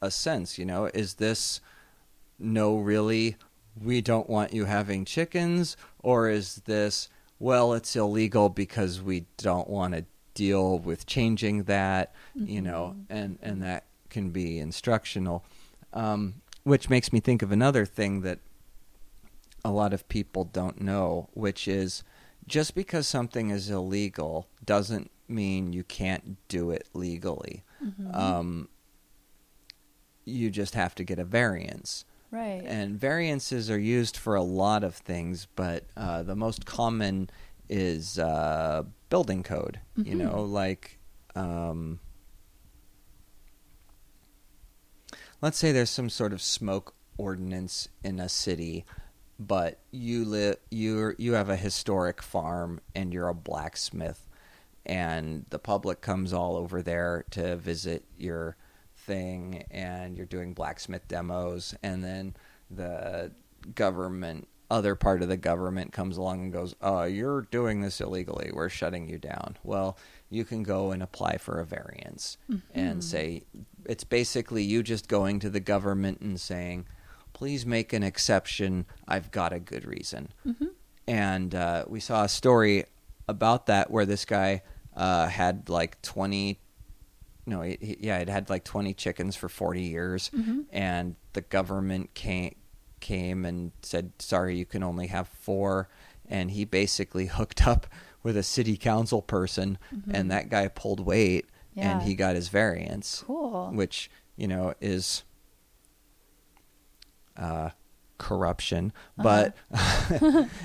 a 0.00 0.10
sense. 0.10 0.58
You 0.58 0.64
know, 0.64 0.86
is 0.86 1.14
this 1.14 1.60
no, 2.38 2.76
really, 2.76 3.36
we 3.80 4.00
don't 4.00 4.30
want 4.30 4.52
you 4.52 4.64
having 4.66 5.04
chickens, 5.04 5.76
or 6.00 6.28
is 6.28 6.62
this 6.66 7.08
well, 7.38 7.72
it's 7.72 7.94
illegal 7.94 8.48
because 8.48 9.00
we 9.00 9.26
don't 9.36 9.68
want 9.68 9.94
to 9.94 10.04
deal 10.34 10.78
with 10.78 11.06
changing 11.06 11.64
that, 11.64 12.14
you 12.34 12.60
know, 12.60 12.96
and 13.08 13.38
and 13.42 13.62
that 13.62 13.86
can 14.10 14.30
be 14.30 14.58
instructional. 14.58 15.44
Um, 15.92 16.42
which 16.64 16.90
makes 16.90 17.12
me 17.12 17.20
think 17.20 17.42
of 17.42 17.50
another 17.50 17.86
thing 17.86 18.20
that 18.20 18.40
a 19.64 19.70
lot 19.70 19.92
of 19.92 20.08
people 20.08 20.44
don't 20.44 20.80
know, 20.80 21.28
which 21.32 21.66
is 21.66 22.04
just 22.46 22.74
because 22.74 23.08
something 23.08 23.50
is 23.50 23.70
illegal 23.70 24.48
doesn't 24.64 25.10
mean 25.28 25.72
you 25.72 25.84
can't 25.84 26.36
do 26.48 26.70
it 26.70 26.88
legally. 26.94 27.64
Mm-hmm. 27.84 28.14
Um, 28.14 28.68
you 30.24 30.50
just 30.50 30.74
have 30.74 30.94
to 30.96 31.04
get 31.04 31.18
a 31.18 31.24
variance. 31.24 32.04
Right. 32.30 32.62
And 32.64 32.98
variances 32.98 33.70
are 33.70 33.78
used 33.78 34.16
for 34.16 34.34
a 34.34 34.42
lot 34.42 34.84
of 34.84 34.94
things, 34.94 35.46
but 35.56 35.84
uh, 35.96 36.22
the 36.22 36.36
most 36.36 36.66
common 36.66 37.30
is 37.68 38.18
uh, 38.18 38.84
building 39.10 39.42
code. 39.42 39.80
You 39.96 40.14
Mhm. 40.14 40.18
know, 40.18 40.42
like 40.44 40.98
um, 41.34 42.00
let's 45.40 45.58
say 45.58 45.72
there's 45.72 45.90
some 45.90 46.10
sort 46.10 46.32
of 46.32 46.42
smoke 46.42 46.94
ordinance 47.16 47.88
in 48.02 48.18
a 48.20 48.28
city, 48.28 48.84
but 49.38 49.80
you 49.90 50.24
live 50.24 50.56
you 50.70 51.14
you 51.18 51.32
have 51.34 51.48
a 51.48 51.56
historic 51.56 52.22
farm 52.22 52.80
and 52.94 53.12
you're 53.12 53.28
a 53.28 53.34
blacksmith, 53.34 54.26
and 54.86 55.46
the 55.50 55.58
public 55.58 56.00
comes 56.00 56.32
all 56.32 56.56
over 56.56 56.82
there 56.82 57.24
to 57.30 57.56
visit 57.56 58.04
your 58.16 58.56
thing, 59.08 59.64
and 59.72 60.16
you're 60.16 60.26
doing 60.26 60.52
blacksmith 60.52 61.08
demos, 61.08 61.74
and 61.82 62.04
then 62.04 62.36
the 62.70 63.32
government 63.74 64.46
other 64.70 64.94
part 64.94 65.22
of 65.22 65.28
the 65.28 65.36
government 65.36 65.92
comes 65.92 66.18
along 66.18 66.42
and 66.42 66.52
goes, 66.52 66.74
"Uh, 66.82 67.04
you're 67.04 67.42
doing 67.50 67.80
this 67.80 68.00
illegally. 68.02 68.50
We're 68.52 68.68
shutting 68.68 69.08
you 69.08 69.18
down." 69.18 69.56
Well, 69.64 69.96
you 70.28 70.44
can 70.44 70.62
go 70.62 70.92
and 70.92 71.02
apply 71.02 71.38
for 71.38 71.58
a 71.58 71.64
variance 71.64 72.36
and 72.74 73.02
say 73.02 73.44
it's 73.86 74.04
basically 74.04 74.62
you 74.62 74.82
just 74.82 75.08
going 75.08 75.40
to 75.40 75.48
the 75.48 75.60
government 75.60 76.20
and 76.20 76.38
saying, 76.38 76.86
"Please 77.32 77.64
make 77.64 77.94
an 77.94 78.02
exception. 78.02 78.84
I've 79.06 79.30
got 79.30 79.54
a 79.54 79.58
good 79.58 79.86
reason." 79.86 80.28
Mm-hmm. 80.46 80.66
And 81.06 81.54
uh, 81.54 81.86
we 81.88 82.00
saw 82.00 82.24
a 82.24 82.28
story 82.28 82.84
about 83.26 83.66
that 83.66 83.90
where 83.90 84.04
this 84.04 84.26
guy 84.26 84.62
uh, 84.94 85.28
had 85.28 85.70
like 85.70 86.02
20 86.02 86.60
no 87.48 87.62
it, 87.62 87.78
it- 87.80 88.00
yeah 88.00 88.18
it 88.18 88.28
had 88.28 88.48
like 88.50 88.62
20 88.64 88.94
chickens 88.94 89.34
for 89.36 89.48
40 89.48 89.82
years 89.82 90.30
Mm-hmm. 90.34 90.60
and 90.72 91.16
the 91.32 91.40
government 91.40 92.14
came 92.14 92.54
came 93.00 93.44
and 93.44 93.72
said 93.82 94.12
sorry 94.18 94.56
you 94.56 94.64
can 94.66 94.82
only 94.82 95.06
have 95.08 95.28
four 95.28 95.88
and 96.28 96.50
he 96.50 96.64
basically 96.64 97.26
hooked 97.38 97.66
up 97.66 97.86
with 98.22 98.36
a 98.36 98.42
city 98.42 98.76
council 98.76 99.22
person 99.22 99.78
and 100.12 100.30
that 100.30 100.48
guy 100.50 100.68
pulled 100.68 101.00
weight 101.00 101.46
Mm-hmm. 101.46 101.80
Yeah. 101.80 101.92
and 101.92 102.02
he 102.02 102.14
got 102.16 102.34
his 102.34 102.48
variance 102.48 103.22
Cool. 103.26 103.70
which 103.72 104.10
you 104.36 104.48
know 104.48 104.74
is 104.80 105.22
uh, 107.36 107.70
corruption, 108.18 108.92
but 109.16 109.54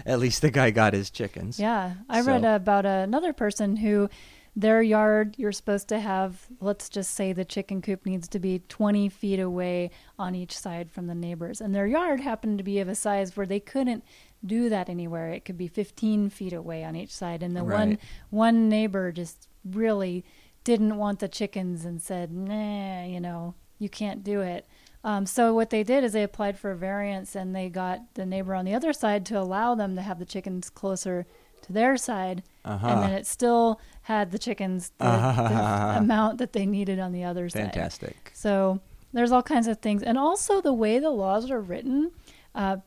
at 0.06 0.18
least 0.20 0.42
the 0.42 0.50
guy 0.50 0.72
got 0.72 0.94
his 0.94 1.10
chickens. 1.12 1.60
Uh-huh. 1.60 1.68
Yeah, 1.68 1.94
I 2.10 2.22
read 2.22 2.44
about 2.44 2.86
another 2.86 3.32
person 3.34 3.76
who 3.76 4.10
their 4.56 4.82
yard 4.84 5.36
you're 5.38 5.51
supposed 5.51 5.88
to 5.88 5.99
have 5.99 6.47
let's 6.60 6.88
just 6.88 7.16
say 7.16 7.34
the 7.34 7.45
chicken 7.45 7.82
coop 7.82 8.06
needs 8.06 8.28
to 8.28 8.39
be 8.39 8.60
20 8.70 9.10
feet 9.10 9.39
away 9.39 9.89
on 10.20 10.36
each 10.36 10.58
side 10.58 10.91
from 10.91 11.08
the 11.08 11.16
neighbors. 11.16 11.60
And 11.60 11.74
their 11.74 11.88
yard 11.88 12.20
happened 12.20 12.60
to 12.60 12.64
be 12.64 12.80
of 12.80 12.88
a 12.88 12.95
size 12.95 13.36
where 13.36 13.47
they 13.47 13.60
couldn't 13.60 14.04
do 14.45 14.70
that 14.70 14.89
anywhere. 14.89 15.32
It 15.32 15.45
could 15.45 15.58
be 15.58 15.68
15 15.68 16.30
feet 16.30 16.54
away 16.54 16.84
on 16.84 16.95
each 16.95 17.12
side. 17.12 17.41
And 17.41 17.56
the 17.56 17.64
one 17.64 17.97
one 18.30 18.70
neighbor 18.70 19.12
just 19.12 19.47
really 19.66 20.24
didn't 20.64 20.97
want 20.97 21.20
the 21.20 21.28
chickens 21.28 21.84
and 21.84 22.01
said 22.01 22.32
nah 22.32 23.04
you 23.04 23.20
know 23.20 23.56
you 23.80 23.89
can't 23.89 24.24
do 24.24 24.41
it. 24.41 24.68
Um, 25.04 25.26
so 25.26 25.54
what 25.54 25.70
they 25.70 25.84
did 25.84 26.04
is 26.04 26.14
they 26.14 26.24
applied 26.24 26.58
for 26.58 26.72
a 26.72 26.78
variance 26.78 27.36
and 27.36 27.54
they 27.54 27.70
got 27.70 27.99
the 28.14 28.26
neighbor 28.26 28.56
on 28.56 28.64
the 28.64 28.74
other 28.74 28.93
side 28.93 29.26
to 29.26 29.39
allow 29.39 29.76
them 29.76 29.95
to 29.95 30.01
have 30.01 30.20
the 30.20 30.26
chickens 30.26 30.70
closer 30.70 31.26
to 31.64 31.74
their 31.74 31.97
side 31.97 32.43
Uh-huh. 32.66 32.88
and 32.88 33.01
then 33.03 33.11
it 33.11 33.26
still 33.28 33.80
had 34.03 34.32
the 34.32 34.39
chickens 34.39 34.91
the, 34.97 35.05
the 35.05 35.97
amount 35.97 36.38
that 36.38 36.53
they 36.53 36.66
needed 36.66 36.99
on 36.99 37.11
the 37.11 37.24
other 37.24 37.49
side 37.49 37.74
Fantastic. 37.74 38.32
so 38.34 38.80
there's 39.14 39.32
all 39.32 39.43
kinds 39.43 39.68
of 39.68 39.78
things, 39.80 40.01
and 40.01 40.18
also 40.18 40.59
the 40.59 40.74
way 40.74 40.97
the 40.97 41.11
laws 41.11 41.51
are 41.51 41.61
written, 41.61 42.09
uh, 42.55 42.78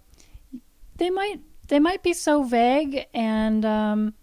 they 0.97 1.09
might 1.11 1.41
they 1.69 1.79
might 1.79 2.03
be 2.03 2.13
so 2.13 2.43
vague 2.43 3.07
and 3.15 3.65
um, 3.65 4.15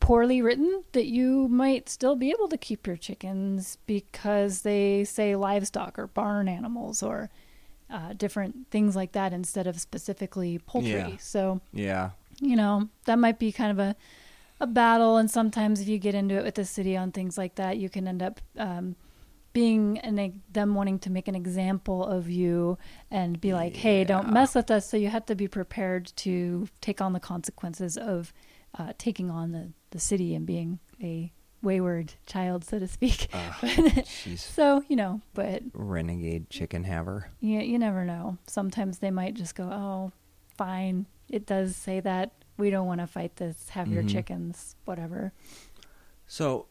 poorly 0.00 0.40
written 0.40 0.84
that 0.92 1.06
you 1.06 1.48
might 1.48 1.88
still 1.88 2.16
be 2.16 2.30
able 2.30 2.48
to 2.48 2.56
keep 2.56 2.86
your 2.86 2.96
chickens 2.96 3.76
because 3.86 4.62
they 4.62 5.04
say 5.04 5.34
livestock 5.36 5.98
or 5.98 6.06
barn 6.06 6.48
animals 6.48 7.02
or 7.02 7.28
uh, 7.90 8.12
different 8.14 8.70
things 8.70 8.94
like 8.94 9.12
that 9.12 9.32
instead 9.32 9.66
of 9.66 9.80
specifically 9.80 10.58
poultry. 10.58 10.90
Yeah. 10.90 11.16
So 11.18 11.60
Yeah. 11.72 12.10
You 12.40 12.56
know 12.56 12.88
that 13.04 13.18
might 13.18 13.38
be 13.38 13.52
kind 13.52 13.70
of 13.70 13.78
a 13.78 13.96
a 14.60 14.66
battle 14.66 15.16
and 15.16 15.30
sometimes 15.30 15.80
if 15.80 15.88
you 15.88 15.98
get 15.98 16.14
into 16.14 16.36
it 16.36 16.44
with 16.44 16.54
the 16.54 16.64
city 16.64 16.96
on 16.96 17.10
things 17.10 17.36
like 17.36 17.56
that 17.56 17.76
you 17.76 17.88
can 17.88 18.06
end 18.06 18.22
up 18.22 18.40
um, 18.56 18.94
being 19.52 19.98
an, 19.98 20.42
them 20.52 20.74
wanting 20.74 20.98
to 20.98 21.10
make 21.10 21.26
an 21.28 21.34
example 21.34 22.04
of 22.04 22.30
you 22.30 22.78
and 23.10 23.40
be 23.40 23.52
like 23.52 23.74
hey 23.76 24.04
don't 24.04 24.32
mess 24.32 24.54
with 24.54 24.70
us 24.70 24.88
so 24.88 24.96
you 24.96 25.08
have 25.08 25.26
to 25.26 25.34
be 25.34 25.48
prepared 25.48 26.06
to 26.16 26.68
take 26.80 27.00
on 27.00 27.12
the 27.12 27.20
consequences 27.20 27.96
of 27.96 28.32
uh, 28.78 28.92
taking 28.96 29.30
on 29.30 29.52
the, 29.52 29.72
the 29.90 29.98
city 29.98 30.34
and 30.34 30.46
being 30.46 30.78
a 31.02 31.32
wayward 31.62 32.14
child 32.26 32.64
so 32.64 32.78
to 32.78 32.86
speak 32.86 33.28
Jeez. 33.62 34.38
so 34.38 34.84
you 34.88 34.96
know 34.96 35.20
but 35.34 35.62
Renegade 35.72 36.48
chicken 36.50 36.84
haver. 36.84 37.28
you, 37.40 37.58
you 37.60 37.78
never 37.78 38.04
know. 38.04 38.38
Sometimes 38.46 38.98
they 38.98 39.10
might 39.10 39.34
just 39.34 39.54
go, 39.54 39.64
oh, 39.64 40.12
fine. 40.56 41.06
It 41.28 41.46
does 41.46 41.76
say 41.76 42.00
that. 42.00 42.32
We 42.56 42.70
don't 42.70 42.86
want 42.86 43.00
to 43.00 43.06
fight 43.06 43.36
this. 43.36 43.70
Have 43.70 43.88
your 43.88 44.02
Mhm. 44.04 44.10
chickens, 44.10 44.76
whatever. 44.84 45.32
So, 46.26 46.66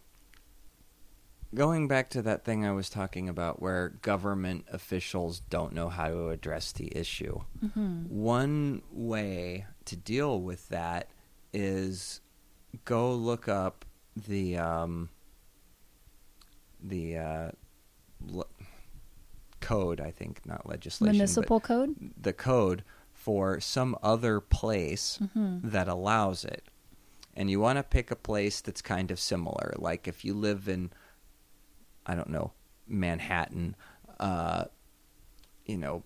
going 1.54 1.88
back 1.88 2.10
to 2.12 2.22
that 2.24 2.44
thing 2.46 2.66
I 2.66 2.72
was 2.72 2.90
talking 2.90 3.28
about 3.30 3.62
where 3.62 3.90
government 3.90 4.66
officials 4.72 5.42
don't 5.42 5.74
know 5.74 5.90
how 5.90 6.08
to 6.08 6.30
address 6.30 6.72
the 6.72 6.96
issue, 6.98 7.42
Mm-hmm. 7.64 8.04
one 8.10 8.82
way 8.92 9.66
to 9.86 9.96
deal 9.96 10.42
with 10.42 10.70
that 10.70 11.10
is 11.52 12.22
go 12.86 13.14
look 13.14 13.48
up 13.48 13.86
the 14.16 14.58
um, 14.58 15.10
the 16.82 17.18
uh, 17.18 17.52
le- 18.22 18.46
code. 19.60 20.00
I 20.02 20.12
think 20.12 20.46
not 20.46 20.68
legislation, 20.68 21.12
Municipal 21.18 21.60
code? 21.60 21.96
the 22.20 22.34
code 22.34 22.84
for 23.24 23.60
some 23.60 23.98
other 24.04 24.40
place 24.40 25.18
Mm-hmm. 25.22 25.70
that 25.70 25.88
allows 25.88 26.44
it. 26.46 26.64
And 27.36 27.50
you 27.50 27.60
want 27.60 27.78
to 27.80 27.84
pick 27.84 28.12
a 28.12 28.16
place 28.16 28.62
that's 28.62 28.82
kind 28.82 29.10
of 29.12 29.20
similar. 29.20 29.74
Like 29.78 30.08
if 30.08 30.24
you 30.26 30.34
live 30.34 30.68
in, 30.68 30.92
I 32.06 32.14
don't 32.16 32.30
know, 32.30 32.52
Manhattan, 32.88 33.76
uh, 34.20 34.66
you 35.66 35.78
know, 35.78 36.04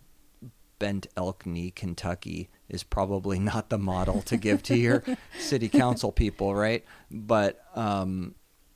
Bent 0.80 1.08
Elk 1.18 1.46
Knee, 1.46 1.72
Kentucky 1.72 2.50
is 2.70 2.84
probably 2.84 3.40
not 3.40 3.70
the 3.70 3.78
model 3.80 4.22
to 4.24 4.38
give 4.38 4.62
to 4.64 4.78
your 4.78 5.04
city 5.40 5.68
council 5.70 6.12
people, 6.12 6.54
right? 6.56 6.86
But, 7.12 7.64
um, 7.76 8.36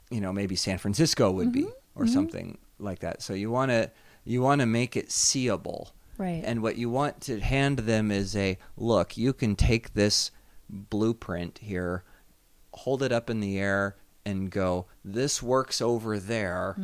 you 0.09 0.19
know, 0.19 0.33
maybe 0.33 0.55
San 0.55 0.77
Francisco 0.79 1.29
would 1.31 1.51
be 1.51 1.67
or 1.95 2.07
something 2.07 2.57
like 2.79 2.99
that. 2.99 3.21
So 3.21 3.33
you 3.33 3.51
want 3.51 3.69
to 3.71 3.91
you 4.25 4.41
want 4.41 4.61
to 4.61 4.65
make 4.67 4.97
it 4.97 5.11
seeable. 5.11 5.93
Right. 6.18 6.43
And 6.45 6.62
what 6.62 6.78
you 6.78 6.89
want 6.89 7.22
to 7.22 7.39
hand 7.39 7.80
them 7.80 8.12
is 8.12 8.36
a 8.36 8.57
look, 8.78 9.18
you 9.18 9.34
can 9.34 9.55
take 9.55 9.93
this 9.93 10.32
blueprint 10.70 11.59
here, 11.62 12.03
hold 12.74 13.03
it 13.03 13.12
up 13.12 13.30
in 13.30 13.39
the 13.39 13.59
air, 13.59 13.95
and 14.26 14.49
go, 14.51 14.86
this 15.03 15.41
works 15.41 15.82
over 15.82 16.20
there. 16.20 16.76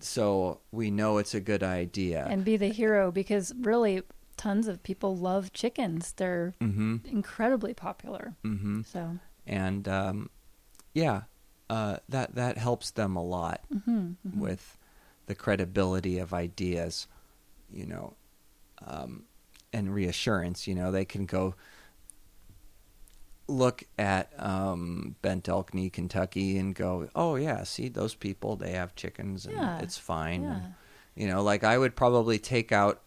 So 0.00 0.60
we 0.70 0.90
know 0.90 1.18
it's 1.18 1.34
a 1.34 1.40
good 1.40 1.62
idea. 1.62 2.22
Mm-hmm. 2.22 2.32
and 2.32 2.44
be 2.44 2.56
the 2.56 2.68
hero 2.68 3.10
because 3.10 3.54
really 3.58 4.02
tons 4.36 4.68
of 4.68 4.82
people 4.82 5.16
love 5.16 5.52
chickens. 5.52 6.12
They're 6.12 6.54
mm-hmm. 6.60 6.96
incredibly 7.06 7.72
popular. 7.72 8.34
Mm-hmm. 8.44 8.82
So, 8.82 9.18
And 9.46 9.88
um, 9.88 10.30
yeah, 10.92 11.22
uh, 11.70 11.98
that, 12.08 12.34
that 12.34 12.58
helps 12.58 12.90
them 12.90 13.16
a 13.16 13.24
lot 13.24 13.62
mm-hmm. 13.74 14.38
with 14.38 14.76
the 15.26 15.34
credibility 15.34 16.18
of 16.18 16.34
ideas, 16.34 17.06
you 17.72 17.86
know, 17.86 18.14
um, 18.86 19.24
and 19.72 19.92
reassurance. 19.94 20.66
You 20.66 20.74
know, 20.74 20.90
they 20.90 21.04
can 21.04 21.26
go 21.26 21.54
look 23.46 23.84
at 23.98 24.32
um, 24.38 25.16
Bent 25.22 25.48
Elk 25.48 25.74
Knee, 25.74 25.90
Kentucky, 25.90 26.58
and 26.58 26.74
go, 26.74 27.08
"Oh 27.14 27.36
yeah, 27.36 27.62
see 27.64 27.88
those 27.88 28.14
people? 28.14 28.56
They 28.56 28.72
have 28.72 28.94
chickens, 28.94 29.46
and 29.46 29.56
Yeah, 29.56 29.78
it's 29.80 29.98
fine." 29.98 30.42
yeah. 30.42 30.60
You 31.14 31.28
know, 31.28 31.42
like 31.42 31.62
I 31.64 31.78
would 31.78 31.94
probably 31.96 32.38
take 32.38 32.72
out. 32.72 33.02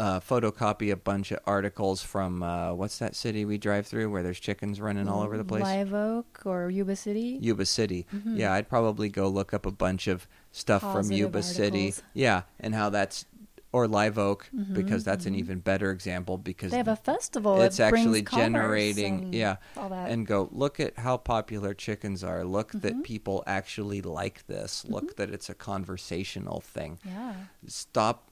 Uh, 0.00 0.20
photocopy 0.20 0.92
a 0.92 0.96
bunch 0.96 1.32
of 1.32 1.40
articles 1.44 2.00
from 2.04 2.40
uh, 2.40 2.72
what's 2.72 3.00
that 3.00 3.16
city 3.16 3.44
we 3.44 3.58
drive 3.58 3.84
through 3.84 4.08
where 4.08 4.22
there's 4.22 4.38
chickens 4.38 4.80
running 4.80 5.08
all 5.08 5.22
over 5.22 5.36
the 5.36 5.44
place? 5.44 5.64
Live 5.64 5.92
Oak 5.92 6.42
or 6.44 6.70
Yuba 6.70 6.94
City. 6.94 7.36
Yuba 7.42 7.66
City. 7.66 8.06
Mhm. 8.14 8.38
Yeah, 8.38 8.52
I'd 8.52 8.68
probably 8.68 9.08
go 9.08 9.26
look 9.26 9.52
up 9.52 9.66
a 9.66 9.72
bunch 9.72 10.06
of 10.06 10.28
stuff 10.52 10.82
from 10.82 10.92
Positive 10.92 11.18
Yuba 11.18 11.42
City. 11.42 11.94
Yeah, 12.14 12.42
and 12.60 12.76
how 12.76 12.90
that's 12.90 13.26
or 13.70 13.86
Live 13.86 14.16
Oak 14.18 14.48
Mhm, 14.54 14.72
because 14.74 15.04
that's 15.04 15.26
an 15.26 15.34
even 15.34 15.58
better 15.60 15.90
example 15.90 16.38
because 16.38 16.70
They 16.70 16.78
have 16.78 16.88
a 16.88 16.96
festival. 16.96 17.60
it's 17.60 17.78
it 17.78 17.82
actually 17.84 18.22
generating 18.22 19.24
and 19.24 19.34
yeah 19.34 19.56
all 19.76 19.88
that. 19.90 20.10
and 20.10 20.26
go 20.26 20.48
look 20.52 20.80
at 20.80 20.98
how 20.98 21.16
popular 21.18 21.74
chickens 21.74 22.24
are. 22.24 22.44
Look 22.44 22.72
Mhm. 22.72 22.80
that 22.82 23.02
people 23.02 23.44
actually 23.46 24.00
like 24.00 24.46
this. 24.46 24.82
Mm-hmm. 24.84 24.94
Look 24.94 25.16
that 25.16 25.30
it's 25.30 25.50
a 25.50 25.54
conversational 25.54 26.60
thing. 26.60 26.98
yeah. 27.04 27.34
Stop 27.66 28.24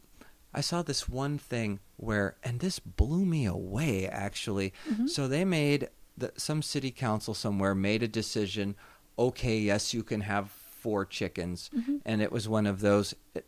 I 0.54 0.62
saw 0.62 0.80
this 0.80 1.06
one 1.06 1.36
thing 1.36 1.80
where, 1.98 2.36
and 2.42 2.60
this 2.60 2.78
blew 2.78 3.26
me 3.26 3.44
away 3.44 4.08
actually. 4.08 4.72
Mhm. 4.88 5.06
So 5.10 5.28
they 5.28 5.44
made 5.44 5.90
the, 6.16 6.32
some 6.38 6.62
city 6.62 6.90
council 6.90 7.34
somewhere 7.34 7.74
made 7.74 8.02
a 8.02 8.08
decision. 8.08 8.74
Okay, 9.18 9.58
yes, 9.58 9.92
you 9.92 10.02
can 10.02 10.22
have 10.22 10.50
four 10.50 11.04
chickens, 11.04 11.68
Mhm. 11.76 12.00
and 12.06 12.22
it 12.22 12.32
was 12.32 12.48
one 12.48 12.66
of 12.66 12.80
those. 12.80 13.14
It, 13.34 13.44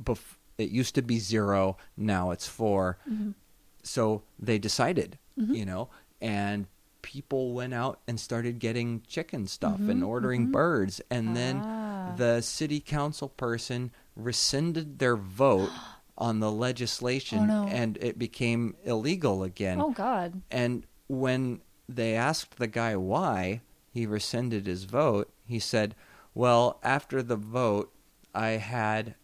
bef- 0.00 0.36
it 0.58 0.70
used 0.70 0.94
to 0.94 1.02
be 1.02 1.18
zero, 1.18 1.76
now 1.96 2.30
it's 2.30 2.46
4 2.48 2.98
Mhm. 3.08 3.34
So 3.82 4.22
they 4.38 4.58
decided, 4.58 5.18
Mhm. 5.38 5.54
you 5.54 5.64
know, 5.64 5.88
and 6.20 6.66
people 7.02 7.52
went 7.52 7.72
out 7.72 8.00
and 8.08 8.18
started 8.18 8.58
getting 8.58 9.02
chicken 9.06 9.46
stuff 9.46 9.78
and 9.88 10.02
Mhm, 10.02 10.06
ordering 10.08 10.48
mhm. 10.48 10.52
birds, 10.52 11.00
and 11.10 11.36
then 11.36 11.62
Ah. 11.64 12.12
the 12.16 12.40
city 12.40 12.80
council 12.80 13.28
person 13.28 13.92
rescinded 14.16 14.98
their 14.98 15.14
vote 15.16 15.70
on 16.18 16.40
the 16.40 16.50
legislation 16.50 17.50
Oh, 17.50 17.64
no. 17.64 17.68
and 17.68 17.96
it 17.98 18.18
became 18.18 18.74
illegal 18.84 19.42
again. 19.44 19.80
Oh 19.80 19.92
God. 19.92 20.42
And 20.50 20.84
when 21.06 21.60
they 21.88 22.14
asked 22.16 22.56
the 22.56 22.66
guy 22.66 22.96
why 22.96 23.60
he 23.92 24.04
rescinded 24.06 24.66
his 24.66 24.84
vote, 24.84 25.32
he 25.44 25.60
said, 25.60 25.94
Well, 26.34 26.80
after 26.82 27.22
the 27.22 27.36
vote, 27.36 27.92
I 28.34 28.50
had 28.58 29.14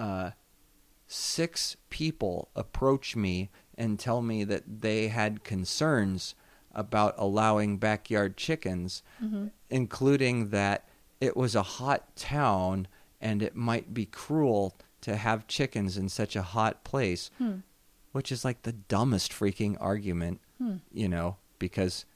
uh, 0.00 0.30
six 1.06 1.76
people 1.90 2.48
approach 2.56 3.14
me 3.14 3.50
and 3.76 3.98
tell 3.98 4.22
me 4.22 4.44
that 4.44 4.80
they 4.80 5.08
had 5.08 5.44
concerns 5.44 6.34
about 6.72 7.14
allowing 7.18 7.76
backyard 7.76 8.36
chickens, 8.36 9.02
mm-hmm. 9.22 9.48
including 9.68 10.50
that 10.50 10.88
it 11.20 11.36
was 11.36 11.54
a 11.54 11.62
hot 11.62 12.16
town 12.16 12.86
and 13.20 13.42
it 13.42 13.54
might 13.54 13.92
be 13.92 14.06
cruel 14.06 14.74
to 15.02 15.16
have 15.16 15.46
chickens 15.46 15.96
in 15.98 16.08
such 16.08 16.36
a 16.36 16.42
hot 16.42 16.84
place, 16.84 17.30
hmm. 17.38 17.56
which 18.12 18.32
is 18.32 18.44
like 18.44 18.62
the 18.62 18.72
dumbest 18.72 19.32
freaking 19.32 19.76
argument, 19.80 20.40
hmm. 20.58 20.76
you 20.92 21.08
know, 21.08 21.36
because 21.58 22.06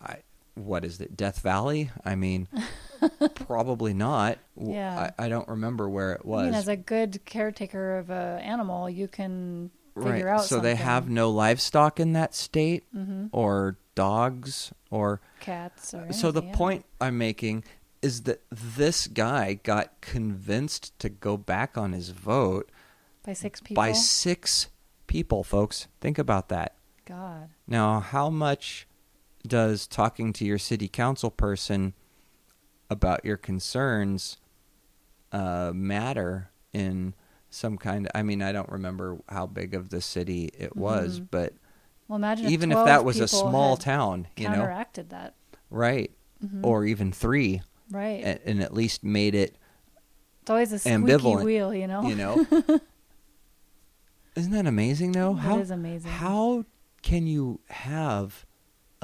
I 0.00 0.18
what 0.54 0.84
is 0.84 1.00
it, 1.00 1.16
Death 1.16 1.40
Valley? 1.40 1.90
I 2.04 2.14
mean, 2.14 2.48
probably 3.34 3.94
not. 3.94 4.38
Yeah. 4.60 5.10
I, 5.18 5.26
I 5.26 5.28
don't 5.28 5.48
remember 5.48 5.88
where 5.88 6.12
it 6.12 6.24
was. 6.24 6.42
I 6.42 6.44
mean, 6.46 6.54
as 6.54 6.68
a 6.68 6.76
good 6.76 7.24
caretaker 7.24 7.98
of 7.98 8.10
a 8.10 8.40
animal, 8.42 8.88
you 8.88 9.08
can 9.08 9.70
figure 9.96 10.26
right. 10.26 10.34
out. 10.40 10.44
So 10.44 10.60
they 10.60 10.74
have 10.74 11.08
no 11.08 11.30
livestock 11.30 12.00
in 12.00 12.12
that 12.14 12.34
state 12.34 12.84
Mhm. 12.94 13.28
or 13.32 13.76
dogs 13.94 14.72
or 14.90 15.20
cats 15.40 15.94
or 15.94 16.12
so 16.12 16.32
the 16.32 16.42
yeah. 16.42 16.54
point 16.56 16.84
I'm 17.00 17.16
making 17.16 17.62
is 18.02 18.22
that 18.22 18.42
this 18.50 19.06
guy 19.06 19.54
got 19.54 20.00
convinced 20.00 20.98
to 20.98 21.08
go 21.08 21.36
back 21.36 21.78
on 21.78 21.92
his 21.92 22.10
vote 22.10 22.68
by 23.24 23.32
six 23.32 23.60
people. 23.60 23.76
by 23.76 23.92
six 23.92 24.68
people, 25.06 25.44
folks. 25.44 25.86
Think 26.00 26.18
about 26.18 26.48
that. 26.48 26.74
God, 27.06 27.50
Now, 27.68 28.00
how 28.00 28.30
much 28.30 28.86
does 29.46 29.86
talking 29.86 30.32
to 30.34 30.44
your 30.44 30.58
city 30.58 30.88
council 30.88 31.30
person 31.30 31.92
about 32.94 33.24
your 33.26 33.36
concerns 33.36 34.38
uh, 35.32 35.72
matter 35.74 36.48
in 36.72 37.12
some 37.50 37.76
kind? 37.76 38.08
I 38.14 38.22
mean, 38.22 38.40
I 38.40 38.52
don't 38.52 38.70
remember 38.70 39.18
how 39.28 39.46
big 39.46 39.74
of 39.74 39.90
the 39.90 40.00
city 40.00 40.50
it 40.58 40.74
was, 40.74 41.20
Mhm. 41.20 41.28
but 41.30 41.52
well, 42.08 42.16
imagine 42.16 42.48
even 42.48 42.70
if 42.72 42.76
12 42.76 42.86
that 42.86 43.04
was 43.04 43.20
a 43.20 43.28
small 43.28 43.76
town, 43.76 44.28
you 44.36 44.48
know, 44.48 44.54
counteracted 44.56 45.10
that, 45.10 45.34
right? 45.70 46.10
Mhm. 46.44 46.60
Or 46.64 46.84
even 46.84 47.12
three, 47.12 47.62
right? 47.90 48.22
and, 48.24 48.40
and 48.44 48.62
at 48.62 48.72
least 48.72 49.02
made 49.04 49.34
it, 49.34 49.56
it's 50.42 50.50
always 50.50 50.72
a 50.72 50.78
squeaky 50.78 50.96
ambivalent, 50.96 51.44
wheel, 51.44 51.74
you 51.74 51.86
know. 51.86 52.02
you 52.02 52.14
know. 52.14 52.46
Isn't 54.36 54.52
that 54.52 54.66
amazing, 54.66 55.12
though? 55.12 55.34
That 55.34 55.40
how 55.40 55.58
is 55.58 55.70
amazing. 55.70 56.10
How 56.10 56.64
can 57.02 57.26
you 57.26 57.60
have 57.68 58.43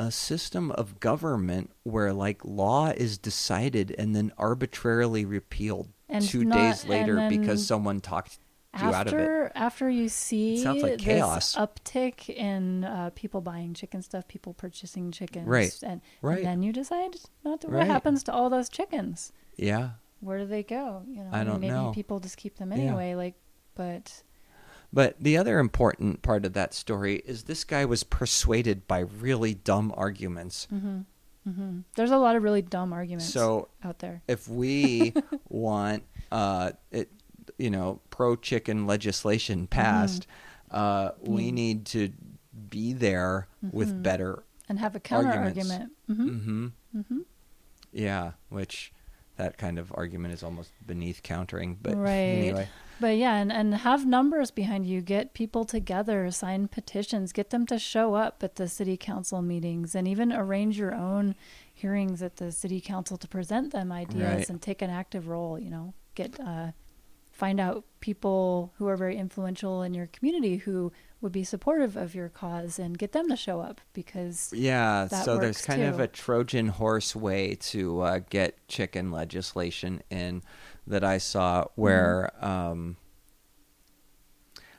a 0.07 0.11
system 0.11 0.71
of 0.73 0.99
government 1.01 1.71
where 1.83 2.13
like 2.13 2.45
law 2.45 2.89
is 2.89 3.19
decided 3.19 3.95
and 3.99 4.15
then 4.17 4.33
arbitrarily 4.39 5.25
repealed 5.25 5.89
And 6.09 6.25
two 6.25 6.45
not- 6.45 6.57
days 6.57 6.87
later 6.87 7.27
because 7.29 7.67
someone 7.67 8.01
talked 8.01 8.39
you 8.81 8.87
out 8.87 9.09
of 9.09 9.15
it? 9.15 9.17
after 9.17 9.53
after 9.57 9.91
you 9.91 10.09
see 10.09 10.63
sounds 10.63 10.83
like 10.83 10.99
this 10.99 11.03
chaos. 11.05 11.57
uptick 11.57 12.29
in 12.31 12.85
uh, 12.85 13.11
people 13.17 13.41
buying 13.41 13.75
chicken 13.75 14.01
stuff, 14.01 14.27
people 14.29 14.55
purchasing 14.55 15.11
chickens, 15.11 15.47
Right. 15.49 15.77
And, 15.83 16.01
Right. 16.23 16.39
and 16.39 16.47
then 16.47 16.63
you 16.63 16.73
decide 16.73 17.17
not 17.45 17.61
to. 17.63 17.67
Right. 17.69 17.79
What 17.79 17.87
happens 17.89 18.23
to 18.25 18.33
all 18.33 18.49
those 18.49 18.69
chickens? 18.69 19.33
Yeah. 19.57 19.91
Where 20.21 20.39
do 20.39 20.47
they 20.47 20.63
go? 20.63 21.03
You 21.09 21.25
know, 21.25 21.31
I 21.33 21.43
don't 21.45 21.61
maybe 21.61 21.73
know. 21.73 21.91
people 21.95 22.21
just 22.21 22.37
keep 22.37 22.57
them 22.59 22.71
Yeah. 22.73 22.79
anyway. 22.79 23.15
Like, 23.17 23.35
but 23.75 24.23
But 24.93 25.17
the 25.21 25.37
other 25.37 25.59
important 25.59 26.23
part 26.23 26.45
of 26.45 26.53
that 26.55 26.75
story 26.75 27.23
is 27.25 27.45
this 27.45 27.65
guy 27.65 27.85
was 27.85 28.03
persuaded 28.03 28.87
by 28.89 29.01
really 29.01 29.55
dumb 29.55 29.93
arguments. 29.97 30.67
hmm 30.71 31.01
hmm 31.45 31.81
there's 31.95 32.11
a 32.11 32.19
lot 32.19 32.37
of 32.37 32.43
really 32.43 32.61
dumb 32.61 32.93
arguments 32.93 33.33
So 33.33 33.69
out 33.83 34.01
there. 34.01 34.23
if 34.29 34.47
we 34.47 35.15
want 35.49 36.03
uh, 36.33 36.73
it, 36.91 37.11
you 37.59 37.71
know, 37.71 38.01
pro 38.11 38.37
chicken 38.37 38.87
legislation 38.87 39.67
passed, 39.67 40.27
uh, 40.71 41.13
we 41.21 41.51
Mm. 41.51 41.55
need 41.55 41.87
to 41.87 42.13
be 42.69 42.93
there 42.93 43.49
with 43.73 43.93
Mhm. 43.95 44.03
better. 44.03 44.45
And 44.69 44.79
have 44.79 44.95
a 44.95 45.01
counter 45.01 45.31
argument. 45.39 45.93
Mm-hmm. 46.09 47.19
Yeah, 47.93 48.33
which 48.49 48.93
that 49.41 49.57
kind 49.57 49.79
of 49.79 49.91
argument 49.95 50.35
is 50.35 50.43
almost 50.43 50.71
beneath 50.87 51.23
countering. 51.23 51.79
But 51.81 51.97
Right. 52.11 52.13
anyway, 52.45 52.69
But 53.01 53.17
yeah, 53.17 53.37
and, 53.37 53.51
and 53.51 53.75
have 53.75 54.05
numbers 54.05 54.51
behind 54.51 54.87
you. 54.87 55.01
Get 55.01 55.33
people 55.33 55.65
together, 55.65 56.31
sign 56.31 56.69
petitions, 56.69 57.33
get 57.33 57.49
them 57.51 57.65
to 57.67 57.79
show 57.79 58.15
up 58.15 58.43
at 58.43 58.57
the 58.57 58.69
city 58.69 58.97
council 58.99 59.41
meetings, 59.41 59.95
and 59.95 60.07
even 60.07 60.31
arrange 60.33 60.79
your 60.79 60.95
own 60.95 61.35
hearings 61.73 62.23
at 62.23 62.37
the 62.37 62.53
city 62.53 62.81
council 62.81 63.17
to 63.17 63.27
present 63.27 63.73
them 63.73 63.91
ideas 63.91 64.23
Right. 64.41 64.51
and 64.51 64.61
take 64.61 64.83
an 64.83 64.91
active 64.91 65.27
role. 65.29 65.59
You 65.59 65.71
know, 65.71 65.95
get 66.15 66.39
uh, 66.39 66.73
find 67.41 67.59
out 67.59 67.85
people 68.01 68.73
who 68.77 68.87
are 68.87 68.97
very 68.97 69.17
influential 69.17 69.83
in 69.83 69.95
your 69.95 70.07
community 70.07 70.57
who 70.59 70.93
would 71.23 71.33
be 71.33 71.43
supportive 71.45 71.97
of 71.97 72.15
your 72.15 72.29
cause 72.29 72.79
and 72.79 72.97
get 72.99 73.13
them 73.13 73.29
to 73.29 73.37
show 73.37 73.61
up 73.61 73.81
because 73.95 74.53
yeah. 74.55 75.07
So 75.09 75.39
there's 75.39 75.63
kind 75.63 75.83
of 75.83 75.99
a 76.01 76.07
Trojan 76.07 76.69
horse 76.69 77.17
way 77.17 77.55
to 77.73 78.01
uh, 78.01 78.21
get 78.31 78.67
chicken 78.69 79.11
legislation 79.11 80.03
in 80.11 80.43
that 80.87 81.03
I 81.05 81.19
saw 81.19 81.65
where 81.77 82.31
Mm-hmm. 82.43 82.45
um, 82.47 82.97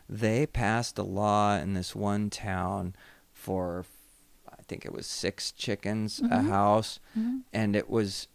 they 0.10 0.46
passed 0.46 0.98
a 0.98 1.04
law 1.04 1.56
in 1.58 1.74
this 1.74 1.96
one 1.96 2.30
town 2.30 2.96
for 3.32 3.86
I 4.50 4.62
think 4.68 4.86
it 4.86 4.92
was 4.94 5.08
six 5.08 5.52
chickens 5.52 6.20
a 6.20 6.24
Mhm. 6.24 6.50
house 6.50 7.00
Mhm. 7.18 7.42
and 7.54 7.76
it 7.76 7.90
was 7.90 8.28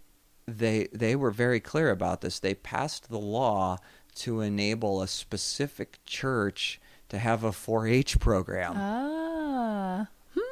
they 0.47 0.87
they 0.93 1.15
were 1.17 1.31
very 1.33 1.61
clear 1.61 1.91
about 1.91 2.21
this 2.21 2.39
they 2.39 2.55
passed 2.55 3.09
the 3.09 3.19
law 3.19 3.79
to 4.17 4.41
enable 4.41 5.01
a 5.03 5.09
specific 5.09 5.99
church 6.05 6.81
to 7.09 7.19
have 7.19 7.45
a 7.45 7.51
4-H 7.51 8.19
program. 8.19 8.75
Ah, 8.77 10.09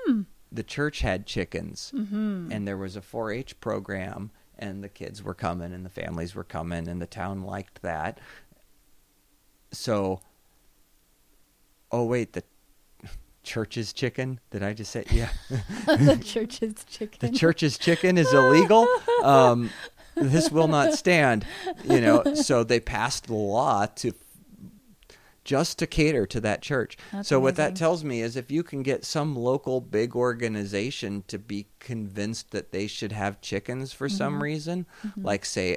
Hmm. 0.07 0.23
the 0.53 0.63
church 0.63 1.01
had 1.01 1.27
chickens 1.27 1.91
hmm 1.91 2.49
and 2.51 2.67
there 2.67 2.77
was 2.79 2.97
a 2.97 3.01
4-H 3.01 3.59
program 3.61 4.31
and 4.59 4.83
the 4.85 4.89
kids 4.89 5.23
were 5.23 5.35
coming 5.35 5.73
and 5.73 5.85
the 5.85 5.91
families 5.91 6.35
were 6.35 6.45
coming 6.45 6.89
and 6.89 7.03
the 7.03 7.07
town 7.07 7.43
liked 7.43 7.83
that. 7.83 8.19
So 9.73 10.21
oh 11.91 12.05
wait 12.05 12.33
the 12.33 12.45
church's 13.43 13.93
chicken? 13.93 14.41
Did 14.51 14.63
i 14.63 14.73
just 14.73 14.91
say 14.93 15.05
yeah? 15.11 15.31
The 15.87 16.21
church's 16.25 16.85
chicken. 16.89 17.19
the 17.21 17.37
church's 17.37 17.77
chicken 17.79 18.17
is 18.17 18.33
illegal? 18.33 18.87
Um, 19.23 19.71
this 20.17 20.51
will 20.51 20.69
not 20.69 20.93
stand 20.95 21.45
you 21.85 22.01
know 22.01 22.23
so 22.35 22.63
they 22.65 22.81
passed 22.81 23.27
the 23.27 23.35
law 23.35 23.87
to 23.87 24.13
just 25.45 25.79
to 25.79 25.87
cater 25.87 26.25
to 26.27 26.41
that 26.41 26.63
church 26.63 26.97
That's 27.13 27.29
so 27.29 27.39
what 27.39 27.57
that 27.57 27.77
tells 27.77 28.03
me 28.03 28.23
is 28.23 28.35
if 28.35 28.51
you 28.51 28.63
can 28.63 28.83
get 28.83 29.05
some 29.05 29.37
local 29.37 29.81
big 29.83 30.17
organization 30.17 31.23
to 31.29 31.39
be 31.39 31.67
convinced 31.81 32.51
that 32.53 32.73
they 32.73 32.87
should 32.87 33.13
have 33.13 33.41
chickens 33.43 33.93
for 33.93 34.09
Mm-hmm. 34.09 34.17
some 34.17 34.43
reason 34.43 34.87
like 35.17 35.45
say 35.45 35.77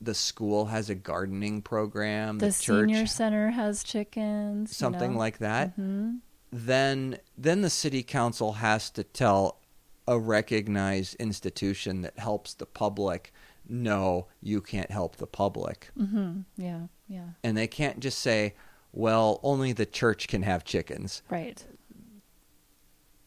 the 0.00 0.14
school 0.14 0.66
has 0.66 0.90
a 0.90 0.94
gardening 0.94 1.62
program 1.62 2.38
the 2.38 2.46
the, 2.48 2.52
church 2.52 2.90
senior 2.90 3.06
center 3.06 3.50
has 3.50 3.82
chickens. 3.82 4.70
you 4.70 4.74
something 4.74 5.12
know. 5.14 5.18
like 5.18 5.38
that 5.38 5.70
hmm 5.70 6.16
then 6.52 7.18
then 7.36 7.60
the 7.62 7.68
city 7.70 8.02
council 8.02 8.52
has 8.54 8.88
to 8.90 9.02
tell 9.02 9.58
a 10.06 10.18
recognized 10.18 11.14
institution 11.16 12.02
that 12.02 12.18
helps 12.18 12.54
the 12.54 12.64
public 12.66 13.32
no 13.68 14.26
you 14.40 14.60
can't 14.60 14.90
help 14.90 15.16
the 15.16 15.26
public 15.26 15.90
hmm 15.96 16.40
Yeah, 16.56 16.86
yeah, 17.08 17.28
and 17.44 17.56
they 17.56 17.66
can't 17.66 18.00
just 18.00 18.18
say 18.18 18.54
well 18.92 19.40
only 19.42 19.72
the 19.72 19.86
church 19.86 20.28
can 20.28 20.42
have 20.42 20.64
chickens 20.64 21.22
right. 21.30 21.64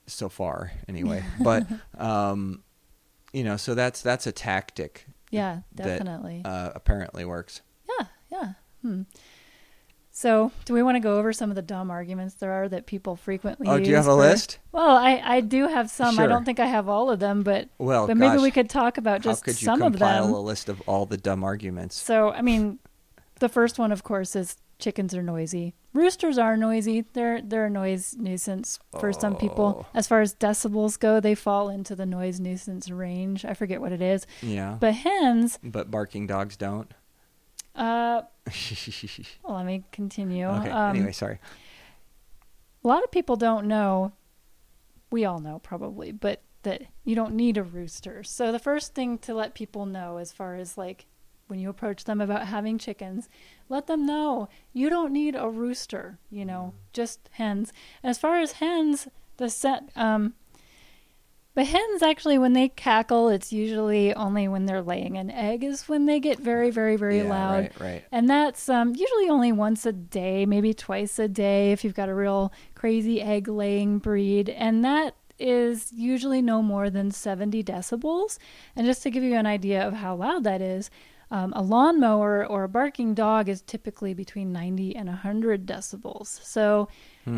so 0.08 0.30
far 0.30 0.72
anyway 0.88 1.24
but 1.42 1.66
um 1.98 2.64
you 3.34 3.44
know 3.44 3.58
so 3.58 3.76
that's 3.76 4.02
that's 4.02 4.26
a 4.28 4.32
tactic 4.32 5.06
Yeah, 5.30 5.60
that 5.76 5.86
definitely. 5.86 6.42
uh, 6.46 6.72
apparently 6.76 7.26
works 7.26 7.62
yeah, 8.00 8.06
yeah. 8.32 8.54
Hmm. 8.82 9.02
So, 10.20 10.52
do 10.66 10.74
we 10.74 10.84
want 10.84 10.98
to 10.98 11.00
go 11.00 11.18
over 11.18 11.32
some 11.32 11.50
of 11.50 11.56
the 11.56 11.62
dumb 11.62 11.90
arguments 11.90 12.34
there 12.34 12.52
are 12.52 12.68
that 12.68 12.86
people 12.86 13.16
frequently 13.16 13.68
use? 13.68 13.74
oh 13.74 13.80
do 13.82 13.90
you 13.90 13.96
have 13.96 14.08
a 14.08 14.10
for- 14.10 14.16
list 14.16 14.60
Well, 14.74 14.98
I, 14.98 15.22
I 15.24 15.40
do 15.40 15.70
have 15.70 15.90
some. 15.90 16.20
I 16.20 16.28
don't 16.28 16.44
think 16.44 16.60
I 16.60 16.66
have 16.66 16.90
all 16.90 17.10
of 17.10 17.22
them, 17.22 17.42
but 17.42 17.70
well 17.78 18.06
but 18.06 18.18
maybe 18.18 18.38
we 18.38 18.52
could 18.52 18.70
talk 18.70 18.98
about 18.98 19.22
just 19.22 19.40
how 19.42 19.46
could 19.46 19.62
you 19.62 19.66
some 19.66 19.82
of 19.82 19.94
compile 19.94 20.26
them. 20.26 20.34
a 20.36 20.42
list 20.42 20.68
of 20.68 20.82
all 20.88 21.06
the 21.06 21.16
dumb 21.16 21.42
arguments 21.42 21.96
So, 21.96 22.32
I 22.32 22.42
mean, 22.42 22.80
the 23.40 23.48
first 23.48 23.80
one, 23.80 23.94
of 23.94 24.04
course, 24.04 24.36
is 24.36 24.58
chickens 24.78 25.16
are 25.16 25.24
noisy. 25.24 25.74
Roosters 25.94 26.38
are 26.38 26.58
noisy. 26.58 27.06
They're 27.14 27.42
they're 27.42 27.68
a 27.68 27.70
noise 27.70 28.18
nuisance 28.20 28.78
for 29.00 29.14
some 29.14 29.38
people. 29.38 29.86
Oh. 29.86 29.98
As 29.98 30.06
far 30.06 30.20
as 30.20 30.36
decibels 30.36 31.00
go, 31.00 31.22
they 31.22 31.34
fall 31.34 31.70
into 31.70 31.96
the 31.96 32.06
noise 32.06 32.42
nuisance 32.42 32.92
range. 32.92 33.46
I 33.46 33.54
forget 33.54 33.80
what 33.80 33.94
it 33.94 34.02
is. 34.02 34.28
yeah 34.42 34.76
But 34.82 34.96
hens, 34.96 35.60
but 35.64 35.90
barking 35.90 36.28
dogs 36.28 36.58
don't 36.58 36.94
uh, 37.76 38.24
let 39.44 39.66
me 39.66 39.84
continue. 39.92 40.46
okay 40.48 40.70
Um, 40.70 40.96
anyway 40.96 41.12
sorry 41.12 41.40
a 42.84 42.88
lot 42.88 43.04
of 43.04 43.12
people 43.12 43.36
don't 43.36 43.68
know. 43.68 44.14
We 45.12 45.26
all 45.26 45.40
know 45.40 45.60
probably, 45.60 46.12
but 46.12 46.42
that 46.64 46.84
you 47.04 47.16
don't 47.16 47.34
need 47.34 47.58
a 47.58 47.64
rooster. 47.64 48.24
So 48.24 48.52
the 48.52 48.60
first 48.60 48.94
thing 48.94 49.18
to 49.20 49.34
let 49.34 49.56
people 49.56 49.86
know, 49.86 50.18
as 50.18 50.32
far 50.32 50.56
as 50.56 50.78
like 50.78 51.06
when 51.48 51.60
you 51.60 51.70
approach 51.70 52.04
them 52.04 52.22
about 52.22 52.48
having 52.48 52.78
chickens, 52.78 53.28
let 53.70 53.88
them 53.88 54.06
know 54.06 54.50
you 54.72 54.90
don't 54.90 55.12
need 55.12 55.36
a 55.36 55.50
rooster. 55.50 56.20
You 56.30 56.46
know, 56.46 56.74
just 56.94 57.30
hens. 57.34 57.74
As 58.04 58.18
far 58.18 58.40
as 58.40 58.54
hens, 58.54 59.08
the 59.38 59.50
set. 59.50 59.90
Um, 59.96 60.36
But 61.60 61.68
hens 61.68 62.02
actually, 62.02 62.38
when 62.38 62.54
they 62.54 62.70
cackle, 62.70 63.28
it's 63.28 63.52
usually 63.52 64.14
only 64.14 64.48
when 64.48 64.66
they're 64.66 64.82
laying 64.82 65.18
an 65.18 65.30
egg 65.30 65.62
is 65.62 65.90
when 65.90 66.06
they 66.06 66.22
get 66.22 66.40
very, 66.40 66.72
very, 66.72 66.96
very 66.96 67.18
Yeah, 67.18 67.30
loud. 67.30 67.64
right, 67.64 67.80
right. 67.82 68.04
And 68.14 68.30
that's 68.30 68.70
um, 68.70 68.96
usually 68.96 69.28
only 69.28 69.52
once 69.52 69.86
a 69.86 69.92
day, 69.92 70.46
maybe 70.46 70.74
twice 70.74 71.20
a 71.20 71.28
day 71.28 71.74
if 71.74 71.84
you've 71.84 71.96
got 71.96 72.08
a 72.08 72.16
real 72.16 72.54
crazy 72.76 73.22
egg 73.22 73.50
laying 73.50 73.98
breed. 73.98 74.48
And 74.48 74.86
that 74.86 75.16
is 75.38 75.92
usually 75.92 76.42
no 76.42 76.62
more 76.62 76.90
than 76.90 77.12
70 77.12 77.62
decibels. 77.66 78.38
And 78.78 78.86
just 78.86 79.04
to 79.04 79.12
give 79.12 79.24
you 79.24 79.36
an 79.36 79.46
idea 79.46 79.86
of 79.86 79.96
how 79.96 80.16
loud 80.16 80.46
that 80.46 80.62
is, 80.62 80.90
um, 81.30 81.52
a 81.58 81.62
lawnmower 81.62 82.46
or 82.46 82.64
a 82.64 82.70
barking 82.70 83.14
dog 83.14 83.50
is 83.50 83.62
typically 83.62 84.14
between 84.14 84.54
90 84.54 84.96
and 84.96 85.10
100 85.10 85.66
decibels. 85.66 86.42
So 86.42 86.88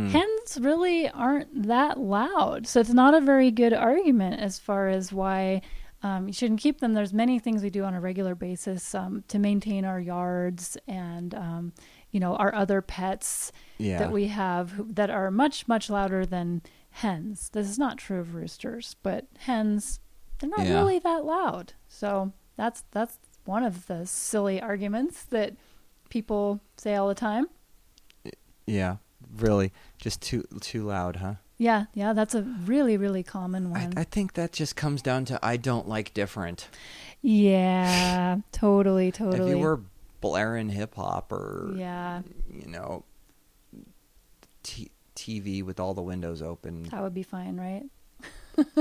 hens 0.10 0.58
really 0.60 1.10
aren't 1.10 1.68
that 1.68 2.00
loud. 2.00 2.68
So 2.68 2.80
it's 2.80 2.94
not 2.94 3.14
a 3.14 3.22
very 3.22 3.52
good 3.52 3.74
argument 3.74 4.40
as 4.42 4.60
far 4.60 4.88
as 4.90 5.12
why 5.14 5.62
um, 6.04 6.28
you 6.28 6.34
shouldn't 6.34 6.60
keep 6.60 6.80
them. 6.80 6.94
There's 6.94 7.14
many 7.14 7.38
things 7.40 7.62
we 7.62 7.70
do 7.70 7.84
on 7.84 7.94
a 7.94 8.02
regular 8.02 8.34
basis 8.36 8.96
um, 8.96 9.24
to 9.28 9.38
maintain 9.40 9.86
our 9.86 10.00
yards 10.00 10.78
and 10.88 11.36
um, 11.36 11.74
you 12.12 12.20
know 12.20 12.36
our 12.38 12.54
other 12.56 12.82
pets 12.82 13.52
Yeah. 13.78 14.00
that 14.00 14.12
we 14.12 14.28
have 14.28 14.72
who, 14.72 14.88
that 14.94 15.10
are 15.10 15.30
much 15.32 15.68
much 15.68 15.90
louder 15.90 16.26
than 16.26 16.62
hens. 16.90 17.50
This 17.54 17.70
is 17.70 17.78
not 17.78 17.98
true 17.98 18.20
of 18.20 18.34
roosters, 18.36 18.96
but 19.04 19.28
hens 19.40 20.00
they're 20.40 20.50
not 20.50 20.66
Yeah. 20.66 20.74
really 20.80 20.98
that 21.00 21.24
loud. 21.24 21.74
So 21.88 22.34
that's 22.58 22.84
that's 22.92 23.20
one 23.46 23.64
of 23.64 23.86
the 23.88 24.06
silly 24.08 24.60
arguments 24.62 25.24
that 25.26 25.56
people 26.10 26.62
say 26.78 26.96
all 26.96 27.08
the 27.08 27.16
time. 27.16 27.46
Yeah, 28.66 28.98
really, 29.38 29.72
just 29.98 30.22
too 30.22 30.46
too 30.62 30.84
loud, 30.84 31.18
huh? 31.18 31.36
Yeah, 31.58 31.86
yeah, 31.94 32.14
that's 32.14 32.34
a 32.34 32.42
really 32.42 32.98
really 32.98 33.24
common 33.24 33.68
I, 33.68 33.70
one. 33.70 33.94
I 33.98 34.04
think 34.04 34.34
that 34.34 34.52
just 34.52 34.76
comes 34.76 35.02
down 35.02 35.26
to 35.26 35.40
I 35.44 35.58
don't 35.58 35.88
like 35.88 36.14
different. 36.14 36.68
yeah, 37.22 38.38
totally, 38.52 39.12
totally. 39.12 39.52
If 39.52 39.58
you 39.58 39.62
were 39.62 39.82
blaring 40.22 40.70
hip 40.70 40.96
hop 40.96 41.32
or 41.32 41.74
yeah, 41.76 42.22
you 42.52 42.68
know, 42.68 43.04
t- 44.64 44.92
TV 45.16 45.64
with 45.64 45.80
all 45.80 45.94
the 45.94 46.02
windows 46.02 46.42
open, 46.42 46.84
that 46.84 47.02
would 47.02 47.14
be 47.14 47.24
fine, 47.24 47.58
right? 47.58 47.84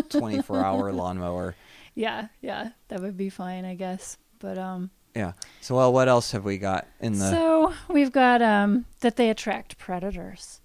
twenty 0.08 0.42
four 0.42 0.64
hour 0.64 0.92
lawnmower. 0.92 1.54
Yeah, 1.94 2.28
yeah, 2.40 2.70
that 2.88 3.00
would 3.00 3.16
be 3.16 3.28
fine, 3.28 3.64
I 3.64 3.74
guess. 3.74 4.16
But 4.38 4.56
um, 4.56 4.90
Yeah. 5.14 5.32
So 5.60 5.76
well, 5.76 5.92
what 5.92 6.08
else 6.08 6.32
have 6.32 6.44
we 6.44 6.58
got 6.58 6.86
in 7.00 7.18
the? 7.18 7.30
so 7.30 7.74
we've 7.88 8.12
got 8.12 8.42
um 8.42 8.86
that 9.00 9.16
they 9.16 9.30
attract 9.30 9.78
predators, 9.78 10.60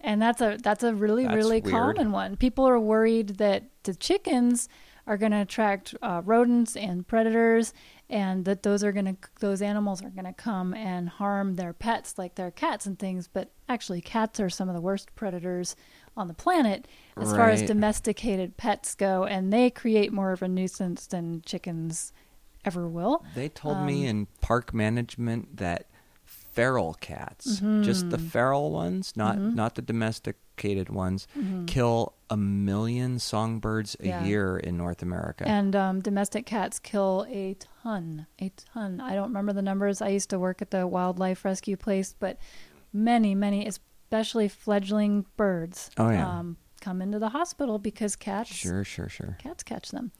and 0.00 0.20
that's 0.20 0.40
a 0.40 0.58
that's 0.62 0.82
a 0.82 0.94
really 0.94 1.24
That's 1.24 1.36
really 1.36 1.60
weird. 1.60 1.72
common 1.74 2.12
one. 2.12 2.36
People 2.36 2.66
are 2.66 2.80
worried 2.80 3.38
that 3.38 3.64
the 3.84 3.94
chickens 3.94 4.68
are 5.06 5.16
going 5.18 5.32
to 5.32 5.40
attract 5.42 5.94
uh, 6.00 6.22
rodents 6.24 6.76
and 6.76 7.06
predators, 7.06 7.74
and 8.08 8.46
that 8.46 8.62
those 8.62 8.82
are 8.82 8.90
going 8.90 9.04
to 9.04 9.16
those 9.40 9.60
animals 9.60 10.02
are 10.02 10.10
going 10.10 10.24
to 10.24 10.32
come 10.32 10.72
and 10.74 11.08
harm 11.08 11.56
their 11.56 11.72
pets, 11.72 12.16
like 12.16 12.34
their 12.36 12.50
cats 12.50 12.86
and 12.86 12.98
things. 12.98 13.28
But 13.28 13.52
actually, 13.68 14.00
cats 14.00 14.40
are 14.40 14.50
some 14.50 14.68
of 14.68 14.74
the 14.74 14.80
worst 14.80 15.14
predators 15.14 15.76
on 16.16 16.28
the 16.28 16.34
planet 16.34 16.86
as 17.16 17.32
far 17.32 17.50
as 17.50 17.62
domesticated 17.62 18.56
pets 18.56 18.94
go, 18.94 19.24
and 19.24 19.52
they 19.52 19.68
create 19.68 20.12
more 20.12 20.32
of 20.32 20.42
a 20.42 20.48
nuisance 20.48 21.06
than 21.06 21.42
chickens 21.42 22.12
ever 22.64 22.88
will. 22.88 23.24
They 23.34 23.48
told 23.48 23.78
Um, 23.78 23.86
me 23.86 24.06
in 24.06 24.26
park 24.40 24.72
management 24.74 25.56
that 25.58 25.86
feral 26.24 26.94
cats, 26.94 27.44
just 27.46 27.62
Mm-hmm. 27.62 28.08
the 28.10 28.18
feral 28.18 28.70
ones, 28.70 29.12
not 29.16 29.38
not 29.38 29.74
the 29.74 29.82
domesticated 29.82 30.88
ones, 30.88 31.26
kill 31.66 32.14
a 32.30 32.36
million 32.36 33.18
songbirds 33.18 33.94
a 33.96 33.98
Mm-hmm. 33.98 34.06
Yeah. 34.08 34.24
year 34.24 34.56
in 34.56 34.76
North 34.76 35.02
America. 35.02 35.46
And 35.48 35.74
um, 35.74 36.00
domestic 36.00 36.46
cats 36.46 36.78
kill 36.78 37.26
a 37.28 37.56
ton, 37.82 38.26
a 38.40 38.50
ton. 38.72 39.00
I 39.00 39.14
don't 39.14 39.28
remember 39.28 39.52
the 39.52 39.62
numbers. 39.62 40.00
I 40.00 40.08
used 40.08 40.30
to 40.30 40.38
work 40.38 40.62
at 40.62 40.70
the 40.70 40.86
wildlife 40.86 41.44
rescue 41.44 41.76
place, 41.76 42.14
but 42.18 42.38
many, 42.92 43.34
many, 43.34 43.66
especially 43.66 44.48
fledgling 44.48 45.26
birds, 45.36 45.90
Oh, 45.98 46.08
yeah. 46.10 46.38
um, 46.38 46.56
come 46.80 47.02
into 47.02 47.18
the 47.18 47.30
hospital 47.30 47.78
because 47.78 48.14
cats 48.14 48.50
sure, 48.54 48.84
sure, 48.84 49.08
sure. 49.08 49.36
cats 49.40 49.62
catch 49.64 49.90
them. 49.90 50.12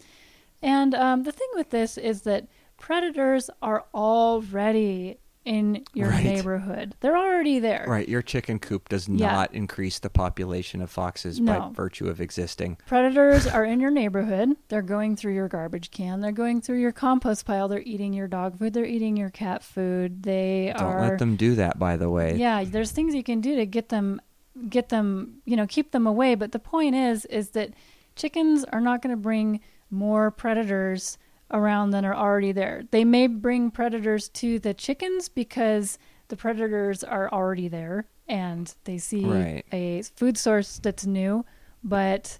And 0.65 0.95
um, 0.95 1.23
the 1.25 1.31
thing 1.33 1.49
with 1.55 1.71
this 1.71 1.99
is 1.99 2.23
that 2.23 2.47
predators 2.79 3.51
are 3.62 3.85
already 3.95 5.19
in 5.45 5.85
your 5.93 6.09
Right. 6.09 6.25
neighborhood. 6.25 6.95
They're 7.01 7.19
already 7.19 7.59
there. 7.59 7.85
Right, 7.87 8.09
your 8.09 8.23
chicken 8.23 8.59
coop 8.59 8.89
does 8.89 9.07
Yeah. 9.11 9.31
not 9.31 9.55
increase 9.55 9.99
the 9.99 10.09
population 10.09 10.81
of 10.81 10.89
foxes 10.89 11.39
by 11.39 11.69
virtue 11.75 12.09
of 12.09 12.19
existing. 12.19 12.79
Predators 12.87 13.47
are 13.47 13.62
in 13.67 13.79
your 13.79 13.91
neighborhood. 13.91 14.57
They're 14.69 14.81
going 14.81 15.17
through 15.17 15.35
your 15.35 15.49
garbage 15.49 15.91
can. 15.91 16.23
They're 16.23 16.33
going 16.33 16.62
through 16.62 16.79
your 16.81 16.93
compost 16.93 17.45
pile. 17.45 17.69
They're 17.69 17.83
eating 17.83 18.15
your 18.15 18.27
dog 18.27 18.59
food. 18.59 18.73
They're 18.73 18.87
eating 18.87 19.19
your 19.19 19.29
cat 19.29 19.62
food. 19.62 20.23
They 20.23 20.73
Don't 20.79 20.87
are. 20.87 21.01
let 21.11 21.19
them 21.19 21.37
do 21.37 21.55
that, 21.57 21.79
by 21.79 21.99
the 21.99 22.09
way. 22.09 22.37
Yeah, 22.37 22.65
there's 22.65 22.93
things 22.93 23.15
you 23.15 23.23
can 23.23 23.43
do 23.43 23.55
to 23.57 23.67
get 23.67 23.91
them, 23.91 24.23
get 24.71 24.89
them, 24.89 25.43
you 25.45 25.57
know, 25.57 25.67
keep 25.67 25.91
them 25.91 26.07
away. 26.07 26.37
But 26.37 26.53
the 26.53 26.59
point 26.59 26.95
is, 26.95 27.27
is 27.27 27.51
that 27.51 27.75
chickens 28.17 28.65
are 28.65 28.81
not 28.81 29.03
going 29.03 29.15
to 29.15 29.21
bring 29.21 29.61
more 29.95 30.30
predators 30.30 31.16
around 31.51 31.90
than 31.90 32.05
are 32.05 32.14
already 32.14 32.53
there. 32.53 32.82
They 32.90 33.05
may 33.05 33.26
bring 33.26 33.70
predators 33.70 34.28
to 34.30 34.59
the 34.59 34.74
chickens 34.74 35.28
because 35.28 35.99
the 36.28 36.36
predators 36.36 37.05
are 37.05 37.30
already 37.30 37.68
there 37.68 38.07
and 38.26 38.74
they 38.84 38.99
see 38.99 39.24
Right. 39.24 39.64
a 39.72 40.03
food 40.16 40.36
source 40.38 40.78
that's 40.78 41.07
new. 41.07 41.45
But 41.82 42.38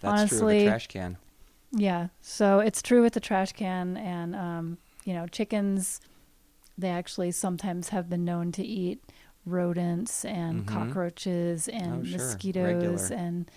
That's 0.00 0.28
true 0.30 0.38
honestly- 0.38 0.66
a 0.66 0.70
trash 0.70 0.86
can. 0.88 1.16
yeah, 1.72 2.08
so 2.22 2.60
it's 2.60 2.80
true 2.82 3.02
with 3.02 3.12
the 3.12 3.20
trash 3.20 3.52
can, 3.52 3.96
and 3.98 4.34
um, 4.34 4.78
you 5.04 5.12
know, 5.12 5.26
chickens. 5.26 6.00
They 6.78 6.88
actually 6.88 7.30
sometimes 7.32 7.90
have 7.90 8.08
been 8.08 8.24
known 8.24 8.50
to 8.52 8.64
eat 8.64 9.00
rodents 9.46 10.24
and 10.24 10.64
Mhm. 10.64 10.66
cockroaches 10.66 11.68
and 11.68 12.06
Oh, 12.06 12.10
mosquitoes 12.10 13.10
and 13.10 13.50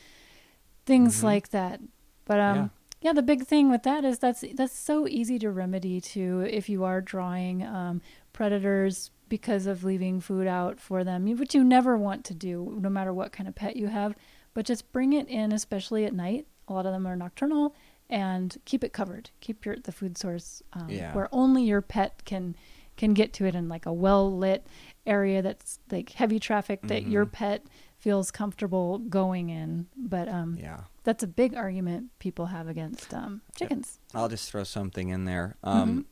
things 0.86 1.22
Mhm. 1.22 1.24
like 1.24 1.50
that. 1.50 1.80
But 2.26 2.40
um, 2.42 2.72
Yeah. 3.02 3.14
the 3.14 3.22
big 3.22 3.46
thing 3.46 3.70
with 3.70 3.84
that 3.84 4.04
is 4.04 4.20
that's 4.20 4.44
that's 4.56 4.78
so 4.78 5.08
easy 5.08 5.40
to 5.40 5.50
remedy 5.52 6.02
too 6.02 6.42
if 6.50 6.68
you 6.70 6.84
are 6.84 7.00
drawing 7.02 7.64
um, 7.64 8.02
predators 8.34 9.12
because 9.30 9.66
of 9.68 9.84
leaving 9.84 10.22
food 10.22 10.48
out 10.48 10.80
for 10.80 11.04
them, 11.04 11.26
which 11.38 11.54
you 11.54 11.64
never 11.64 11.98
want 11.98 12.24
to 12.26 12.34
do, 12.34 12.78
no 12.82 12.90
matter 12.90 13.14
what 13.14 13.32
kind 13.34 13.48
of 13.50 13.56
pet 13.56 13.76
you 13.76 13.88
have. 13.88 14.16
But 14.54 14.66
just 14.66 14.92
bring 14.94 15.12
it 15.14 15.28
in, 15.28 15.52
especially 15.52 16.06
at 16.06 16.14
night. 16.14 16.48
A 16.70 16.74
lot 16.74 16.86
of 16.86 16.94
them 16.94 17.06
are 17.06 17.16
nocturnal, 17.16 17.76
and 18.10 18.56
keep 18.66 18.84
it 18.84 18.94
covered. 18.94 19.30
Keep 19.42 19.66
your 19.66 19.76
the 19.78 19.92
food 19.92 20.18
source 20.18 20.64
um, 20.74 20.90
Yeah. 20.90 21.14
where 21.14 21.28
only 21.32 21.64
your 21.64 21.82
pet 21.82 22.24
can 22.26 22.56
can 22.96 23.14
get 23.14 23.32
to 23.34 23.46
it 23.46 23.54
in 23.54 23.70
like 23.70 23.86
a 23.86 23.94
well 23.94 24.36
lit 24.36 24.66
area 25.06 25.42
that's 25.42 25.80
like 25.92 26.12
heavy 26.14 26.40
traffic 26.40 26.80
that 26.84 27.06
your 27.08 27.26
Mhm. 27.28 27.32
pet 27.32 27.64
feels 28.00 28.32
comfortable 28.32 28.98
going 28.98 29.50
in. 29.50 29.88
But 29.96 30.28
um, 30.30 30.58
Yeah. 30.60 30.82
That's 31.08 31.24
a 31.24 31.28
big 31.28 31.56
argument 31.56 32.10
people 32.20 32.48
have 32.48 32.68
against 32.68 33.14
um, 33.14 33.40
chickens. 33.56 34.02
I'll 34.14 34.28
just 34.28 34.52
throw 34.52 34.66
something 34.66 35.08
in 35.08 35.24
there. 35.24 35.56
Mm-hmm. 35.64 35.80
Um, 35.80 36.06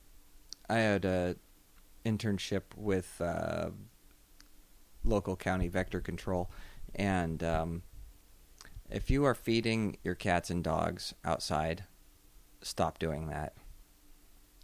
I 0.70 0.76
had 0.76 1.04
a 1.04 1.36
internship 2.06 2.62
with 2.78 3.20
uh, 3.20 3.72
local 5.04 5.36
county 5.36 5.68
vector 5.68 6.00
control, 6.00 6.50
and 6.96 7.44
um, 7.44 7.84
if 8.90 9.10
you 9.10 9.26
are 9.26 9.36
feeding 9.36 9.98
your 10.02 10.16
cats 10.16 10.50
and 10.50 10.64
dogs 10.64 11.14
outside, 11.26 11.84
stop 12.62 12.98
doing 12.98 13.28
that. 13.28 13.52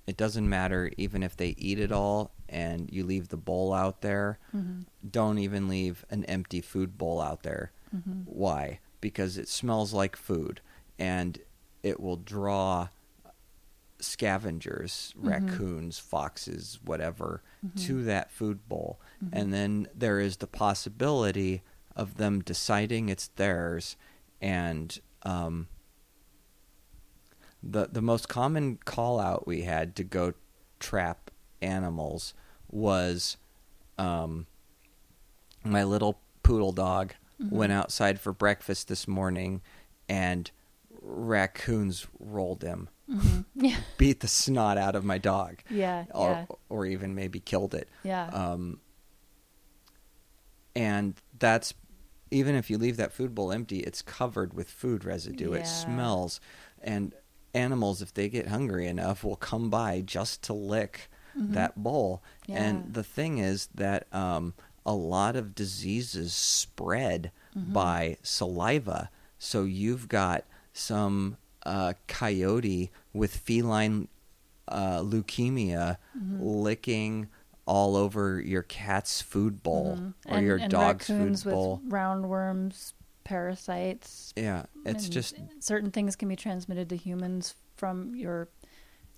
It 0.08 0.16
doesn't 0.16 0.48
matter 0.48 0.92
even 0.96 1.24
if 1.24 1.36
they 1.36 1.56
eat 1.58 1.78
it 1.78 1.92
all 1.92 2.32
and 2.48 2.90
you 2.90 3.04
leave 3.04 3.28
the 3.28 3.38
bowl 3.38 3.74
out 3.74 4.02
there. 4.02 4.40
Mhm. 4.56 4.86
Don't 5.10 5.40
even 5.40 5.68
leave 5.68 6.06
an 6.10 6.24
empty 6.26 6.62
food 6.62 6.98
bowl 6.98 7.20
out 7.20 7.44
there. 7.44 7.74
Mhm. 7.94 8.24
Why? 8.26 8.80
Because 9.02 9.38
it 9.38 9.48
smells 9.50 9.94
like 9.94 10.16
food 10.16 10.62
and 10.98 11.40
it 11.84 12.00
will 12.00 12.16
draw 12.18 12.88
scavengers, 14.00 15.14
Mm-hmm. 15.18 15.30
raccoons, 15.30 16.00
foxes, 16.00 16.80
whatever, 16.84 17.42
to 17.78 18.04
that 18.04 18.32
food 18.32 18.68
bowl. 18.68 19.00
Mm-hmm. 19.24 19.38
And 19.38 19.54
then 19.54 19.88
there 19.94 20.20
is 20.20 20.38
the 20.38 20.48
possibility 20.48 21.62
of 21.96 22.18
them 22.18 22.42
deciding 22.42 23.10
it's 23.10 23.28
theirs 23.36 23.96
and 24.42 25.00
um, 25.24 25.68
the 27.62 27.88
the 27.92 28.02
most 28.02 28.28
common 28.28 28.78
call 28.86 29.20
out 29.20 29.46
we 29.46 29.62
had 29.64 29.96
to 29.98 30.04
go 30.04 30.34
trap 30.80 31.30
animals 31.62 32.34
was 32.70 33.38
um, 34.00 34.48
my 35.64 35.84
little 35.84 36.20
poodle 36.42 36.72
dog 36.72 37.14
Mm-hmm. 37.42 37.56
went 37.56 37.72
outside 37.72 38.20
for 38.20 38.34
breakfast 38.34 38.88
this 38.88 39.08
morning 39.08 39.62
and 40.08 40.52
raccoons 41.02 42.06
rolled 42.20 42.62
him 42.62 42.88
Yeah, 43.56 43.78
beat 43.98 44.20
the 44.20 44.28
snot 44.28 44.78
out 44.78 44.96
of 44.96 45.04
my 45.04 45.18
dog 45.18 45.64
yeah, 45.70 46.06
or 46.14 46.30
yeah, 46.30 46.46
or 46.70 46.86
even 46.86 47.16
maybe 47.16 47.40
killed 47.40 47.74
it 47.74 47.90
yeah. 48.04 48.28
um, 48.28 48.80
and 50.76 51.16
that's 51.40 51.74
even 52.32 52.56
if 52.56 52.70
you 52.70 52.78
leave 52.78 52.98
that 52.98 53.12
food 53.12 53.36
bowl 53.36 53.52
empty, 53.52 53.82
it's 53.82 54.02
covered 54.02 54.54
with 54.54 54.70
food 54.70 55.04
residue. 55.04 55.52
Yeah. 55.52 55.60
It 55.60 55.68
smells, 55.68 56.40
and 56.82 57.14
animals, 57.54 58.02
if 58.02 58.14
they 58.14 58.30
get 58.30 58.48
hungry 58.48 58.88
enough, 58.88 59.24
will 59.24 59.36
come 59.36 59.70
by 59.70 60.02
just 60.02 60.42
to 60.44 60.54
lick 60.54 61.10
that 61.36 61.82
bowl. 61.82 62.24
Mm-hmm. 62.44 62.52
Yeah. 62.52 62.64
And 62.64 62.94
the 62.94 63.04
thing 63.04 63.38
is 63.38 63.68
that 63.76 64.08
um, 64.14 64.54
a 64.86 64.94
lot 64.94 65.36
of 65.36 65.54
diseases 65.56 66.34
spread 66.34 67.32
Mm-hmm. 67.58 67.74
by 67.74 68.18
saliva. 68.24 69.10
So 69.38 69.64
you've 69.64 70.08
got 70.08 70.46
some 70.72 71.36
uh, 71.66 71.94
coyote 72.08 72.92
with 73.14 73.36
feline 73.36 74.08
uh, 74.70 75.00
leukemia 75.02 75.98
Mm-hmm. 76.18 76.42
licking 76.42 77.28
all 77.66 77.96
over 77.98 78.40
your 78.42 78.64
cat's 78.64 79.22
food 79.22 79.62
bowl 79.64 79.92
or 79.92 79.96
Mm-hmm. 79.96 80.34
and, 80.34 80.46
your 80.46 80.58
and 80.58 80.72
dog's 80.72 81.08
food 81.08 81.44
bowl. 81.44 81.82
roundworms, 81.88 82.94
parasites. 83.26 84.34
Yeah, 84.38 84.64
it's 84.86 85.10
just 85.10 85.36
certain 85.60 85.92
things 85.92 86.16
can 86.16 86.30
be 86.30 86.36
transmitted 86.36 86.90
to 86.90 86.96
humans 86.96 87.56
from 87.76 88.16
your, 88.16 88.48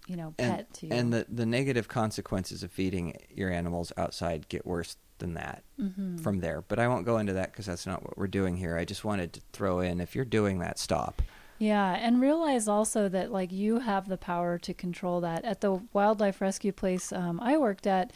you 0.07 0.15
know, 0.15 0.33
and, 0.37 0.57
pet 0.57 0.73
to 0.75 0.89
and 0.89 1.13
the 1.13 1.25
the 1.29 1.45
negative 1.45 1.87
consequences 1.87 2.63
of 2.63 2.71
feeding 2.71 3.17
your 3.29 3.49
animals 3.51 3.91
outside 3.97 4.47
get 4.49 4.65
worse 4.65 4.97
than 5.19 5.35
that 5.35 5.63
Mm-hmm. 5.79 6.17
from 6.17 6.39
there. 6.39 6.61
But 6.67 6.79
I 6.79 6.87
won't 6.87 7.05
go 7.05 7.17
into 7.17 7.33
that 7.33 7.51
because 7.51 7.65
that's 7.65 7.85
not 7.87 8.03
what 8.03 8.17
we're 8.17 8.27
doing 8.27 8.57
here. 8.57 8.77
I 8.77 8.85
just 8.85 9.03
wanted 9.05 9.33
to 9.33 9.41
throw 9.53 9.79
in 9.79 10.01
if 10.01 10.15
you're 10.15 10.25
doing 10.25 10.59
that, 10.59 10.77
stop. 10.79 11.21
Yeah, 11.59 11.93
and 11.93 12.19
realize 12.19 12.67
also 12.67 13.07
that 13.09 13.31
like 13.31 13.51
you 13.51 13.79
have 13.79 14.09
the 14.09 14.17
power 14.17 14.57
to 14.59 14.73
control 14.73 15.21
that. 15.21 15.45
At 15.45 15.61
the 15.61 15.81
wildlife 15.93 16.41
rescue 16.41 16.71
place 16.73 17.13
um, 17.13 17.39
I 17.41 17.57
worked 17.57 17.87
at, 17.87 18.11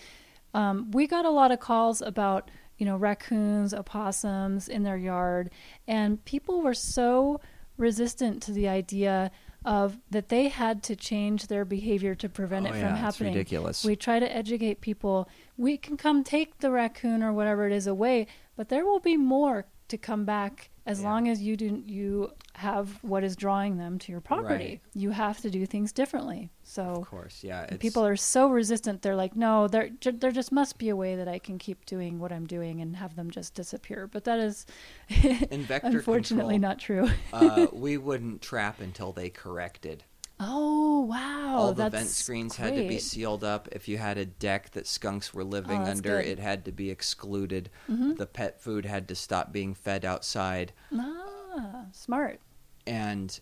um, 0.53 0.91
we 0.91 1.07
got 1.07 1.25
a 1.25 1.29
lot 1.29 1.51
of 1.51 1.59
calls 1.59 2.01
about 2.01 2.49
you 2.77 2.85
know 2.85 2.97
raccoons, 2.97 3.73
opossums 3.73 4.67
in 4.67 4.83
their 4.83 4.97
yard, 4.97 5.49
and 5.87 6.23
people 6.25 6.61
were 6.61 6.73
so 6.73 7.39
resistant 7.77 8.41
to 8.43 8.51
the 8.51 8.67
idea 8.67 9.31
of 9.65 9.97
that 10.09 10.29
they 10.29 10.47
had 10.49 10.83
to 10.83 10.95
change 10.95 11.47
their 11.47 11.65
behavior 11.65 12.15
to 12.15 12.29
prevent 12.29 12.65
Oh, 12.65 12.69
it 12.69 12.73
from 12.73 12.81
yeah, 12.81 12.91
it's 12.91 12.99
happening. 12.99 13.33
ridiculous. 13.33 13.83
We 13.83 13.95
try 13.95 14.19
to 14.19 14.35
educate 14.35 14.81
people. 14.81 15.27
We 15.57 15.77
can 15.77 15.97
come 15.97 16.23
take 16.23 16.59
the 16.59 16.71
raccoon 16.71 17.21
or 17.23 17.33
whatever 17.33 17.65
it 17.67 17.73
is 17.73 17.87
away, 17.87 18.27
but 18.55 18.69
there 18.69 18.85
will 18.85 18.99
be 18.99 19.17
more 19.17 19.65
to 19.89 19.97
come 19.97 20.25
back 20.25 20.69
as 20.87 21.01
Yeah. 21.01 21.09
long 21.09 21.27
as 21.27 21.41
you 21.43 21.55
do 21.55 21.83
you 21.85 22.31
have 22.55 22.97
what 23.03 23.23
is 23.23 23.35
drawing 23.35 23.77
them 23.77 23.99
to 23.99 24.11
your 24.11 24.19
property. 24.21 24.65
Right. 24.65 24.81
You 24.95 25.11
have 25.11 25.39
to 25.41 25.49
do 25.51 25.65
things 25.67 25.91
differently. 25.91 26.49
So 26.63 26.81
Of 26.81 27.07
course, 27.07 27.43
yeah. 27.43 27.67
People 27.77 28.03
are 28.03 28.15
so 28.15 28.49
resistant. 28.49 29.03
They're 29.03 29.15
like, 29.15 29.35
no, 29.35 29.67
there 29.67 29.91
there 30.01 30.31
just 30.31 30.51
must 30.51 30.79
be 30.79 30.89
a 30.89 30.95
way 30.95 31.15
that 31.15 31.27
I 31.27 31.37
can 31.37 31.59
keep 31.59 31.85
doing 31.85 32.17
what 32.19 32.31
I'm 32.31 32.47
doing 32.47 32.81
and 32.81 32.95
have 32.95 33.15
them 33.15 33.29
just 33.29 33.53
disappear. 33.53 34.07
But 34.07 34.23
that 34.23 34.39
is 34.39 34.65
unfortunately 35.51 36.55
control, 36.55 36.59
not 36.59 36.79
true. 36.79 37.09
uh, 37.33 37.67
we 37.73 37.97
wouldn't 37.97 38.41
trap 38.41 38.81
until 38.81 39.11
they 39.11 39.29
corrected. 39.29 40.03
Oh 40.39 41.01
wow, 41.01 41.55
All 41.57 41.73
the 41.73 41.89
vent 41.89 42.07
screens 42.09 42.55
had 42.55 42.75
to 42.75 42.87
be 42.87 42.99
sealed 42.99 43.43
up. 43.43 43.67
If 43.71 43.87
you 43.87 43.97
had 43.97 44.17
a 44.17 44.25
deck 44.25 44.71
that 44.71 44.85
skunks 44.87 45.33
were 45.33 45.43
living 45.43 45.81
Oh, 45.81 45.85
under, 45.85 46.17
good. 46.17 46.25
Mm-hmm. 46.25 46.31
it 46.33 46.39
had 46.39 46.65
to 46.65 46.71
be 46.71 46.89
excluded. 46.91 47.69
The 47.87 48.27
pet 48.27 48.61
food 48.61 48.85
had 48.85 49.07
to 49.07 49.15
stop 49.15 49.51
being 49.51 49.73
fed 49.73 50.05
outside. 50.05 50.73
Ah, 50.93 51.85
smart. 51.91 52.39
and 52.85 53.39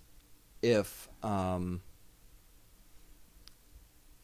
if 0.61 1.09
um 1.21 1.81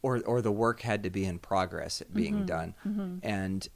or 0.02 0.20
or 0.26 0.42
the 0.42 0.50
work 0.52 0.80
had 0.80 1.02
to 1.04 1.10
be 1.10 1.24
in 1.24 1.38
progress 1.38 2.00
at 2.00 2.12
being 2.12 2.34
Mm-hmm. 2.44 2.46
done 2.46 3.20
and 3.22 3.68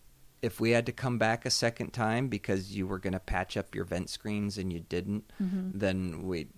if 0.42 0.60
we 0.60 0.70
had 0.70 0.86
to 0.86 0.92
come 0.92 1.18
back 1.18 1.44
a 1.46 1.50
second 1.50 1.92
time 1.92 2.28
because 2.28 2.76
you 2.76 2.86
were 2.86 2.98
going 2.98 3.12
to 3.14 3.20
patch 3.20 3.56
up 3.56 3.74
your 3.74 3.84
vent 3.84 4.10
screens 4.10 4.58
and 4.58 4.72
you 4.72 4.80
didn't 4.80 5.30
Mm-hmm. 5.40 5.78
then 5.78 6.22
we 6.22 6.48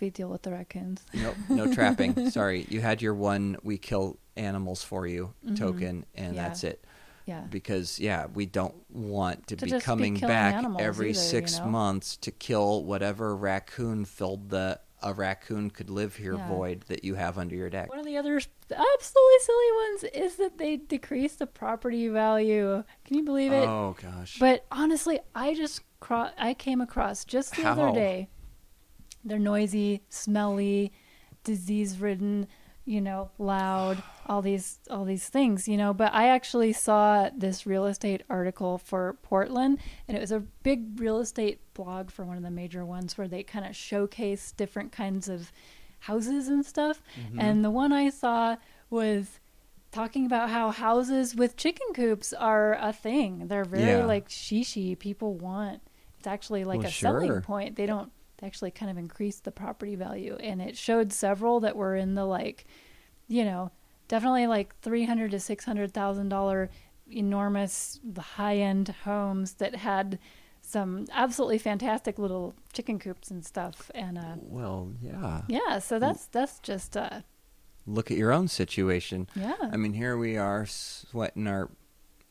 we 0.00 0.10
deal 0.10 0.28
with 0.28 0.42
the 0.42 0.50
raccoons? 0.52 1.04
no 1.14 1.34
no 1.48 1.72
trapping 1.74 2.30
sorry 2.30 2.66
you 2.68 2.80
had 2.80 3.00
your 3.02 3.14
one 3.14 3.56
we 3.62 3.78
kill 3.78 4.18
animals 4.36 4.82
for 4.82 5.06
you 5.06 5.32
token 5.56 6.04
and 6.14 6.26
Mm-hmm. 6.28 6.34
Yeah. 6.36 6.42
that's 6.42 6.64
it 6.64 6.84
Yeah. 7.26 7.40
because 7.50 7.98
yeah 8.00 8.26
we 8.34 8.46
don't 8.46 8.74
want 8.90 9.46
to, 9.48 9.56
To 9.56 9.64
be 9.64 9.70
just 9.70 9.82
be 9.82 9.84
coming 9.86 10.14
back 10.18 10.64
every 10.78 11.10
either, 11.10 11.18
you 11.18 11.24
six 11.24 11.58
know? 11.58 11.66
months 11.66 12.16
to 12.18 12.30
kill 12.30 12.84
whatever 12.84 13.36
raccoon 13.36 14.04
filled 14.04 14.50
the 14.50 14.80
a 15.02 15.12
raccoon 15.12 15.68
could 15.70 15.90
live 15.90 16.16
here 16.16 16.34
Yeah. 16.34 16.48
void 16.48 16.84
that 16.88 17.04
you 17.04 17.14
have 17.14 17.36
under 17.36 17.54
your 17.54 17.68
deck 17.70 17.90
One 17.90 17.98
of 17.98 18.06
the 18.06 18.16
other 18.16 18.36
absolutely 18.70 19.38
silly 19.40 19.72
ones 19.90 20.04
is 20.14 20.36
that 20.36 20.56
they 20.58 20.76
decrease 20.76 21.36
the 21.36 21.46
property 21.46 22.08
value. 22.08 22.82
Can 23.04 23.18
you 23.18 23.22
believe 23.22 23.52
it? 23.52 23.68
oh 23.68 23.94
gosh 24.02 24.38
But 24.38 24.64
honestly, 24.72 25.20
I 25.34 25.54
just 25.54 25.82
cro- 26.00 26.30
I 26.38 26.54
came 26.54 26.80
across 26.80 27.24
just 27.26 27.54
the 27.56 27.62
How? 27.62 27.72
other 27.72 27.92
day. 27.92 28.28
They're 29.24 29.38
noisy, 29.38 30.02
smelly, 30.08 30.92
disease-ridden, 31.44 32.46
you 32.84 33.00
know, 33.00 33.30
loud, 33.38 34.02
all 34.26 34.42
these 34.42 34.78
all 34.90 35.04
these 35.04 35.28
things, 35.28 35.66
you 35.66 35.76
know, 35.76 35.94
but 35.94 36.12
I 36.12 36.28
actually 36.28 36.72
saw 36.74 37.30
this 37.34 37.66
real 37.66 37.86
estate 37.86 38.22
article 38.28 38.76
for 38.78 39.16
Portland 39.22 39.78
and 40.06 40.16
it 40.16 40.20
was 40.20 40.32
a 40.32 40.40
big 40.62 41.00
real 41.00 41.18
estate 41.18 41.60
blog 41.72 42.10
for 42.10 42.24
one 42.24 42.36
of 42.36 42.42
the 42.42 42.50
major 42.50 42.84
ones 42.84 43.16
where 43.16 43.28
they 43.28 43.42
kind 43.42 43.64
of 43.64 43.74
showcase 43.74 44.52
different 44.52 44.92
kinds 44.92 45.28
of 45.28 45.50
houses 46.00 46.48
and 46.48 46.64
stuff. 46.66 47.00
Mm-hmm. 47.18 47.40
And 47.40 47.64
the 47.64 47.70
one 47.70 47.92
I 47.92 48.10
saw 48.10 48.56
was 48.90 49.40
talking 49.90 50.26
about 50.26 50.50
how 50.50 50.70
houses 50.70 51.34
with 51.34 51.56
chicken 51.56 51.86
coops 51.94 52.32
are 52.34 52.74
a 52.74 52.92
thing. 52.92 53.48
They're 53.48 53.64
very 53.64 53.98
Yeah. 54.00 54.04
like 54.04 54.28
shishi. 54.28 54.98
People 54.98 55.34
want. 55.34 55.80
It's 56.18 56.26
actually 56.26 56.64
like 56.64 56.80
Well, 56.80 56.88
a 56.88 56.92
selling 56.92 57.40
point. 57.40 57.76
They 57.76 57.86
don't 57.86 58.10
they 58.44 58.46
actually 58.46 58.70
kind 58.70 58.90
of 58.90 58.98
increased 58.98 59.44
the 59.44 59.50
property 59.50 59.96
value, 59.96 60.36
and 60.40 60.60
it 60.60 60.76
showed 60.76 61.12
several 61.12 61.60
that 61.60 61.76
were 61.76 61.96
in 61.96 62.14
the 62.14 62.24
like, 62.24 62.66
you 63.26 63.44
know, 63.44 63.70
definitely 64.08 64.46
like 64.46 64.78
three 64.80 65.04
hundred 65.04 65.30
to 65.30 65.40
six 65.40 65.64
hundred 65.64 65.94
thousand 65.94 66.28
dollar 66.28 66.70
enormous 67.10 68.00
high 68.18 68.56
end 68.56 68.94
homes 69.04 69.54
that 69.54 69.76
had 69.76 70.18
some 70.60 71.06
absolutely 71.12 71.58
fantastic 71.58 72.18
little 72.18 72.54
chicken 72.72 72.98
coops 72.98 73.30
and 73.30 73.44
stuff. 73.44 73.90
And 73.94 74.16
uh 74.18 74.36
well 74.38 74.92
yeah. 75.02 75.42
yeah 75.48 75.78
so 75.78 75.98
that's 75.98 76.26
that's 76.26 76.58
just 76.60 76.96
uh 76.96 77.20
look 77.86 78.10
at 78.10 78.16
your 78.16 78.32
own 78.32 78.48
situation. 78.48 79.28
Yeah. 79.36 79.54
I 79.60 79.76
mean 79.76 79.92
here 79.92 80.16
we 80.16 80.38
are 80.38 80.64
sweating 80.64 81.46
our 81.46 81.70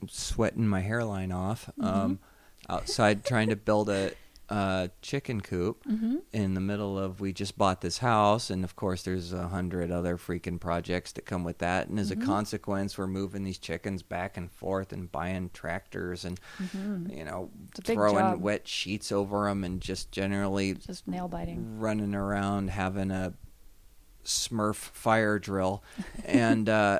sweating 0.07 0.67
my 0.67 0.81
hairline 0.81 1.31
off 1.31 1.69
Mm-hmm. 1.79 1.85
um 1.85 2.19
outside 2.69 3.23
trying 3.23 3.49
to 3.49 3.55
build 3.55 3.89
a 3.89 4.13
uh, 4.49 4.89
chicken 5.01 5.39
coop 5.41 5.83
Mm-hmm. 5.85 6.17
in 6.33 6.53
the 6.53 6.59
middle 6.59 6.99
of 6.99 7.19
we 7.21 7.31
just 7.33 7.57
bought 7.57 7.81
this 7.81 7.99
house 7.99 8.49
and 8.49 8.63
of 8.63 8.75
course 8.75 9.03
there's 9.03 9.31
a 9.33 9.47
hundred 9.47 9.89
other 9.89 10.17
freaking 10.17 10.59
projects 10.59 11.13
that 11.13 11.25
come 11.25 11.43
with 11.43 11.59
that 11.59 11.87
and 11.87 11.97
as 11.99 12.11
Mm-hmm. 12.11 12.21
a 12.21 12.25
consequence 12.25 12.97
we're 12.97 13.07
moving 13.07 13.43
these 13.43 13.57
chickens 13.57 14.03
back 14.03 14.35
and 14.37 14.51
forth 14.51 14.91
and 14.91 15.11
buying 15.11 15.49
tractors 15.53 16.25
and 16.25 16.39
you 17.09 17.23
know 17.23 17.49
Mm-hmm. 17.53 17.79
A 17.79 17.81
big 17.81 17.95
throwing 17.95 18.17
job. 18.17 18.41
wet 18.41 18.67
sheets 18.67 19.11
over 19.11 19.45
them 19.47 19.63
and 19.63 19.79
just 19.81 20.11
generally 20.11 20.73
just 20.73 21.07
nail 21.07 21.27
biting 21.27 21.79
running 21.79 22.13
around 22.13 22.69
having 22.69 23.11
a 23.11 23.33
smurf 24.25 24.75
fire 24.75 25.39
drill 25.39 25.83
and 26.25 26.67
uh 26.69 26.99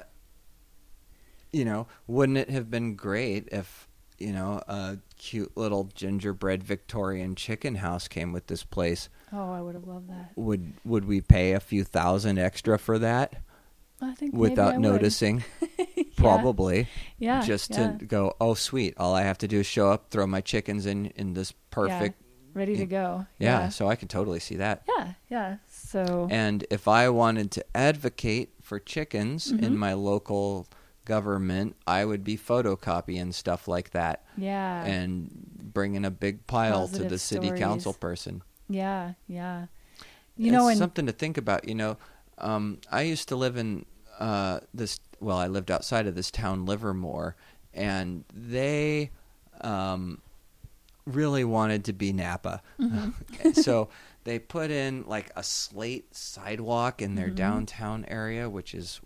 you 1.52 1.66
know 1.66 1.88
wouldn't 2.08 2.38
it 2.38 2.50
have 2.50 2.72
been 2.72 2.96
great 2.96 3.48
if 3.52 3.88
you 4.24 4.32
know 4.34 4.61
a 4.67 4.97
cute 5.17 5.55
little 5.55 5.89
gingerbread 5.93 6.63
victorian 6.63 7.36
chicken 7.36 7.76
house 7.76 8.07
came 8.07 8.32
with 8.34 8.47
this 8.47 8.63
place. 8.63 9.09
Oh 9.32 9.51
i 9.51 9.61
would 9.61 9.76
have 9.76 9.88
loved 9.88 10.09
that. 10.09 10.32
Would 10.36 10.74
would 10.86 11.05
we 11.05 11.21
pay 11.21 11.51
a 11.53 11.59
few 11.59 11.84
thousand 11.84 12.39
extra 12.39 12.80
for 12.80 12.97
that? 12.99 13.36
I 14.01 14.13
think 14.15 14.34
maybe 14.34 14.41
without 14.49 14.74
I 14.76 14.78
noticing? 14.78 15.43
Probably. 16.17 16.88
Yeah 17.19 17.41
just 17.41 17.71
yeah. 17.71 17.93
to 17.97 18.05
go 18.05 18.36
oh 18.39 18.53
sweet. 18.53 18.93
All 18.97 19.13
i 19.13 19.24
have 19.24 19.38
to 19.39 19.47
do 19.47 19.59
is 19.59 19.65
show 19.65 19.89
up 19.91 20.09
throw 20.09 20.26
my 20.28 20.41
chickens 20.41 20.86
in 20.86 21.07
in 21.15 21.34
this 21.34 21.51
perfect 21.69 22.19
ready 22.53 22.76
to 22.78 22.86
go. 22.86 23.26
Yeah, 23.39 23.61
yeah. 23.61 23.69
so 23.69 23.88
i 23.88 23.95
can 23.95 24.07
totally 24.07 24.39
see 24.39 24.55
that. 24.57 24.84
Yeah 24.88 25.13
yeah 25.30 25.57
so 25.67 26.28
And 26.32 26.65
if 26.69 26.88
I 26.88 27.09
wanted 27.09 27.51
to 27.51 27.65
advocate 27.76 28.49
for 28.61 28.80
chickens 28.80 29.51
Mm-hmm. 29.51 29.63
in 29.63 29.78
my 29.78 29.93
local 29.93 30.67
government, 31.06 31.76
I 31.88 32.06
would 32.06 32.24
be 32.24 32.38
photocopying 32.38 33.34
stuff 33.34 33.68
like 33.68 33.91
that 33.91 34.24
yeah 34.38 34.84
and 34.86 35.30
bringing 35.74 36.06
a 36.06 36.12
big 36.12 36.45
pile 36.47 36.88
to 36.88 36.91
Positive 36.91 37.10
the 37.10 37.18
city 37.18 37.51
council 37.51 37.93
person. 37.93 38.41
yeah 38.70 39.14
yeah 39.28 39.66
you 40.38 40.51
know 40.51 40.68
and 40.68 40.78
something 40.78 41.06
to 41.06 41.12
think 41.12 41.38
about. 41.38 41.68
You 41.68 41.76
know, 41.76 41.97
um, 42.39 42.80
I 42.91 43.04
used 43.04 43.28
to 43.30 43.36
live 43.36 43.56
in 43.58 43.86
uh, 44.20 44.62
this. 44.74 44.99
Well, 45.20 45.38
I 45.38 45.47
lived 45.47 45.70
outside 45.70 46.08
of 46.08 46.16
this 46.16 46.32
town, 46.32 46.66
Livermore, 46.66 47.36
and 47.74 48.24
they 48.34 49.12
um, 49.62 50.22
really 51.06 51.43
wanted 51.43 51.86
to 51.86 51.93
be 51.93 52.12
Napa. 52.14 52.62
Mm-hmm. 52.80 53.51
so 53.62 53.89
they 54.24 54.39
put 54.39 54.72
in 54.72 55.04
like 55.08 55.30
a 55.36 55.43
slate 55.43 56.16
sidewalk 56.16 57.01
in 57.01 57.10
Mm-hmm. 57.12 57.16
their 57.18 57.30
downtown 57.30 58.06
area, 58.08 58.49
which 58.49 58.74
is, 58.74 59.01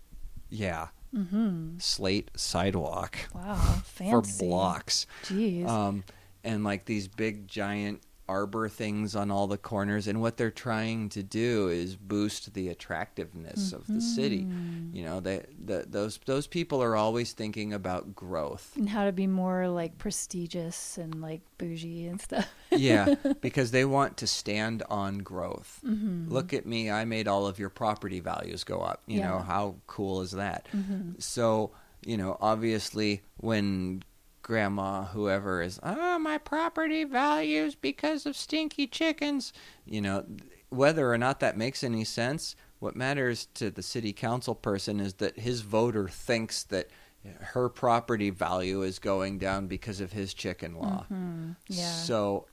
yeah, 0.48 0.88
mm-hmm. 1.14 1.78
slate 1.78 2.30
sidewalk 2.36 3.18
wow 3.34 3.54
fancy. 3.84 4.10
for 4.10 4.44
blocks. 4.44 5.06
jeez 5.24 5.66
Um, 5.68 6.04
and 6.44 6.64
like 6.64 6.84
these 6.84 7.08
big 7.08 7.48
giant 7.48 8.00
arbor 8.28 8.68
things 8.68 9.16
on 9.16 9.30
all 9.30 9.46
the 9.46 9.56
corners 9.58 10.06
and 10.06 10.20
what 10.20 10.36
they're 10.36 10.50
trying 10.50 11.08
to 11.08 11.22
do 11.22 11.68
is 11.68 11.96
boost 11.96 12.52
the 12.54 12.68
attractiveness 12.68 13.72
of 13.72 13.86
the 13.86 14.00
city 14.00 14.44
Mhm. 14.44 14.94
you 14.94 15.02
know 15.04 15.20
they 15.20 15.44
the, 15.64 15.84
those 15.88 16.18
those 16.26 16.46
people 16.46 16.82
are 16.82 16.94
always 16.96 17.32
thinking 17.32 17.72
about 17.72 18.14
growth 18.14 18.72
And 18.76 18.88
how 18.88 19.04
to 19.06 19.12
be 19.12 19.26
more 19.26 19.68
like 19.68 19.96
prestigious 19.98 20.98
and 20.98 21.20
like 21.20 21.40
bougie 21.58 22.06
and 22.06 22.20
stuff. 22.20 22.48
yeah 22.70 23.14
because 23.40 23.70
they 23.70 23.84
want 23.84 24.16
to 24.18 24.26
stand 24.26 24.82
on 24.90 25.18
growth 25.18 25.80
Mhm. 25.86 26.30
look 26.30 26.52
at 26.52 26.66
me 26.66 26.90
i 26.90 27.04
made 27.04 27.28
all 27.28 27.46
of 27.46 27.58
your 27.58 27.70
property 27.70 28.20
values 28.20 28.62
go 28.64 28.80
up 28.80 29.02
you 29.06 29.20
know 29.20 29.38
how 29.38 29.76
cool 29.86 30.20
is 30.20 30.32
that 30.32 30.68
Mhm. 30.74 31.20
so 31.22 31.70
you 32.04 32.16
know 32.16 32.36
obviously 32.40 33.22
when 33.38 34.02
grandma 34.48 35.04
whoever 35.04 35.60
is 35.60 35.78
oh 35.82 36.18
my 36.18 36.38
property 36.38 37.04
values 37.04 37.74
because 37.74 38.24
of 38.24 38.34
stinky 38.34 38.86
chickens 38.86 39.52
you 39.84 40.00
know 40.00 40.24
whether 40.70 41.12
or 41.12 41.18
not 41.18 41.38
that 41.40 41.54
makes 41.54 41.84
any 41.84 42.02
sense 42.02 42.56
what 42.78 42.96
matters 42.96 43.46
to 43.52 43.70
the 43.70 43.82
city 43.82 44.10
council 44.10 44.54
person 44.54 45.00
is 45.00 45.14
that 45.14 45.38
his 45.38 45.60
voter 45.60 46.08
thinks 46.08 46.62
that 46.62 46.88
her 47.40 47.68
property 47.68 48.30
value 48.30 48.80
is 48.80 48.98
going 48.98 49.36
down 49.38 49.66
because 49.66 50.00
of 50.00 50.12
his 50.12 50.32
chicken 50.32 50.74
law 50.78 51.04
Mhm. 51.10 51.56
Yeah. 51.68 51.90
so 51.90 52.46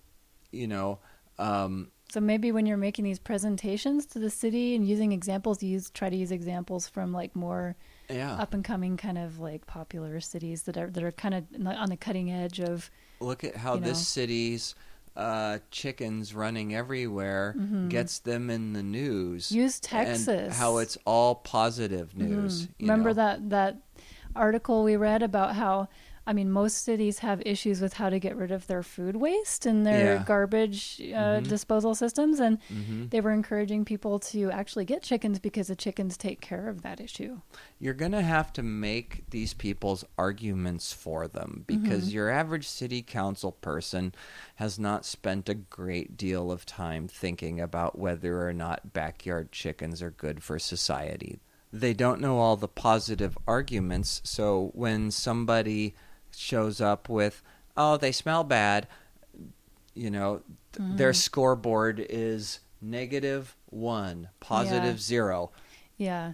you 0.51 0.67
know 0.67 0.99
um 1.39 1.91
So 2.11 2.19
maybe 2.19 2.51
when 2.51 2.65
you're 2.65 2.75
making 2.75 3.05
these 3.05 3.19
presentations 3.19 4.05
to 4.07 4.19
the 4.19 4.29
city 4.29 4.75
and 4.75 4.85
using 4.85 5.13
examples, 5.13 5.63
use 5.63 5.89
try 5.91 6.09
to 6.09 6.15
use 6.15 6.31
examples 6.31 6.89
from 6.89 7.13
like 7.13 7.35
more 7.35 7.77
yeah 8.09 8.33
up 8.35 8.53
and 8.53 8.63
coming 8.63 8.97
kind 8.97 9.17
of 9.17 9.39
like 9.39 9.65
popular 9.65 10.19
cities 10.19 10.63
that 10.63 10.77
are 10.77 10.89
that 10.89 11.03
are 11.03 11.11
kind 11.11 11.33
of 11.33 11.43
on 11.65 11.89
the 11.89 11.97
cutting 11.97 12.31
edge 12.31 12.59
of 12.59 12.89
look 13.19 13.43
at 13.43 13.55
how 13.55 13.75
you 13.75 13.81
this 13.81 13.97
know. 13.99 14.03
city's 14.03 14.75
uh, 15.17 15.59
chickens 15.71 16.33
running 16.35 16.75
everywhere 16.75 17.55
Mhm. 17.57 17.87
gets 17.87 18.19
them 18.19 18.49
in 18.49 18.73
the 18.73 18.83
news. 18.83 19.49
use 19.49 19.79
Texas. 19.79 20.27
And 20.27 20.51
how 20.53 20.77
it's 20.79 20.97
all 21.05 21.35
positive 21.35 22.17
news. 22.17 22.63
Mhm. 22.63 22.69
you 22.79 22.87
Remember 22.87 23.09
know? 23.11 23.13
that 23.13 23.49
that 23.49 23.77
article 24.35 24.83
we 24.83 24.97
read 24.97 25.23
about 25.23 25.55
how 25.55 25.87
I 26.27 26.33
mean 26.33 26.51
most 26.51 26.83
cities 26.83 27.19
have 27.19 27.41
issues 27.45 27.81
with 27.81 27.93
how 27.93 28.09
to 28.09 28.17
get 28.19 28.35
rid 28.35 28.51
of 28.51 28.65
their 28.65 28.81
food 28.81 29.15
waste 29.15 29.65
and 29.65 29.85
their 29.85 30.15
Yeah. 30.15 30.23
garbage 30.23 30.99
uh, 30.99 31.39
Mhm. 31.39 31.47
disposal 31.47 31.93
systems 31.93 32.39
and 32.39 32.57
Mhm. 32.71 33.11
they 33.11 33.21
were 33.21 33.31
encouraging 33.31 33.85
people 33.85 34.17
to 34.19 34.49
actually 34.49 34.85
get 34.85 35.03
chickens 35.03 35.37
because 35.39 35.67
the 35.67 35.75
chickens 35.75 36.17
take 36.17 36.41
care 36.41 36.67
of 36.67 36.81
that 36.81 36.99
issue. 36.99 37.41
You're 37.79 37.93
going 37.93 38.11
to 38.13 38.23
have 38.23 38.51
to 38.53 38.63
make 38.63 39.29
these 39.29 39.53
people's 39.53 40.03
arguments 40.17 40.91
for 40.91 41.27
them 41.27 41.63
because 41.67 42.09
Mhm. 42.09 42.13
your 42.13 42.29
average 42.31 42.67
city 42.67 43.03
council 43.03 43.51
person 43.51 44.13
has 44.55 44.79
not 44.79 45.05
spent 45.05 45.47
a 45.47 45.53
great 45.53 46.17
deal 46.17 46.51
of 46.51 46.65
time 46.65 47.07
thinking 47.07 47.61
about 47.61 47.99
whether 47.99 48.47
or 48.47 48.53
not 48.53 48.93
backyard 48.93 49.51
chickens 49.51 50.01
are 50.01 50.11
good 50.11 50.41
for 50.41 50.57
society. 50.57 51.39
They 51.71 51.93
don't 51.93 52.21
know 52.21 52.39
all 52.39 52.55
the 52.55 52.67
positive 52.69 53.37
arguments, 53.45 54.21
so 54.23 54.71
when 54.73 55.11
somebody 55.11 55.93
shows 56.39 56.79
up 56.81 57.07
with, 57.09 57.41
oh, 57.77 57.97
they 57.97 58.11
smell 58.11 58.43
bad, 58.43 58.87
you 59.93 60.09
know, 60.11 60.41
th- 60.73 60.97
their 60.97 61.11
Mhm. 61.11 61.15
scoreboard 61.15 62.05
is 62.09 62.59
negative 62.81 63.55
one, 63.69 64.29
positive 64.39 64.95
Yeah. 64.95 65.01
zero 65.01 65.51
Yeah. 65.97 66.33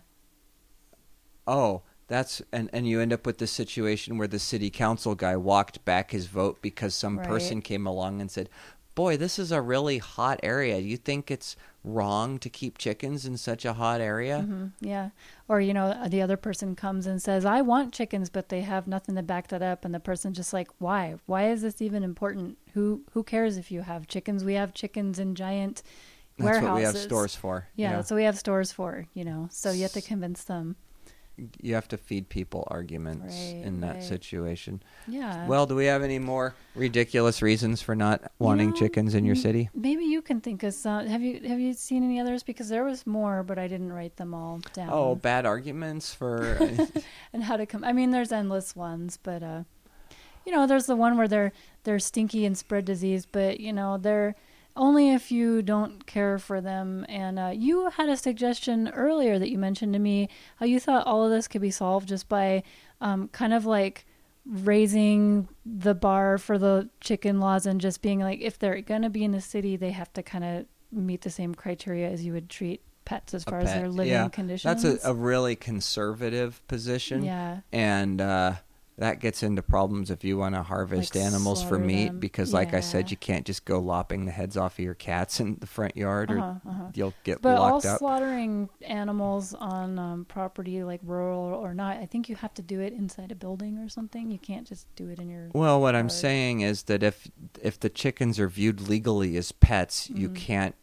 oh 1.48 1.82
that's 2.08 2.42
and 2.52 2.70
and 2.74 2.88
you 2.88 3.00
end 3.00 3.14
up 3.14 3.26
with 3.26 3.38
the 3.38 3.48
situation 3.48 4.18
where 4.18 4.28
the 4.28 4.40
city 4.40 4.70
council 4.70 5.16
guy 5.16 5.36
walked 5.36 5.84
back 5.86 6.12
his 6.12 6.28
vote 6.28 6.62
because 6.62 6.94
some 6.94 7.18
Right. 7.18 7.28
person 7.28 7.62
came 7.62 7.88
along 7.88 8.20
and 8.22 8.30
said 8.30 8.50
boy 8.96 9.18
this 9.18 9.40
is 9.40 9.52
a 9.52 9.62
really 9.62 9.98
hot 10.00 10.40
area 10.44 10.78
you 10.80 10.98
think 10.98 11.32
it's 11.32 11.56
wrong 11.84 12.38
to 12.40 12.50
keep 12.50 12.78
chickens 12.78 13.26
in 13.26 13.36
such 13.38 13.66
a 13.66 13.74
hot 13.74 14.00
area 14.02 14.42
hmm 14.42 14.68
Yeah. 14.82 15.10
Or, 15.48 15.60
you 15.60 15.74
know, 15.74 16.08
the 16.08 16.22
other 16.22 16.38
person 16.38 16.76
comes 16.76 17.08
and 17.08 17.22
says, 17.22 17.44
I 17.44 17.62
want 17.62 17.94
chickens, 17.94 18.30
but 18.30 18.50
they 18.50 18.62
have 18.62 18.88
nothing 18.88 19.16
to 19.16 19.24
back 19.24 19.48
that 19.50 19.62
up. 19.62 19.84
And 19.84 19.94
the 19.94 20.00
person's 20.00 20.38
just 20.38 20.54
like, 20.54 20.70
why? 20.78 21.16
Why 21.26 21.50
is 21.50 21.62
this 21.62 21.82
even 21.82 22.04
important? 22.04 22.58
Who 22.74 23.02
who 23.12 23.24
cares 23.24 23.58
if 23.58 23.72
you 23.72 23.82
have 23.82 24.08
chickens? 24.08 24.46
We 24.46 24.54
have 24.54 24.74
chickens 24.74 25.20
in 25.20 25.36
giant 25.36 25.84
that's 26.38 26.46
warehouses. 26.62 26.64
what 26.70 26.76
we 26.76 26.84
have 26.84 26.98
stores 26.98 27.36
for 27.36 27.68
Yeah, 27.76 27.90
you, 27.90 27.96
that's 27.98 28.12
what 28.12 28.18
we 28.18 28.24
have 28.24 28.38
stores 28.38 28.72
for, 28.72 29.08
you 29.14 29.26
know. 29.26 29.48
So 29.52 29.72
you 29.72 29.82
have 29.82 29.94
to 29.94 30.02
convince 30.02 30.44
them. 30.44 30.76
You 31.60 31.74
have 31.74 31.88
to 31.88 31.98
feed 31.98 32.30
people 32.30 32.68
arguments 32.70 33.36
Right, 33.54 33.64
in 33.66 33.82
that 33.82 33.96
right. 33.96 34.04
situation 34.04 34.84
Yeah. 35.08 35.48
well 35.48 35.66
do 35.66 35.76
we 35.76 35.86
have 35.86 36.04
any 36.04 36.20
more 36.20 36.54
ridiculous 36.76 37.42
reasons 37.42 37.82
for 37.82 37.96
not 37.96 38.22
wanting 38.38 38.70
know, 38.70 38.76
chickens 38.76 39.16
in 39.16 39.26
your 39.26 39.36
mm, 39.36 39.42
city 39.42 39.70
Maybe 39.74 40.04
you 40.06 40.22
can 40.22 40.40
think 40.42 40.62
of 40.64 40.74
some. 40.74 41.08
Have 41.08 41.22
you 41.22 41.42
have 41.48 41.60
you 41.60 41.74
seen 41.74 42.04
any 42.04 42.20
others? 42.20 42.44
Because 42.44 42.70
there 42.70 42.84
was 42.84 43.08
more, 43.08 43.44
but 43.44 43.58
I 43.58 43.68
didn't 43.68 43.92
write 43.94 44.18
them 44.18 44.34
all 44.34 44.60
down. 44.74 44.90
oh 44.92 45.16
bad 45.16 45.46
arguments 45.46 46.14
for 46.14 46.60
and 47.34 47.44
how 47.44 47.58
to 47.58 47.66
come. 47.66 47.84
I 47.84 47.92
mean, 47.94 48.12
there's 48.12 48.32
endless 48.32 48.76
ones, 48.76 49.18
but 49.22 49.42
uh, 49.42 49.64
you 50.46 50.52
know, 50.52 50.68
there's 50.68 50.86
the 50.86 50.96
one 50.96 51.18
where 51.18 51.28
they're 51.28 51.52
they're 51.84 52.00
stinky 52.00 52.46
and 52.46 52.58
spread 52.58 52.86
disease, 52.86 53.26
but 53.26 53.60
you 53.60 53.74
know, 53.74 53.98
they're 53.98 54.36
only 54.76 55.12
if 55.12 55.32
you 55.32 55.62
don't 55.62 56.06
care 56.06 56.38
for 56.38 56.62
them. 56.62 57.06
And 57.10 57.38
uh, 57.40 57.54
you 57.54 57.90
had 57.90 58.10
a 58.10 58.18
suggestion 58.18 58.90
earlier 58.90 59.40
that 59.40 59.50
you 59.50 59.58
mentioned 59.58 59.94
to 59.94 60.00
me 60.00 60.30
how 60.58 60.66
you 60.66 60.80
thought 60.80 61.06
all 61.06 61.24
of 61.24 61.32
this 61.32 61.48
could 61.48 61.62
be 61.62 61.72
solved 61.72 62.08
just 62.08 62.30
by 62.30 62.64
um, 63.00 63.28
kind 63.30 63.54
of 63.54 63.66
like 63.66 64.06
raising 64.46 65.48
the 65.66 65.94
bar 65.94 66.38
for 66.38 66.58
the 66.58 66.90
chicken 67.00 67.40
laws 67.40 67.66
and 67.66 67.80
just 67.80 68.02
being 68.02 68.20
like, 68.20 68.42
if 68.42 68.58
they're 68.58 68.82
gonna 68.82 69.10
be 69.10 69.24
in 69.24 69.32
the 69.32 69.42
city, 69.42 69.76
they 69.76 69.92
have 69.92 70.12
to 70.14 70.24
kind 70.24 70.44
of 70.44 70.66
meet 70.92 71.22
the 71.22 71.30
same 71.30 71.56
criteria 71.56 72.10
as 72.10 72.26
you 72.26 72.34
would 72.34 72.50
treat 72.50 72.82
pets 73.06 73.34
as 73.34 73.44
a 73.46 73.50
far 73.50 73.60
as 73.60 73.74
their 73.74 73.90
living 73.90 74.12
yeah, 74.12 74.30
conditions. 74.30 74.84
that's 74.84 75.04
a, 75.04 75.10
a 75.10 75.14
really 75.14 75.56
conservative 75.56 76.66
position 76.68 77.24
yeah. 77.24 77.60
and 77.72 78.22
uh, 78.22 78.54
that 79.02 79.20
gets 79.20 79.44
into 79.44 79.62
problems 79.62 80.10
if 80.10 80.24
you 80.24 80.38
want 80.38 80.56
to 80.56 80.64
harvest 80.64 81.16
Like 81.16 81.24
animals 81.26 81.62
for 81.64 81.78
meat 81.78 82.08
them. 82.08 82.20
because 82.20 82.54
like 82.54 82.74
i 82.74 82.80
said 82.80 83.12
you 83.12 83.18
can't 83.18 83.46
just 83.46 83.66
go 83.66 83.80
lopping 83.80 84.26
the 84.26 84.32
heads 84.32 84.56
off 84.56 84.74
of 84.80 84.86
your 84.86 84.94
cats 84.94 85.40
in 85.40 85.58
the 85.60 85.68
front 85.68 85.98
yard 85.98 86.32
or 86.32 86.40
Uh-huh, 86.40 86.70
uh-huh. 86.70 86.84
you'll 86.94 87.14
get 87.24 87.42
But 87.42 87.58
all 87.58 87.78
up 87.86 87.98
slaughtering 88.00 88.70
animals 88.82 89.54
on 89.54 90.00
um, 90.00 90.26
property, 90.26 90.84
like 90.84 91.02
rural 91.04 91.54
or 91.56 91.74
not, 91.74 91.98
I 91.98 92.06
think 92.06 92.30
you 92.30 92.36
have 92.36 92.54
to 92.56 92.62
do 92.62 92.80
it 92.80 92.94
inside 92.94 93.32
a 93.32 93.36
building 93.36 93.78
or 93.80 93.90
something. 93.90 94.32
You 94.32 94.40
can't 94.40 94.68
just 94.68 94.88
do 94.96 95.10
it 95.10 95.20
in 95.20 95.30
your. 95.30 95.50
well 95.54 95.82
what 95.82 95.96
i'm 95.96 96.10
saying 96.10 96.62
is 96.62 96.84
that 96.84 97.02
if 97.04 97.30
if 97.62 97.80
the 97.80 97.90
chickens 97.90 98.40
are 98.40 98.48
viewed 98.50 98.80
legally 98.82 99.36
as 99.38 99.52
pets 99.52 100.10
you 100.10 100.30
Mhm. 100.30 100.36
can't 100.36 100.76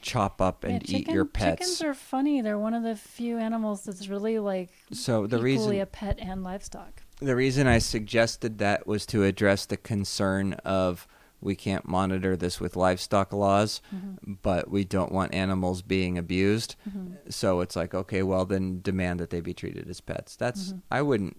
chop 0.00 0.40
up 0.40 0.64
Yeah, 0.64 0.70
and 0.70 0.82
eat 0.88 0.92
chicken- 0.98 1.14
your 1.14 1.24
pets 1.24 1.60
Chickens 1.60 1.82
are 1.82 1.94
funny. 1.94 2.40
They're 2.40 2.58
one 2.58 2.74
of 2.74 2.82
the 2.82 2.96
few 2.96 3.38
animals 3.38 3.84
that's 3.84 4.08
really 4.08 4.38
like 4.38 4.70
so 4.92 5.26
the 5.26 5.36
equally 5.36 5.44
reason 5.44 5.80
a 5.80 5.86
pet 5.86 6.18
and 6.20 6.42
livestock. 6.42 7.02
the 7.20 7.36
reason 7.36 7.66
I 7.66 7.78
suggested 7.78 8.58
that 8.58 8.86
was 8.86 9.04
to 9.06 9.24
address 9.24 9.66
the 9.66 9.76
concern 9.76 10.54
of 10.64 11.06
we 11.42 11.54
can't 11.54 11.88
monitor 11.88 12.36
this 12.36 12.60
with 12.60 12.76
livestock 12.76 13.32
laws, 13.32 13.80
Mhm. 13.94 14.38
but 14.42 14.70
we 14.70 14.84
don't 14.84 15.10
want 15.10 15.32
animals 15.34 15.80
being 15.80 16.18
abused. 16.18 16.76
Mhm. 16.86 17.16
So 17.32 17.60
it's 17.60 17.74
like, 17.76 17.94
okay, 17.94 18.22
well 18.22 18.44
then 18.44 18.80
demand 18.82 19.20
that 19.20 19.30
they 19.30 19.40
be 19.40 19.54
treated 19.54 19.88
as 19.88 20.00
pets. 20.02 20.36
That's 20.36 20.72
Mhm. 20.74 20.82
I 20.90 21.00
wouldn't 21.00 21.36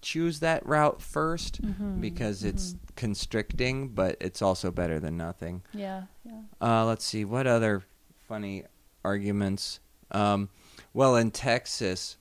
choose 0.00 0.40
that 0.40 0.64
route 0.66 1.00
1st 1.02 1.62
Mhm, 1.62 2.00
because 2.00 2.44
it's 2.44 2.74
mhm. 2.74 2.78
constricting, 2.96 3.88
but 3.88 4.16
it's 4.20 4.42
also 4.42 4.70
better 4.70 4.98
than 5.00 5.16
nothing. 5.16 5.62
Yeah, 5.72 6.04
yeah. 6.24 6.40
Uh, 6.60 6.84
let's 6.86 7.04
see 7.04 7.24
what 7.24 7.46
other 7.46 7.84
funny 8.26 8.64
arguments. 9.04 9.80
Um, 10.10 10.48
well, 10.94 11.16
in 11.16 11.30
Texas, 11.30 12.16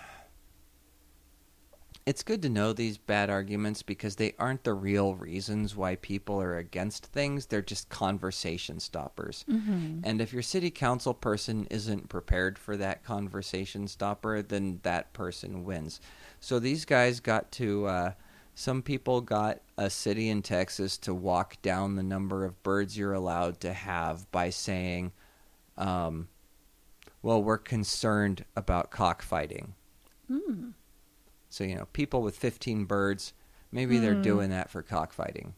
it's 2.06 2.22
good 2.22 2.42
to 2.42 2.48
know 2.50 2.72
these 2.74 2.98
bad 2.98 3.30
arguments 3.30 3.82
because 3.82 4.16
they 4.16 4.34
aren't 4.38 4.64
the 4.64 4.74
real 4.74 5.14
reasons 5.14 5.74
why 5.74 5.96
people 5.96 6.40
are 6.40 6.58
against 6.58 7.06
things. 7.06 7.46
They're 7.46 7.62
just 7.62 7.88
conversation 7.88 8.78
stoppers. 8.78 9.44
hmm 9.48 10.00
And 10.02 10.20
if 10.20 10.32
your 10.32 10.42
city 10.42 10.70
council 10.70 11.14
person 11.14 11.66
isn't 11.70 12.10
prepared 12.10 12.58
for 12.58 12.76
that 12.76 13.04
conversation 13.04 13.88
stopper, 13.88 14.42
then 14.42 14.80
that 14.82 15.12
person 15.14 15.64
wins. 15.64 15.98
So 16.44 16.58
these 16.58 16.84
guys 16.84 17.20
got 17.20 17.50
to, 17.52 17.86
uh, 17.86 18.12
some 18.54 18.82
people 18.82 19.22
got 19.22 19.60
a 19.78 19.88
city 19.88 20.28
in 20.28 20.42
Texas 20.42 20.98
to 20.98 21.14
walk 21.14 21.56
down 21.62 21.96
the 21.96 22.02
number 22.02 22.44
of 22.44 22.62
birds 22.62 22.98
you're 22.98 23.14
allowed 23.14 23.60
to 23.60 23.72
have 23.72 24.30
by 24.30 24.50
saying, 24.50 25.12
um, 25.78 26.28
well, 27.22 27.42
we're 27.42 27.56
concerned 27.56 28.44
about 28.54 28.90
cockfighting. 28.90 29.72
Mm. 30.30 30.74
So, 31.48 31.64
you 31.64 31.76
know, 31.76 31.86
people 31.94 32.20
with 32.20 32.36
15 32.36 32.84
birds, 32.84 33.32
maybe 33.72 33.98
they're 33.98 34.12
Hmm. 34.12 34.20
doing 34.20 34.50
that 34.50 34.68
for 34.68 34.82
cockfighting. 34.82 35.54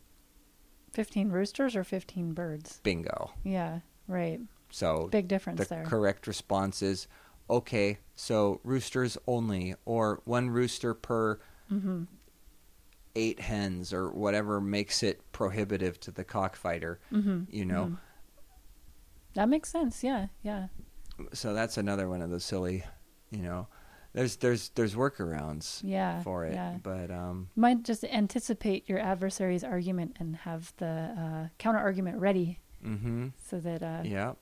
Fifteen 0.92 1.30
roosters 1.30 1.74
or 1.74 1.82
fifteen 1.84 2.32
birds? 2.32 2.78
Bingo. 2.84 3.32
Yeah, 3.42 3.80
right. 4.08 4.40
So 4.70 5.08
Big 5.08 5.26
difference 5.28 5.58
the 5.58 5.64
there. 5.66 5.84
correct 5.84 6.26
response 6.28 6.80
is 6.80 7.06
okay 7.48 7.98
so 8.14 8.60
roosters 8.64 9.16
only 9.26 9.74
or 9.84 10.20
one 10.24 10.50
rooster 10.50 10.94
per 10.94 11.38
hmm 11.68 12.04
eight 13.14 13.40
hens 13.40 13.92
or 13.92 14.10
whatever 14.12 14.60
makes 14.60 15.02
it 15.02 15.32
prohibitive 15.32 15.98
to 16.00 16.10
the 16.10 16.22
cockfighter. 16.24 17.00
Mm-hmm. 17.10 17.44
You 17.50 17.64
know, 17.64 17.92
That 19.34 19.48
makes 19.48 19.70
sense. 19.70 20.02
Yeah, 20.04 20.26
yeah. 20.42 20.68
so 21.32 21.54
that's 21.54 21.76
another 21.78 22.08
one 22.08 22.22
of 22.22 22.30
those 22.30 22.44
silly, 22.44 22.84
you 23.30 23.38
know. 23.42 23.68
There's 24.12 24.36
there's 24.36 24.70
there's 24.70 24.94
workarounds 24.94 25.80
Yeah, 25.84 26.22
for 26.22 26.44
it, 26.46 26.54
yeah. 26.54 26.76
but 26.82 27.10
um, 27.10 27.48
You 27.54 27.60
might 27.60 27.82
just 27.84 28.04
anticipate 28.04 28.88
your 28.88 28.98
adversary's 28.98 29.62
argument 29.64 30.16
and 30.18 30.36
have 30.36 30.72
the 30.78 30.86
uh, 31.18 31.48
counter 31.58 31.80
argument 31.80 32.18
ready 32.18 32.60
hmm 32.82 33.28
so 33.42 33.58
that 33.60 33.82
uh, 33.82 34.02
yeah, 34.04 34.32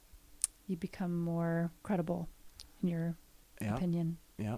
you 0.67 0.77
become 0.77 1.17
more 1.19 1.71
credible 1.83 2.29
in 2.85 2.89
your 2.89 3.17
yeah, 3.61 3.75
opinion. 3.75 4.19
yeah. 4.39 4.57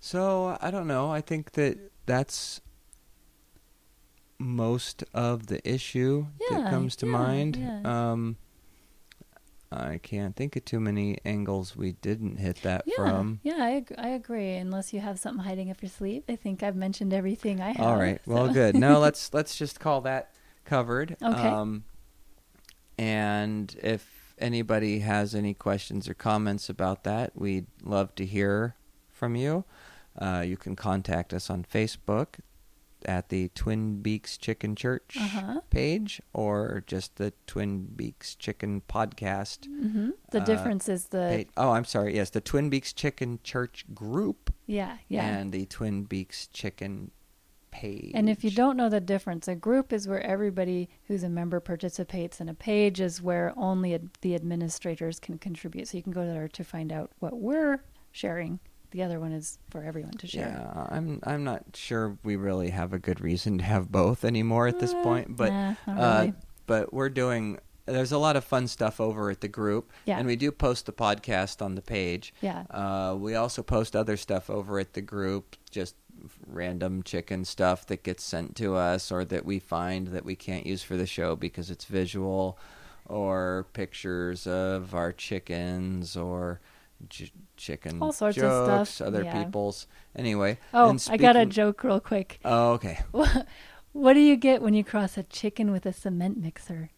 So 0.00 0.58
I 0.60 0.70
don't 0.70 0.86
know. 0.88 1.10
I 1.10 1.20
think 1.20 1.52
that 1.52 1.78
that's 2.04 2.60
most 4.38 5.04
of 5.14 5.46
the 5.46 5.66
issue 5.68 6.26
Yeah, 6.50 6.58
that 6.58 6.70
comes 6.70 6.96
to 6.96 7.06
yeah, 7.06 7.12
mind. 7.12 7.56
yeah. 7.56 8.10
Um, 8.12 8.36
I 9.72 9.98
can't 9.98 10.36
think 10.36 10.54
of 10.56 10.64
too 10.64 10.78
many 10.78 11.18
angles 11.24 11.76
we 11.76 11.92
didn't 11.92 12.36
hit 12.36 12.62
that 12.62 12.84
from. 12.94 13.40
yeah, 13.42 13.56
I, 13.58 13.70
ag- 13.76 13.94
I 13.98 14.08
agree. 14.10 14.54
Unless 14.54 14.92
you 14.92 15.00
have 15.00 15.18
something 15.18 15.44
hiding 15.44 15.70
up 15.70 15.82
your 15.82 15.88
sleeve, 15.90 16.22
I 16.28 16.36
think 16.36 16.62
I've 16.62 16.76
mentioned 16.76 17.12
everything 17.12 17.60
I 17.60 17.72
have. 17.72 17.80
All 17.80 17.96
right. 17.96 18.20
Well, 18.26 18.48
good. 18.48 18.76
No, 18.76 18.98
let's 19.06 19.34
let's 19.34 19.56
just 19.56 19.80
call 19.80 20.02
that 20.02 20.32
covered. 20.64 21.16
Okay. 21.22 21.48
Um, 21.48 21.84
and 22.96 23.74
if 23.82 24.15
anybody 24.38 25.00
has 25.00 25.34
any 25.34 25.54
questions 25.54 26.08
or 26.08 26.14
comments 26.14 26.68
about 26.68 27.04
that, 27.04 27.32
we'd 27.36 27.66
love 27.82 28.14
to 28.16 28.24
hear 28.26 28.76
from 29.10 29.36
you. 29.36 29.64
Uh, 30.18 30.42
you 30.46 30.56
can 30.56 30.76
contact 30.76 31.32
us 31.34 31.50
on 31.50 31.64
Facebook 31.64 32.38
at 33.04 33.28
the 33.28 33.48
Twin 33.54 34.00
Beaks 34.02 34.36
Chicken 34.38 34.74
Church 34.74 35.16
Uh-huh. 35.20 35.60
page 35.70 36.20
or 36.32 36.82
just 36.86 37.16
the 37.16 37.32
Twin 37.46 37.84
Beaks 37.94 38.34
Chicken 38.34 38.82
Podcast. 38.88 39.66
hmm 39.66 40.10
The 40.30 40.40
Uh, 40.40 40.44
difference 40.44 40.88
is 40.88 41.08
the 41.08 41.28
page. 41.30 41.48
Oh, 41.56 41.70
I'm 41.72 41.84
sorry. 41.84 42.16
Yes, 42.16 42.30
the 42.30 42.40
Twin 42.40 42.68
Beaks 42.70 42.92
Chicken 42.92 43.38
Church 43.44 43.84
group 43.94 44.52
yeah, 44.66 44.96
yeah. 45.08 45.24
and 45.26 45.52
the 45.52 45.66
Twin 45.66 46.04
Beaks 46.04 46.46
Chicken 46.48 47.10
page. 47.80 48.12
And 48.14 48.28
if 48.28 48.42
you 48.44 48.50
don't 48.50 48.76
know 48.76 48.88
the 48.88 49.00
difference, 49.00 49.48
a 49.48 49.54
group 49.54 49.92
is 49.92 50.06
where 50.08 50.22
everybody 50.34 50.88
who's 51.06 51.22
a 51.22 51.28
member 51.28 51.60
participates, 51.60 52.40
and 52.40 52.48
a 52.50 52.54
page 52.54 53.00
is 53.00 53.20
where 53.22 53.52
only 53.56 53.94
ad- 53.94 54.10
the 54.20 54.34
administrators 54.34 55.20
can 55.20 55.38
contribute. 55.38 55.88
So 55.88 55.96
you 55.98 56.02
can 56.02 56.12
go 56.12 56.26
there 56.26 56.48
to 56.48 56.64
find 56.64 56.90
out 56.92 57.10
what 57.18 57.34
we're 57.36 57.82
sharing. 58.12 58.58
The 58.92 59.02
other 59.02 59.18
one 59.20 59.32
is 59.32 59.58
for 59.70 59.82
everyone 59.82 60.12
to 60.22 60.26
share. 60.26 60.48
Yeah, 60.48 60.86
I'm 60.96 61.20
I'm 61.24 61.44
not 61.44 61.62
sure 61.74 62.16
we 62.22 62.36
really 62.36 62.70
have 62.70 62.92
a 62.92 62.98
good 62.98 63.20
reason 63.20 63.58
to 63.58 63.64
have 63.64 63.90
both 63.90 64.24
anymore 64.24 64.66
at 64.68 64.78
this 64.78 64.94
Uh, 64.94 65.02
point, 65.02 65.36
but 65.36 65.50
nah, 65.52 65.74
uh, 65.88 66.18
really. 66.20 66.34
but 66.66 66.92
we're 66.94 67.10
doing. 67.10 67.58
There's 67.88 68.10
a 68.12 68.18
lot 68.18 68.34
of 68.36 68.44
fun 68.44 68.66
stuff 68.68 69.00
over 69.00 69.30
at 69.30 69.40
the 69.40 69.48
group, 69.48 69.92
Yeah. 70.06 70.18
and 70.18 70.26
we 70.26 70.34
do 70.36 70.50
post 70.50 70.86
the 70.86 70.92
podcast 70.92 71.62
on 71.62 71.74
the 71.76 71.82
page. 71.82 72.34
Yeah. 72.40 72.64
Uh, 72.70 73.14
we 73.16 73.36
also 73.36 73.62
post 73.62 73.94
other 73.94 74.16
stuff 74.16 74.50
over 74.50 74.80
at 74.80 74.94
the 74.94 75.02
group, 75.02 75.54
just 75.70 75.94
random 76.46 77.02
chicken 77.02 77.44
stuff 77.44 77.86
that 77.86 78.02
gets 78.02 78.22
sent 78.24 78.56
to 78.56 78.74
us 78.74 79.10
or 79.12 79.24
that 79.24 79.44
we 79.44 79.58
find 79.58 80.08
that 80.08 80.24
we 80.24 80.34
can't 80.36 80.66
use 80.66 80.82
for 80.82 80.96
the 80.96 81.06
show 81.06 81.36
because 81.36 81.70
it's 81.70 81.84
visual, 81.84 82.58
or 83.06 83.66
pictures 83.72 84.46
of 84.46 84.94
our 84.94 85.12
chickens 85.12 86.16
or 86.16 86.60
j- 87.08 87.30
chicken 87.56 88.02
All 88.02 88.12
sorts 88.12 88.38
of 88.38 88.88
stuff, 88.88 89.06
other 89.06 89.22
yeah. 89.24 89.44
people's. 89.44 89.86
Anyway, 90.16 90.58
Oh, 90.74 90.90
and 90.90 91.06
I 91.10 91.16
got 91.16 91.36
a 91.36 91.46
joke 91.46 91.84
real 91.84 92.00
quick. 92.00 92.40
Oh, 92.44 92.72
okay. 92.72 93.00
What 93.92 94.12
do 94.12 94.20
you 94.20 94.36
get 94.36 94.60
when 94.60 94.74
you 94.74 94.84
cross 94.84 95.16
a 95.16 95.22
chicken 95.22 95.70
with 95.72 95.86
a 95.86 95.92
cement 95.92 96.36
mixer? 96.36 96.90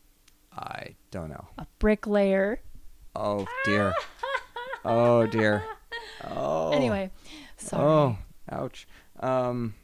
I 0.52 0.96
don't 1.12 1.28
know. 1.28 1.46
A 1.56 1.64
bricklayer. 1.78 2.60
Oh 3.14 3.46
dear. 3.64 3.94
Oh 4.84 5.24
dear. 5.26 5.62
Oh. 6.24 6.72
Anyway, 6.72 7.12
sorry. 7.56 7.84
Oh, 7.84 8.18
ouch. 8.50 8.88
Um. 9.20 9.74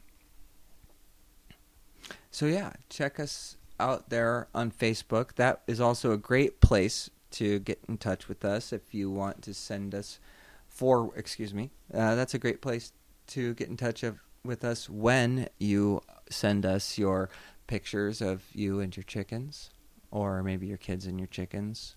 So 2.31 2.47
yeah, 2.47 2.73
check 2.89 3.19
us 3.19 3.57
out 3.79 4.09
there 4.09 4.47
on 4.53 4.71
Facebook. 4.71 5.35
That 5.35 5.61
is 5.67 5.79
also 5.79 6.11
a 6.11 6.17
great 6.17 6.59
place 6.59 7.09
to 7.31 7.59
get 7.59 7.79
in 7.87 7.97
touch 7.97 8.27
with 8.27 8.45
us 8.45 8.71
if 8.71 8.93
you 8.93 9.09
want 9.09 9.41
to 9.43 9.53
send 9.53 9.93
us 9.93 10.19
for 10.67 11.11
excuse 11.15 11.53
me. 11.53 11.71
Uh, 11.93 12.15
that's 12.15 12.33
a 12.33 12.39
great 12.39 12.61
place 12.61 12.91
to 13.27 13.53
get 13.53 13.69
in 13.69 13.77
touch 13.77 14.03
of, 14.03 14.19
with 14.43 14.63
us 14.63 14.89
when 14.89 15.47
you 15.57 16.01
send 16.29 16.65
us 16.65 16.97
your 16.97 17.29
pictures 17.67 18.21
of 18.21 18.43
you 18.53 18.79
and 18.79 18.95
your 18.95 19.03
chickens, 19.03 19.71
or 20.11 20.43
maybe 20.43 20.67
your 20.67 20.77
kids 20.77 21.05
and 21.05 21.19
your 21.19 21.27
chickens, 21.27 21.95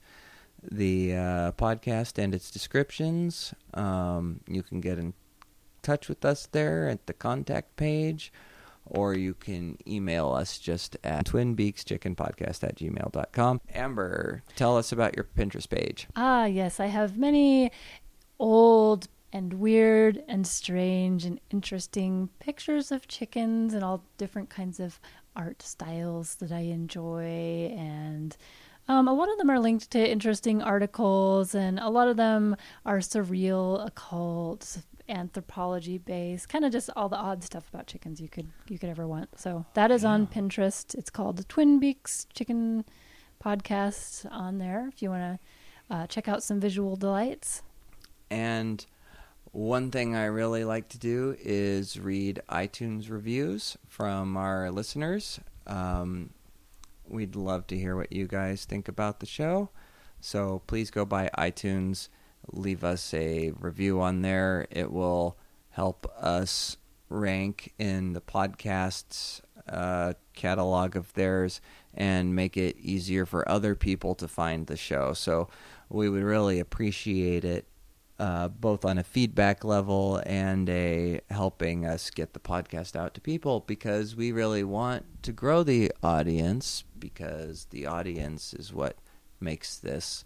the 0.62 1.14
uh, 1.14 1.53
podcast 1.53 2.22
and 2.22 2.35
its 2.35 2.51
descriptions. 2.51 3.55
Um, 3.74 4.41
you 4.47 4.62
can 4.62 4.80
get 4.80 4.99
in 4.99 5.14
touch 5.83 6.09
with 6.09 6.24
us 6.24 6.47
there 6.53 6.89
at 6.89 7.07
the 7.07 7.12
contact 7.12 7.76
page, 7.76 8.33
or 8.87 9.14
you 9.14 9.35
can 9.35 9.76
email 9.87 10.33
us 10.33 10.59
just 10.59 10.97
at 11.03 11.26
twinbeakschickenpodcast 11.26 12.62
at 12.62 12.76
gmail.com. 12.76 13.61
Amber, 13.74 14.43
tell 14.55 14.76
us 14.76 14.93
about 14.93 15.16
your 15.16 15.26
Pinterest 15.37 15.68
page. 15.68 16.07
Ah, 16.14 16.45
yes, 16.45 16.78
I 16.78 16.87
have 16.87 17.18
many 17.18 17.72
old 18.39 19.09
and 19.33 19.55
weird 19.55 20.22
and 20.28 20.47
strange 20.47 21.24
and 21.24 21.41
interesting 21.51 22.28
pictures 22.39 22.93
of 22.93 23.09
chickens 23.09 23.74
and 23.74 23.83
all 23.83 24.05
different 24.18 24.51
kinds 24.51 24.78
of 24.78 25.01
art 25.35 25.62
styles 25.62 26.35
that 26.37 26.53
I 26.53 26.61
enjoy. 26.61 27.72
And 27.76 28.37
um, 28.89 29.09
a 29.09 29.14
lot 29.14 29.30
of 29.30 29.39
them 29.39 29.51
are 29.51 29.59
linked 29.59 29.91
to 29.93 30.11
interesting 30.11 30.61
articles, 30.61 31.55
and 31.55 31.78
a 31.78 31.89
lot 31.89 32.09
of 32.09 32.16
them 32.16 32.57
are 32.85 32.99
surreal, 32.99 33.87
occult, 33.87 34.78
anthropology 35.09 35.99
based, 35.99 36.49
kind 36.49 36.64
of 36.64 36.72
just 36.72 36.91
all 36.97 37.09
the 37.09 37.16
odd 37.16 37.43
stuff 37.43 37.68
about 37.72 37.87
chickens 37.87 38.20
you 38.20 38.28
could 38.28 38.49
you 38.68 38.78
could 38.78 38.89
ever 38.89 39.07
want. 39.07 39.28
So 39.39 39.64
that 39.74 39.91
is 39.91 40.05
on 40.05 40.26
Pinterest. 40.26 40.95
It's 40.95 41.11
called 41.11 41.37
the 41.37 41.45
Twin 41.45 41.78
Beaks 41.78 42.26
Chicken 42.35 42.85
Podcast 43.43 44.30
on 44.30 44.59
there. 44.59 44.89
If 44.93 45.03
you 45.03 45.11
want 45.11 45.41
to 45.89 45.95
uh, 45.95 46.07
check 46.07 46.28
out 46.28 46.43
some 46.43 46.61
visual 46.61 46.97
delights. 46.97 47.62
And 48.30 48.85
one 49.53 49.91
thing 49.91 50.17
I 50.17 50.25
really 50.25 50.65
like 50.65 50.89
to 50.91 50.99
do 50.99 51.37
is 51.39 52.01
read 52.01 52.41
iTunes 52.49 53.11
reviews 53.11 53.77
from 53.87 54.37
our 54.37 54.71
listeners. 54.71 55.41
Um, 55.67 56.31
we'd 57.07 57.37
love 57.37 57.67
to 57.67 57.79
hear 57.79 57.95
what 57.95 58.13
you 58.13 58.27
guys 58.27 58.65
think 58.65 58.89
about 58.89 59.21
the 59.21 59.27
show. 59.27 59.69
So 60.21 60.63
please 60.67 60.91
go 60.91 61.05
by 61.05 61.29
iTunes, 61.37 62.09
leave 62.51 62.83
us 62.83 63.13
a 63.13 63.53
review 63.59 64.01
on 64.01 64.23
there. 64.23 64.67
It 64.71 64.91
will 64.91 65.37
help 65.71 66.11
us 66.19 66.79
rank 67.11 67.75
in 67.79 68.15
the 68.15 68.23
podcast's 68.23 69.43
uh, 69.69 70.15
catalog 70.35 70.97
of 70.97 71.13
theirs 71.13 71.61
and 71.93 72.35
make 72.35 72.57
it 72.57 72.79
easier 72.79 73.27
for 73.27 73.47
other 73.47 73.75
people 73.75 74.15
to 74.15 74.27
find 74.27 74.67
the 74.67 74.79
show. 74.79 75.13
So 75.13 75.49
we 75.91 76.09
would 76.09 76.23
really 76.23 76.59
appreciate 76.59 77.45
it 77.45 77.67
uh, 78.23 78.47
both 78.47 78.85
on 78.85 78.99
a 78.99 79.03
feedback 79.03 79.64
level 79.64 80.23
and 80.27 80.68
a 80.70 81.20
helping 81.29 81.85
us 81.85 82.09
get 82.09 82.35
the 82.35 82.39
podcast 82.39 82.95
out 82.95 83.14
to 83.14 83.20
people 83.20 83.64
because 83.66 84.14
we 84.14 84.31
really 84.31 84.62
want 84.62 85.05
to 85.25 85.33
grow 85.33 85.64
the 85.64 85.91
audience 86.05 86.85
because 86.97 87.66
the 87.70 87.85
audience 87.85 88.55
is 88.55 88.73
what 88.73 88.97
makes 89.41 89.77
this 89.77 90.25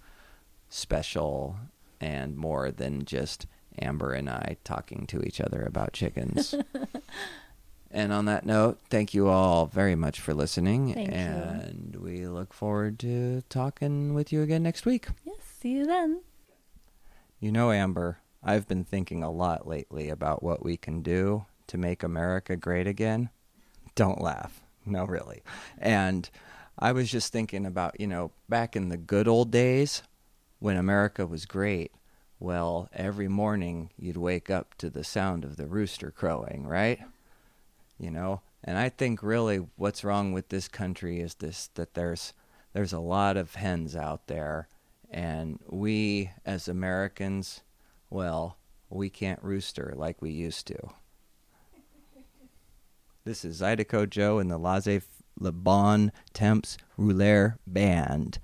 special 0.69 1.57
and 1.99 2.37
more 2.37 2.71
than 2.71 3.03
just 3.07 3.47
Amber 3.81 4.13
and 4.13 4.29
I 4.29 4.59
talking 4.63 5.07
to 5.07 5.23
each 5.23 5.41
other 5.41 5.63
about 5.63 5.95
chickens. 5.95 6.55
and 7.91 8.13
on 8.13 8.27
that 8.27 8.45
note, 8.45 8.79
thank 8.91 9.15
you 9.15 9.29
all 9.29 9.65
very 9.65 9.95
much 9.95 10.21
for 10.21 10.35
listening 10.35 10.93
thank 10.93 11.13
and 11.13 11.95
you. 11.95 12.01
we 12.03 12.27
look 12.27 12.53
forward 12.53 12.99
to 12.99 13.41
talking 13.49 14.13
with 14.13 14.35
you 14.35 14.43
again 14.43 14.63
next 14.63 14.85
week. 14.85 15.07
Yes, 15.25 15.39
see 15.59 15.71
you 15.71 15.87
then. 15.87 16.21
You 17.39 17.53
know, 17.53 17.71
Amber, 17.71 18.19
I've 18.43 18.67
been 18.67 18.85
thinking 18.85 19.23
a 19.23 19.31
lot 19.31 19.69
lately 19.69 20.09
about 20.09 20.43
what 20.43 20.65
we 20.65 20.79
can 20.79 21.03
do 21.03 21.45
to 21.67 21.77
make 21.77 22.03
America 22.03 22.57
great 22.57 22.87
again. 22.87 23.29
Don't 23.95 24.21
laugh. 24.21 24.63
No, 24.87 25.05
really. 25.05 25.43
And 25.79 26.31
I 26.79 26.93
was 26.93 27.11
just 27.11 27.33
thinking 27.33 27.67
about, 27.67 28.01
you 28.01 28.07
know, 28.07 28.31
back 28.49 28.75
in 28.75 28.89
the 28.89 28.97
good 28.97 29.29
old 29.29 29.51
days 29.51 30.03
when 30.61 30.77
America 30.77 31.27
was 31.27 31.45
great, 31.45 31.93
well, 32.39 32.89
every 32.95 33.29
morning 33.29 33.91
you'd 33.99 34.17
wake 34.17 34.49
up 34.49 34.75
to 34.79 34.89
the 34.89 35.05
sound 35.05 35.45
of 35.45 35.57
the 35.57 35.67
rooster 35.67 36.11
crowing, 36.11 36.67
right? 36.67 37.01
You 37.99 38.11
know, 38.11 38.41
and 38.65 38.79
I 38.79 38.89
think 38.89 39.23
really 39.23 39.67
what's 39.77 40.05
wrong 40.05 40.33
with 40.33 40.49
this 40.49 40.69
country 40.69 41.21
is 41.21 41.35
this 41.35 41.69
that 41.75 41.95
there's 41.95 42.33
there's 42.73 42.93
a 42.93 43.01
lot 43.01 43.37
of 43.37 43.55
hens 43.55 43.97
out 43.97 44.27
there 44.27 44.69
and 45.11 45.59
we, 45.69 46.31
as 46.45 46.69
Americans, 46.69 47.63
well, 48.11 48.59
we 48.91 49.11
can't 49.11 49.43
rooster 49.43 49.95
like 49.97 50.21
we 50.21 50.31
used 50.31 50.67
to. 50.69 50.77
This 53.25 53.45
is 53.45 53.61
Zydeco 53.61 54.09
Joe 54.09 54.39
and 54.39 54.51
the 54.51 54.59
Laissez 54.59 55.01
Le 55.39 55.53
Bon 55.53 56.13
Temps 56.33 56.77
Rouler 56.97 57.59
Band. 57.67 58.39